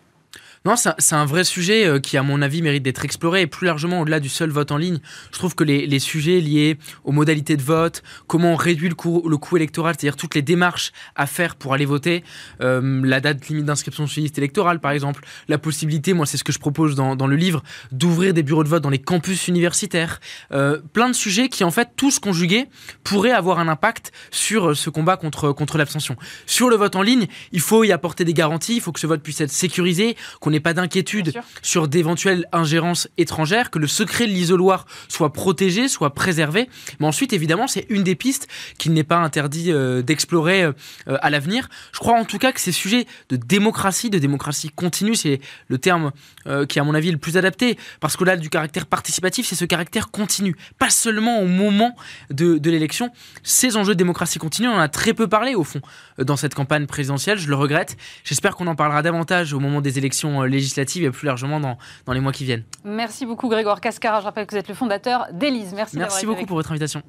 Non, 0.64 0.76
c'est 0.76 1.14
un 1.14 1.24
vrai 1.24 1.42
sujet 1.42 1.86
euh, 1.86 1.98
qui, 1.98 2.16
à 2.16 2.22
mon 2.22 2.40
avis, 2.40 2.62
mérite 2.62 2.84
d'être 2.84 3.04
exploré. 3.04 3.42
Et 3.42 3.46
plus 3.48 3.66
largement, 3.66 4.00
au-delà 4.00 4.20
du 4.20 4.28
seul 4.28 4.50
vote 4.50 4.70
en 4.70 4.76
ligne, 4.76 5.00
je 5.32 5.38
trouve 5.38 5.56
que 5.56 5.64
les, 5.64 5.98
sujets 5.98 6.40
liés 6.40 6.78
aux 7.04 7.10
modalités 7.10 7.56
de 7.56 7.62
vote, 7.62 8.02
comment 8.28 8.52
on 8.52 8.56
réduit 8.56 8.88
le 8.88 8.94
coût, 8.94 9.28
le 9.28 9.36
coût 9.36 9.56
électoral, 9.56 9.94
c'est-à-dire 9.98 10.16
toutes 10.16 10.34
les 10.36 10.42
démarches 10.42 10.92
à 11.16 11.26
faire 11.26 11.56
pour 11.56 11.74
aller 11.74 11.84
voter, 11.84 12.22
euh, 12.60 13.00
la 13.04 13.20
date 13.20 13.48
limite 13.48 13.64
d'inscription 13.64 14.06
sur 14.06 14.22
liste 14.22 14.38
électorale, 14.38 14.78
par 14.80 14.92
exemple, 14.92 15.24
la 15.48 15.58
possibilité, 15.58 16.12
moi, 16.12 16.26
c'est 16.26 16.36
ce 16.36 16.44
que 16.44 16.52
je 16.52 16.60
propose 16.60 16.94
dans, 16.94 17.26
le 17.26 17.36
livre, 17.36 17.62
d'ouvrir 17.90 18.32
des 18.32 18.42
bureaux 18.42 18.64
de 18.64 18.68
vote 18.68 18.82
dans 18.82 18.90
les 18.90 19.00
campus 19.00 19.48
universitaires. 19.48 20.20
Euh, 20.52 20.80
plein 20.92 21.08
de 21.08 21.14
sujets 21.14 21.48
qui, 21.48 21.64
en 21.64 21.70
fait, 21.72 21.90
tous 21.96 22.20
conjugués, 22.20 22.66
pourraient 23.02 23.32
avoir 23.32 23.58
un 23.58 23.66
impact 23.66 24.12
sur 24.30 24.76
ce 24.76 24.90
combat 24.90 25.16
contre, 25.16 25.52
contre 25.52 25.76
l'abstention. 25.76 26.16
Sur 26.46 26.68
le 26.68 26.76
vote 26.76 26.94
en 26.94 27.02
ligne, 27.02 27.26
il 27.50 27.60
faut 27.60 27.82
y 27.82 27.90
apporter 27.90 28.24
des 28.24 28.34
garanties, 28.34 28.76
il 28.76 28.80
faut 28.80 28.92
que 28.92 29.00
ce 29.00 29.06
vote 29.08 29.22
puisse 29.22 29.40
être 29.40 29.50
sécurisé, 29.50 30.16
qu'on 30.40 30.51
n'ait 30.52 30.60
pas 30.60 30.74
d'inquiétude 30.74 31.32
sur 31.62 31.88
d'éventuelles 31.88 32.46
ingérences 32.52 33.08
étrangères, 33.18 33.70
que 33.70 33.78
le 33.78 33.86
secret 33.86 34.26
de 34.26 34.32
l'isoloir 34.32 34.86
soit 35.08 35.32
protégé, 35.32 35.88
soit 35.88 36.14
préservé. 36.14 36.68
Mais 37.00 37.06
ensuite, 37.06 37.32
évidemment, 37.32 37.66
c'est 37.66 37.86
une 37.88 38.04
des 38.04 38.14
pistes 38.14 38.48
qu'il 38.78 38.92
n'est 38.92 39.04
pas 39.04 39.16
interdit 39.16 39.72
euh, 39.72 40.02
d'explorer 40.02 40.62
euh, 40.62 40.72
à 41.06 41.30
l'avenir. 41.30 41.68
Je 41.92 41.98
crois 41.98 42.18
en 42.18 42.24
tout 42.24 42.38
cas 42.38 42.52
que 42.52 42.60
ces 42.60 42.72
sujets 42.72 43.06
de 43.28 43.36
démocratie, 43.36 44.10
de 44.10 44.18
démocratie 44.18 44.70
continue, 44.70 45.14
c'est 45.14 45.40
le 45.68 45.78
terme 45.78 46.12
euh, 46.46 46.66
qui, 46.66 46.78
à 46.78 46.84
mon 46.84 46.94
avis, 46.94 47.08
est 47.08 47.12
le 47.12 47.18
plus 47.18 47.36
adapté, 47.36 47.78
parce 48.00 48.16
que 48.16 48.24
là, 48.24 48.36
du 48.36 48.50
caractère 48.50 48.86
participatif, 48.86 49.46
c'est 49.46 49.56
ce 49.56 49.64
caractère 49.64 50.10
continu, 50.10 50.56
pas 50.78 50.90
seulement 50.90 51.40
au 51.40 51.46
moment 51.46 51.96
de, 52.30 52.58
de 52.58 52.70
l'élection. 52.70 53.10
Ces 53.42 53.76
enjeux 53.76 53.94
de 53.94 53.98
démocratie 53.98 54.38
continue, 54.38 54.68
on 54.68 54.74
en 54.74 54.78
a 54.78 54.88
très 54.88 55.14
peu 55.14 55.26
parlé, 55.28 55.54
au 55.54 55.64
fond, 55.64 55.80
dans 56.18 56.36
cette 56.36 56.54
campagne 56.54 56.86
présidentielle, 56.86 57.38
je 57.38 57.48
le 57.48 57.54
regrette. 57.54 57.96
J'espère 58.24 58.56
qu'on 58.56 58.66
en 58.66 58.74
parlera 58.74 59.02
davantage 59.02 59.52
au 59.52 59.60
moment 59.60 59.80
des 59.80 59.98
élections 59.98 60.41
législatives 60.46 61.04
et 61.04 61.10
plus 61.10 61.26
largement 61.26 61.60
dans, 61.60 61.78
dans 62.06 62.12
les 62.12 62.20
mois 62.20 62.32
qui 62.32 62.44
viennent. 62.44 62.64
Merci 62.84 63.26
beaucoup 63.26 63.48
Grégoire 63.48 63.80
Cascara. 63.80 64.20
Je 64.20 64.24
rappelle 64.24 64.46
que 64.46 64.52
vous 64.52 64.58
êtes 64.58 64.68
le 64.68 64.74
fondateur 64.74 65.26
d'Élise. 65.32 65.72
Merci, 65.74 65.98
Merci 65.98 66.26
beaucoup 66.26 66.46
pour 66.46 66.56
votre 66.56 66.70
invitation. 66.70 67.02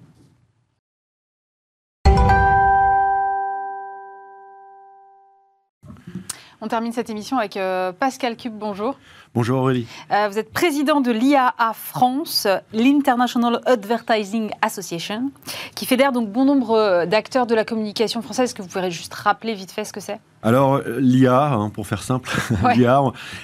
On 6.63 6.67
termine 6.69 6.93
cette 6.93 7.09
émission 7.09 7.37
avec 7.37 7.57
euh, 7.57 7.91
Pascal 7.91 8.37
Cube. 8.37 8.53
Bonjour. 8.57 8.97
Bonjour 9.35 9.61
Aurélie. 9.61 9.87
Euh, 10.11 10.27
vous 10.29 10.37
êtes 10.37 10.53
président 10.53 11.01
de 11.01 11.11
l'IAA 11.11 11.73
France, 11.73 12.47
l'International 12.71 13.61
Advertising 13.65 14.51
Association, 14.61 15.31
qui 15.73 15.87
fédère 15.87 16.11
donc 16.11 16.31
bon 16.31 16.45
nombre 16.45 17.05
d'acteurs 17.05 17.47
de 17.47 17.55
la 17.55 17.65
communication 17.65 18.21
française. 18.21 18.49
Est-ce 18.49 18.55
que 18.55 18.61
vous 18.61 18.67
pourriez 18.67 18.91
juste 18.91 19.13
rappeler 19.15 19.55
vite 19.55 19.71
fait 19.71 19.85
ce 19.85 19.93
que 19.93 19.99
c'est? 19.99 20.19
Alors, 20.45 20.81
l'IA, 20.99 21.53
hein, 21.53 21.69
pour 21.69 21.87
faire 21.87 22.03
simple, 22.03 22.29
l'IA 22.75 23.01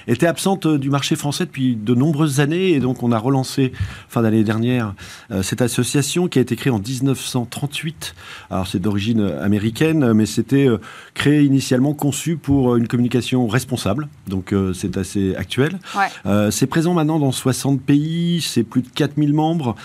était 0.08 0.28
absente 0.28 0.66
euh, 0.66 0.78
du 0.78 0.90
marché 0.90 1.16
français 1.16 1.46
depuis 1.46 1.78
de 1.78 1.96
nombreuses 1.96 2.42
années 2.42 2.72
et 2.72 2.82
donc 2.82 3.04
on 3.04 3.14
a 3.14 3.18
relancé 3.18 3.72
fin 4.10 4.22
d'année 4.22 4.44
dernière 4.44 4.94
euh, 5.32 5.42
cette 5.42 5.62
association 5.62 6.28
qui 6.28 6.40
a 6.40 6.42
été 6.42 6.58
créée 6.58 6.74
en 6.74 6.80
1938. 6.80 8.16
Alors, 8.50 8.68
c'est 8.68 8.80
d'origine 8.80 9.22
américaine, 9.42 10.12
mais 10.12 10.26
c'était 10.26 10.68
euh, 10.68 10.80
créé 11.14 11.44
initialement 11.44 11.94
conçu 11.94 12.36
pour 12.36 12.76
une 12.76 12.90
communication 12.90 13.48
responsable, 13.48 14.10
donc 14.28 14.54
c'est 14.74 14.98
assez 14.98 15.36
actuel. 15.36 15.79
C'est 16.52 16.68
présent 16.68 16.94
maintenant 16.94 17.20
dans 17.20 17.32
60 17.32 17.82
pays, 17.82 18.42
c'est 18.42 18.64
plus 18.64 18.82
de 18.82 18.90
4000 18.90 19.34
membres. 19.34 19.76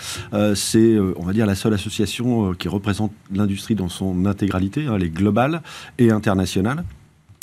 c'est, 0.55 0.97
on 1.17 1.23
va 1.23 1.33
dire, 1.33 1.45
la 1.45 1.55
seule 1.55 1.73
association 1.73 2.53
qui 2.53 2.67
représente 2.67 3.11
l'industrie 3.33 3.75
dans 3.75 3.89
son 3.89 4.25
intégralité, 4.25 4.85
hein, 4.85 4.93
elle 4.95 5.03
est 5.03 5.09
globale 5.09 5.61
et 5.97 6.11
internationale. 6.11 6.83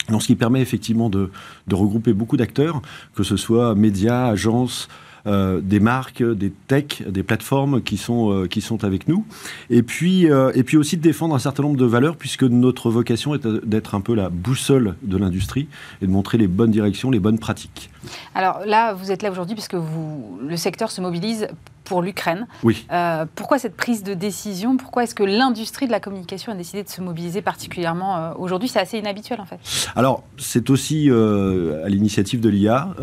Ce 0.08 0.26
qui 0.26 0.34
permet 0.34 0.60
effectivement 0.60 1.08
de, 1.08 1.30
regrouper 1.70 2.12
beaucoup 2.12 2.36
d'acteurs, 2.36 2.82
que 3.14 3.22
ce 3.22 3.36
soit 3.36 3.74
médias, 3.74 4.26
agences, 4.26 4.88
euh, 4.88 5.01
des 5.26 5.80
marques, 5.80 6.22
des 6.22 6.50
techs, 6.50 7.02
des 7.08 7.22
plateformes 7.22 7.82
qui 7.82 7.96
sont, 7.96 8.32
euh, 8.32 8.46
qui 8.46 8.60
sont 8.60 8.84
avec 8.84 9.08
nous. 9.08 9.24
Et 9.70 9.82
puis, 9.82 10.30
euh, 10.30 10.50
et 10.54 10.62
puis 10.62 10.76
aussi 10.76 10.96
de 10.96 11.02
défendre 11.02 11.34
un 11.34 11.38
certain 11.38 11.62
nombre 11.62 11.76
de 11.76 11.84
valeurs, 11.84 12.16
puisque 12.16 12.44
notre 12.44 12.90
vocation 12.90 13.34
est 13.34 13.46
d'être 13.46 13.94
un 13.94 14.00
peu 14.00 14.14
la 14.14 14.28
boussole 14.30 14.96
de 15.02 15.16
l'industrie 15.16 15.68
et 16.00 16.06
de 16.06 16.10
montrer 16.10 16.38
les 16.38 16.48
bonnes 16.48 16.70
directions, 16.70 17.10
les 17.10 17.20
bonnes 17.20 17.38
pratiques. 17.38 17.90
Alors 18.34 18.60
là, 18.66 18.94
vous 18.94 19.10
êtes 19.10 19.22
là 19.22 19.30
aujourd'hui 19.30 19.54
puisque 19.54 19.74
le 19.74 20.56
secteur 20.56 20.90
se 20.90 21.00
mobilise 21.00 21.48
pour 21.92 22.00
l'Ukraine. 22.00 22.46
Oui. 22.62 22.86
Euh, 22.90 23.26
pourquoi 23.34 23.58
cette 23.58 23.76
prise 23.76 24.02
de 24.02 24.14
décision? 24.14 24.78
Pourquoi 24.78 25.04
est-ce 25.04 25.14
que 25.14 25.24
l'industrie 25.24 25.86
de 25.86 25.92
la 25.92 26.00
communication 26.00 26.50
a 26.50 26.54
décidé 26.54 26.82
de 26.82 26.88
se 26.88 27.02
mobiliser 27.02 27.42
particulièrement 27.42 28.16
euh, 28.16 28.32
aujourd'hui? 28.38 28.70
C'est 28.70 28.78
assez 28.78 28.96
inhabituel 28.96 29.42
en 29.42 29.44
fait. 29.44 29.58
Alors, 29.94 30.24
c'est 30.38 30.70
aussi 30.70 31.10
euh, 31.10 31.84
à 31.84 31.90
l'initiative 31.90 32.40
de 32.40 32.48
l'IA, 32.48 32.94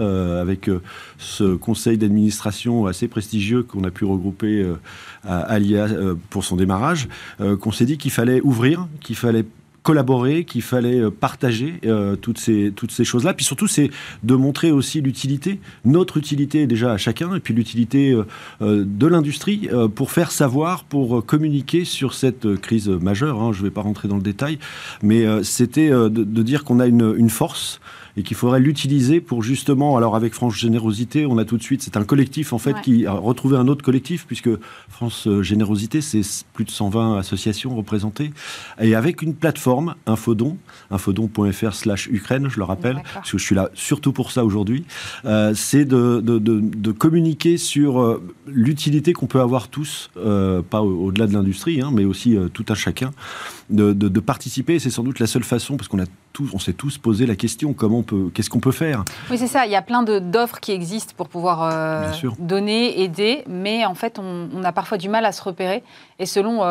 avec 0.42 0.72
ce 1.20 1.56
conseil 1.56 2.00
d'administration 2.00 2.88
assez 2.88 3.08
prestigieux 3.08 3.62
qu'on 3.62 3.84
a 3.84 3.92
pu 3.92 4.06
regrouper 4.06 4.66
à 5.24 5.60
l'IA 5.60 5.88
pour 6.32 6.44
son 6.44 6.56
démarrage, 6.56 7.10
qu'on 7.62 7.72
s'est 7.72 7.86
dit 7.86 8.00
qu'il 8.00 8.12
fallait 8.12 8.42
ouvrir, 8.42 8.88
qu'il 9.02 9.16
fallait 9.16 9.46
collaborer, 9.84 10.44
qu'il 10.44 10.62
fallait 10.62 11.00
euh, 11.00 11.10
partager 11.10 11.76
euh, 11.86 12.16
toutes 12.16 12.38
ces, 12.38 12.72
toutes 12.76 12.92
ces 12.92 13.04
choses-là. 13.04 13.34
Puis 13.34 13.46
surtout, 13.46 13.68
c'est 13.68 13.90
de 14.24 14.36
montrer 14.36 14.72
aussi 14.72 15.02
l'utilité, 15.02 15.60
notre 15.86 16.18
utilité 16.18 16.68
déjà 16.68 16.92
à 16.92 16.98
chacun, 16.98 17.36
et 17.36 17.40
puis 17.40 17.54
l'utilité 17.54 18.12
euh, 18.62 18.86
de 18.86 19.08
l'industrie 19.08 19.70
pour 19.96 20.12
faire 20.12 20.32
savoir, 20.32 20.84
pour 20.84 21.26
communiquer 21.26 21.86
sur 21.86 22.14
cette 22.14 22.56
crise 22.58 22.90
majeure. 22.90 23.42
Hein. 23.42 23.52
je 23.54 23.60
ne 23.60 23.64
vais 23.64 23.72
pas 23.72 23.82
rentrer 23.82 24.08
dans 24.08 24.16
le 24.16 24.22
détail, 24.22 24.60
mais 25.02 25.26
c'était 25.44 25.90
de, 25.90 26.44
dire 26.44 26.64
qu'on 26.64 26.80
a 26.80 26.88
une, 26.88 27.16
une 27.18 27.30
force 27.30 27.80
et 28.18 28.24
qu'il 28.24 28.38
faudrait 28.38 28.60
l'utiliser 28.60 29.22
pour 29.22 29.44
justement, 29.44 29.98
alors 29.98 30.16
avec 30.16 30.34
France 30.34 30.56
Générosité, 30.56 31.26
on 31.26 31.38
a 31.38 31.46
tout 31.46 31.58
de 31.58 31.64
suite, 31.64 31.82
c'est 31.82 31.98
un 31.98 32.04
collectif 32.04 32.54
en 32.54 32.58
fait 32.58 32.80
qui 32.82 33.06
a 33.06 33.14
retrouvé 33.14 33.58
un 33.58 33.68
autre 33.68 33.84
collectif 33.84 34.26
puisque 34.28 34.50
France 34.90 35.28
Générosité, 35.42 36.02
c'est 36.02 36.22
plus 36.54 36.66
de 36.66 36.72
120 36.72 37.18
associations 37.18 37.76
représentées 37.76 38.32
et 38.80 38.96
avec 38.96 39.22
une 39.22 39.36
plateforme, 39.36 39.96
Infodon, 40.06 40.58
infodon.fr 40.92 41.74
slash 41.74 42.08
Ukraine, 42.08 42.50
je 42.50 42.58
le 42.58 42.64
rappelle, 42.64 43.02
parce 43.14 43.32
que 43.32 43.38
je 43.38 43.44
suis 43.44 43.56
là 43.56 43.70
surtout 43.74 44.12
pour 44.12 44.32
ça 44.32 44.46
aujourd'hui, 44.46 44.86
euh, 45.26 45.54
c'est 45.56 45.86
de, 45.86 46.22
de, 46.22 46.40
de, 46.40 46.92
communiquer 46.92 47.58
sur 47.58 48.02
euh, 48.02 48.22
l'utilité 48.48 49.14
qu'on 49.14 49.28
peut 49.28 49.42
avoir 49.42 49.68
tous, 49.68 50.10
euh, 50.18 50.62
pas 50.62 50.82
au-delà 50.82 51.28
de 51.28 51.34
l'industrie, 51.34 51.82
hein, 51.82 51.92
mais 51.94 52.06
aussi 52.06 52.38
tout 52.54 52.66
un 52.70 52.76
chacun, 52.76 53.12
de, 53.70 54.20
participer. 54.20 54.80
C'est 54.80 54.90
sans 54.90 55.04
doute 55.04 55.20
la 55.20 55.28
seule 55.28 55.44
façon, 55.44 55.78
parce 55.78 55.88
qu'on 55.88 56.02
a 56.02 56.06
tous, 56.34 56.50
on 56.54 56.60
s'est 56.60 56.74
tous 56.74 56.98
posé 56.98 57.26
la 57.26 57.36
question 57.36 57.74
comment 57.74 58.00
on 58.00 58.04
peut, 58.04 58.32
qu'est-ce 58.34 58.50
qu'on 58.50 58.60
peut 58.60 58.72
faire? 58.72 59.04
Oui, 59.30 59.38
c'est 59.38 59.48
ça. 59.48 59.66
Il 59.66 59.72
y 59.72 59.76
a 59.76 59.82
plein 59.82 60.04
d'offres 60.04 60.60
qui 60.60 60.72
existent 60.72 61.14
pour 61.16 61.30
pouvoir 61.30 62.14
donner, 62.40 63.02
aider, 63.02 63.44
mais 63.48 63.86
en 63.86 63.96
fait, 63.96 64.20
on, 64.20 64.50
on, 64.54 64.64
a 64.64 64.72
parfois 64.72 64.98
du 64.98 65.10
mal 65.10 65.26
à 65.26 65.32
se 65.32 65.42
repérer. 65.42 65.84
Et 66.20 66.26
selon 66.26 66.64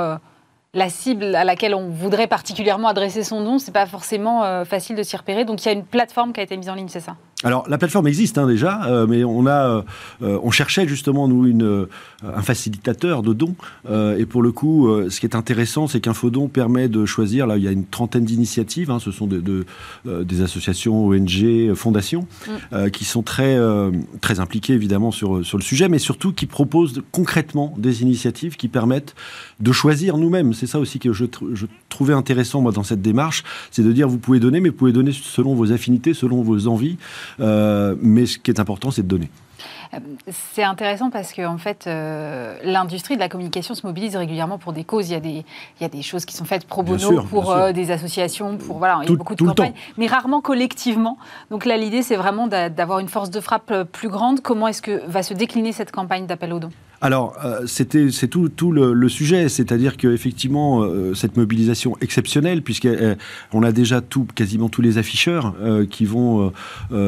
la 0.75 0.91
cible 0.91 1.35
à 1.35 1.45
laquelle 1.45 1.75
on 1.75 1.89
voudrait 1.89 2.27
particulièrement 2.27 2.89
adresser 2.89 3.25
son 3.25 3.43
don, 3.43 3.59
c'est 3.59 3.73
pas 3.73 3.87
forcément 3.87 4.45
euh, 4.45 4.65
facile 4.65 4.97
de 4.97 5.03
s'y 5.03 5.17
repérer. 5.17 5.45
Donc 5.45 5.63
il 5.65 5.67
y 5.67 5.69
a 5.69 5.73
une 5.73 5.85
plateforme 5.85 6.33
qui 6.33 6.41
a 6.41 6.43
été 6.43 6.57
mise 6.57 6.69
en 6.69 6.75
ligne, 6.75 6.89
c'est 6.89 7.01
ça? 7.01 7.17
Alors 7.45 7.69
la 7.69 7.79
plateforme 7.79 8.09
existe 8.09 8.37
hein, 8.37 8.49
déjà, 8.49 8.87
euh, 8.87 9.07
mais 9.07 9.23
on 9.23 9.47
a, 9.47 9.85
euh, 10.23 10.39
on 10.43 10.51
cherchait 10.51 10.89
justement 10.89 11.29
nous 11.29 11.47
une, 11.47 11.87
un 12.25 12.43
facilitateur 12.43 13.23
de 13.23 13.33
dons. 13.33 13.55
et 13.89 14.27
pour 14.27 14.43
le 14.43 14.51
coup, 14.51 14.89
ce 15.09 15.21
qui 15.21 15.27
est 15.27 15.37
intéressant, 15.37 15.87
c'est 15.87 16.01
qu'Infodon 16.01 16.49
permet 16.49 16.89
de 16.89 17.07
choisir. 17.07 17.47
Là, 17.47 17.57
il 17.57 17.63
y 17.63 17.69
a 17.69 17.71
une 17.71 17.87
trentaine 17.87 18.25
d'initiatives. 18.25 18.91
Hein, 18.91 18.99
ce 18.99 19.13
sont 19.13 19.29
de, 19.29 19.67
des 20.05 20.43
associations, 20.43 21.07
ONG, 21.07 21.75
fondations, 21.75 22.27
mm. 22.47 22.91
qui 22.91 23.05
sont 23.05 23.23
très 23.23 23.57
très 24.21 24.41
impliquées 24.41 24.73
évidemment 24.73 25.13
sur 25.13 25.45
sur 25.45 25.59
le 25.59 25.63
sujet, 25.63 25.89
mais 25.89 25.99
surtout 25.99 26.33
qui 26.33 26.47
proposent 26.47 27.03
concrètement 27.13 27.73
des 27.79 28.03
initiatives 28.03 28.57
qui 28.57 28.69
permettent 28.69 29.15
de 29.61 29.73
choisir 29.73 30.17
nous-mêmes. 30.17 30.55
C'est 30.55 30.67
ça 30.67 30.81
aussi 30.81 30.99
que 30.99 31.13
je, 31.13 31.27
je, 31.53 31.67
trouvais 31.89 32.15
intéressant 32.15 32.61
moi 32.61 32.73
dans 32.73 32.83
cette 32.83 33.03
démarche, 33.03 33.45
c'est 33.71 33.83
de 33.83 33.93
dire 33.93 34.09
vous 34.09 34.19
pouvez 34.19 34.41
donner, 34.41 34.61
mais 34.61 34.69
vous 34.71 34.77
pouvez 34.77 34.93
donner 34.93 35.13
selon 35.13 35.55
vos 35.55 35.73
affinités, 35.73 36.15
selon 36.15 36.43
vos 36.43 36.67
envies. 36.67 36.97
Euh, 37.41 37.95
mais 38.01 38.27
ce 38.27 38.39
qui 38.39 38.51
est 38.51 38.61
important, 38.61 38.91
c'est 38.91 39.03
de 39.03 39.09
donner. 39.09 39.31
Euh, 39.95 39.99
c'est 40.31 40.63
intéressant 40.63 41.11
parce 41.11 41.33
que 41.33 41.45
en 41.47 41.59
fait, 41.59 41.87
euh, 41.87 42.57
l'industrie 42.63 43.15
de 43.15 43.21
la 43.21 43.29
communication 43.29 43.75
se 43.75 43.87
mobilise 43.87 44.17
régulièrement 44.17 44.59
pour 44.59 44.73
des 44.73 44.85
causes. 44.85 45.09
Il 45.09 45.13
y 45.13 45.17
a 45.17 45.21
des, 45.21 45.45
il 45.81 45.83
y 45.83 45.85
a 45.85 45.89
des 45.89 46.03
choses 46.03 46.25
qui 46.25 46.37
sont 46.37 46.45
faites 46.45 46.67
pro 46.67 46.83
bono 46.83 47.23
pour 47.23 47.57
des 47.73 47.91
associations, 47.91 48.57
pour 48.57 48.79
voilà, 48.79 49.01
il 49.03 49.11
y 49.11 49.13
a 49.13 49.17
beaucoup 49.17 49.35
de 49.35 49.43
campagnes, 49.43 49.75
mais 49.97 50.07
rarement 50.07 50.41
collectivement. 50.41 51.19
Donc 51.51 51.65
là, 51.65 51.77
l'idée, 51.77 52.03
c'est 52.03 52.17
vraiment 52.17 52.47
d'avoir 52.47 52.99
une 52.99 53.09
force 53.09 53.31
de 53.31 53.41
frappe 53.41 53.73
plus 53.93 54.09
grande. 54.09 54.41
Comment 54.41 54.69
est-ce 54.69 54.83
que 54.83 55.03
va 55.07 55.23
se 55.23 55.35
décliner 55.35 55.73
cette 55.73 55.91
campagne 55.91 56.27
d'appel 56.27 56.53
aux 56.53 56.61
dons? 56.61 56.73
Alors, 57.01 57.37
euh, 57.45 57.61
c'était, 57.67 58.11
c'est 58.11 58.27
tout, 58.27 58.49
tout 58.49 58.73
le, 58.73 59.09
sujet, 59.09 59.49
c'est-à-dire 59.49 59.97
qu'effectivement, 59.97 60.83
euh, 60.83 61.15
cette 61.15 61.37
mobilisation 61.37 61.97
exceptionnelle, 62.01 62.63
puisqu'on 62.63 63.63
a 63.63 63.73
déjà 63.73 64.01
tout, 64.01 64.27
quasiment 64.35 64.69
tous 64.69 64.83
les 64.83 64.99
afficheurs 64.99 65.55
euh, 65.63 65.87
qui 65.87 66.05
vont 66.05 66.53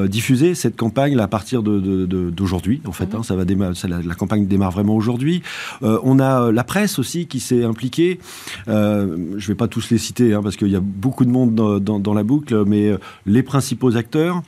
diffuser 0.06 0.54
cette 0.54 0.76
campagne 0.76 1.18
à 1.18 1.28
partir 1.28 1.62
d'aujourd'hui, 1.62 2.80
en 2.86 2.92
fait, 2.92 3.06
mhm. 3.06 3.20
hein, 3.20 3.22
ça 3.22 3.36
va 3.36 3.44
la, 3.44 4.14
campagne 4.14 4.46
démarre 4.46 4.70
vraiment 4.70 4.94
aujourd'hui. 4.94 5.42
on 5.82 6.18
a 6.18 6.52
la 6.52 6.64
presse 6.64 6.98
aussi 6.98 7.26
qui 7.26 7.40
s'est 7.40 7.64
impliquée. 7.64 8.20
je 8.66 8.72
ne 8.72 9.40
vais 9.40 9.54
pas 9.54 9.68
tous 9.68 9.90
les 9.90 9.98
citer, 9.98 10.34
hein, 10.34 10.42
parce 10.42 10.56
qu'il 10.56 10.68
y 10.68 10.76
a 10.76 10.80
beaucoup 10.80 11.24
de 11.24 11.30
monde 11.30 11.54
dans 11.80 12.14
la 12.14 12.22
boucle, 12.22 12.64
mais 12.66 12.92
les 13.26 13.42
principaux 13.42 13.96
acteurs. 13.96 14.42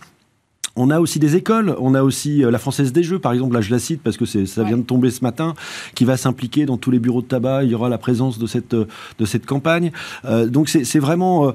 On 0.76 0.90
a 0.90 1.00
aussi 1.00 1.18
des 1.18 1.36
écoles, 1.36 1.76
on 1.78 1.94
a 1.94 2.02
aussi 2.02 2.44
euh, 2.44 2.50
la 2.50 2.58
Française 2.58 2.92
des 2.92 3.02
Jeux, 3.02 3.18
par 3.18 3.32
exemple, 3.32 3.54
là 3.54 3.60
je 3.60 3.70
la 3.70 3.78
cite 3.78 4.02
parce 4.02 4.16
que 4.16 4.24
ça 4.24 4.64
vient 4.64 4.78
de 4.78 4.82
tomber 4.82 5.10
ce 5.10 5.22
matin, 5.22 5.54
qui 5.94 6.04
va 6.04 6.16
s'impliquer 6.16 6.64
dans 6.64 6.78
tous 6.78 6.90
les 6.90 6.98
bureaux 6.98 7.22
de 7.22 7.26
tabac, 7.26 7.64
il 7.64 7.70
y 7.70 7.74
aura 7.74 7.88
la 7.88 7.98
présence 7.98 8.38
de 8.38 8.46
cette, 8.46 8.74
euh, 8.74 8.86
de 9.18 9.24
cette 9.24 9.46
campagne. 9.46 9.92
Euh, 10.24 10.46
donc 10.46 10.68
c'est 10.68 10.98
vraiment... 10.98 11.52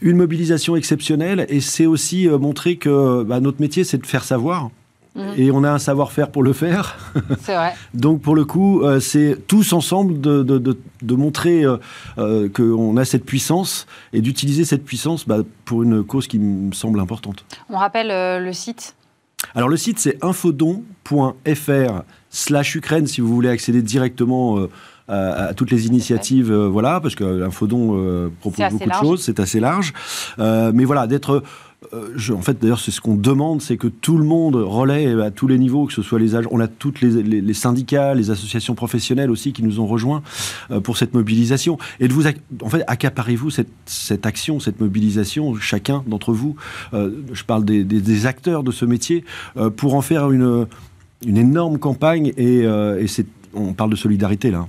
une 0.00 0.16
mobilisation 0.16 0.76
exceptionnelle 0.76 1.44
et 1.48 1.60
c'est 1.60 1.86
aussi 1.86 2.28
montrer 2.28 2.76
que 2.76 3.24
bah, 3.24 3.40
notre 3.40 3.60
métier 3.60 3.82
c'est 3.82 3.98
de 3.98 4.06
faire 4.06 4.22
savoir 4.22 4.70
Mhm. 5.18 5.34
Et 5.36 5.50
on 5.50 5.64
a 5.64 5.70
un 5.70 5.78
savoir-faire 5.78 6.30
pour 6.30 6.42
le 6.42 6.52
faire. 6.52 6.96
C'est 7.42 7.54
vrai. 7.54 7.74
Donc 7.94 8.22
pour 8.22 8.36
le 8.36 8.44
coup, 8.44 8.82
euh, 8.82 9.00
c'est 9.00 9.36
tous 9.46 9.72
ensemble 9.72 10.20
de, 10.20 10.42
de, 10.42 11.14
montrer 11.14 11.64
euh, 11.64 11.76
euh, 12.18 12.48
qu'on 12.48 12.96
a 12.96 13.04
cette 13.04 13.24
puissance 13.24 13.86
et 14.12 14.20
d'utiliser 14.20 14.64
cette 14.64 14.84
puissance 14.84 15.26
bah, 15.26 15.38
pour 15.64 15.82
une 15.82 16.04
cause 16.04 16.28
qui 16.28 16.38
me 16.38 16.72
semble 16.72 17.00
importante. 17.00 17.44
On 17.68 17.76
rappelle 17.76 18.08
le 18.42 18.52
site 18.52 18.94
Alors 19.54 19.68
le 19.68 19.76
site 19.76 19.98
c'est 19.98 20.22
infodon.fr 20.24 22.02
slash 22.30 22.74
Ukraine 22.76 23.06
si 23.06 23.20
vous 23.20 23.34
voulez 23.34 23.48
accéder 23.48 23.82
directement 23.82 24.66
à, 25.08 25.54
toutes 25.54 25.70
les 25.70 25.86
initiatives, 25.86 26.52
voilà, 26.52 27.00
parce 27.00 27.14
que 27.14 27.24
l'infodon 27.24 28.30
propose 28.40 28.70
beaucoup 28.70 28.88
de 28.88 28.94
choses, 28.94 29.22
c'est 29.22 29.40
assez 29.40 29.58
large. 29.58 29.92
mais 30.38 30.84
voilà, 30.84 31.06
d'être 31.06 31.42
euh, 31.94 32.32
en 32.32 32.42
fait, 32.42 32.58
d'ailleurs, 32.60 32.80
c'est 32.80 32.90
ce 32.90 33.00
qu'on 33.00 33.14
demande, 33.14 33.62
c'est 33.62 33.76
que 33.76 33.86
tout 33.86 34.18
le 34.18 34.24
monde 34.24 34.56
relaie 34.56 35.20
à 35.22 35.30
tous 35.30 35.46
les 35.46 35.58
niveaux, 35.58 35.86
que 35.86 35.92
ce 35.92 36.02
soit 36.02 36.18
les 36.18 36.34
agents, 36.34 36.48
on 36.52 36.58
a 36.58 36.66
toutes 36.66 37.00
les, 37.00 37.54
syndicats, 37.54 38.14
les 38.14 38.30
associations 38.30 38.74
professionnelles 38.74 39.30
aussi 39.30 39.52
qui 39.52 39.62
nous 39.62 39.78
ont 39.78 39.86
rejoints 39.86 40.22
euh, 40.70 40.80
pour 40.80 40.96
cette 40.96 41.14
mobilisation. 41.14 41.78
Et 42.00 42.08
vous, 42.08 42.26
en 42.26 42.68
fait, 42.68 42.82
accaparez-vous 42.88 43.50
cette, 43.50 44.26
action, 44.26 44.58
cette 44.58 44.80
mobilisation, 44.80 45.54
chacun 45.54 46.02
d'entre 46.06 46.32
vous. 46.32 46.56
Euh, 46.94 47.10
je 47.32 47.44
parle 47.44 47.64
des, 47.64 48.26
acteurs 48.26 48.64
de 48.64 48.72
ce 48.72 48.84
métier 48.84 49.24
pour 49.76 49.94
en 49.94 50.00
faire 50.00 50.32
une, 50.32 50.66
énorme 51.24 51.78
campagne. 51.78 52.32
Et, 52.36 52.62
et 52.62 53.06
on 53.54 53.72
parle 53.72 53.90
de 53.90 53.96
solidarité 53.96 54.50
là. 54.50 54.66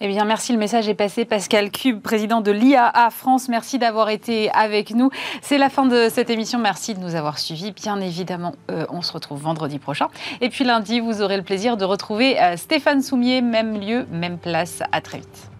Eh 0.00 0.08
bien, 0.08 0.24
merci. 0.24 0.52
Le 0.52 0.58
message 0.58 0.88
est 0.88 0.94
passé. 0.94 1.24
Pascal 1.24 1.70
Cube, 1.70 2.00
président 2.00 2.40
de 2.40 2.50
l'IAA 2.50 3.10
France, 3.10 3.48
merci 3.48 3.78
d'avoir 3.78 4.10
été 4.10 4.50
avec 4.52 4.94
nous. 4.94 5.10
C'est 5.42 5.58
la 5.58 5.68
fin 5.68 5.86
de 5.86 6.08
cette 6.10 6.30
émission. 6.30 6.58
Merci 6.58 6.94
de 6.94 7.00
nous 7.00 7.14
avoir 7.14 7.38
suivis. 7.38 7.72
Bien 7.72 8.00
évidemment, 8.00 8.54
euh, 8.70 8.86
on 8.90 9.02
se 9.02 9.12
retrouve 9.12 9.40
vendredi 9.40 9.78
prochain. 9.78 10.08
Et 10.40 10.48
puis 10.48 10.64
lundi, 10.64 11.00
vous 11.00 11.22
aurez 11.22 11.36
le 11.36 11.42
plaisir 11.42 11.76
de 11.76 11.84
retrouver 11.84 12.40
euh, 12.40 12.56
Stéphane 12.56 13.02
Soumier, 13.02 13.40
même 13.40 13.80
lieu, 13.80 14.06
même 14.10 14.38
place. 14.38 14.82
À 14.92 15.00
très 15.00 15.18
vite. 15.18 15.53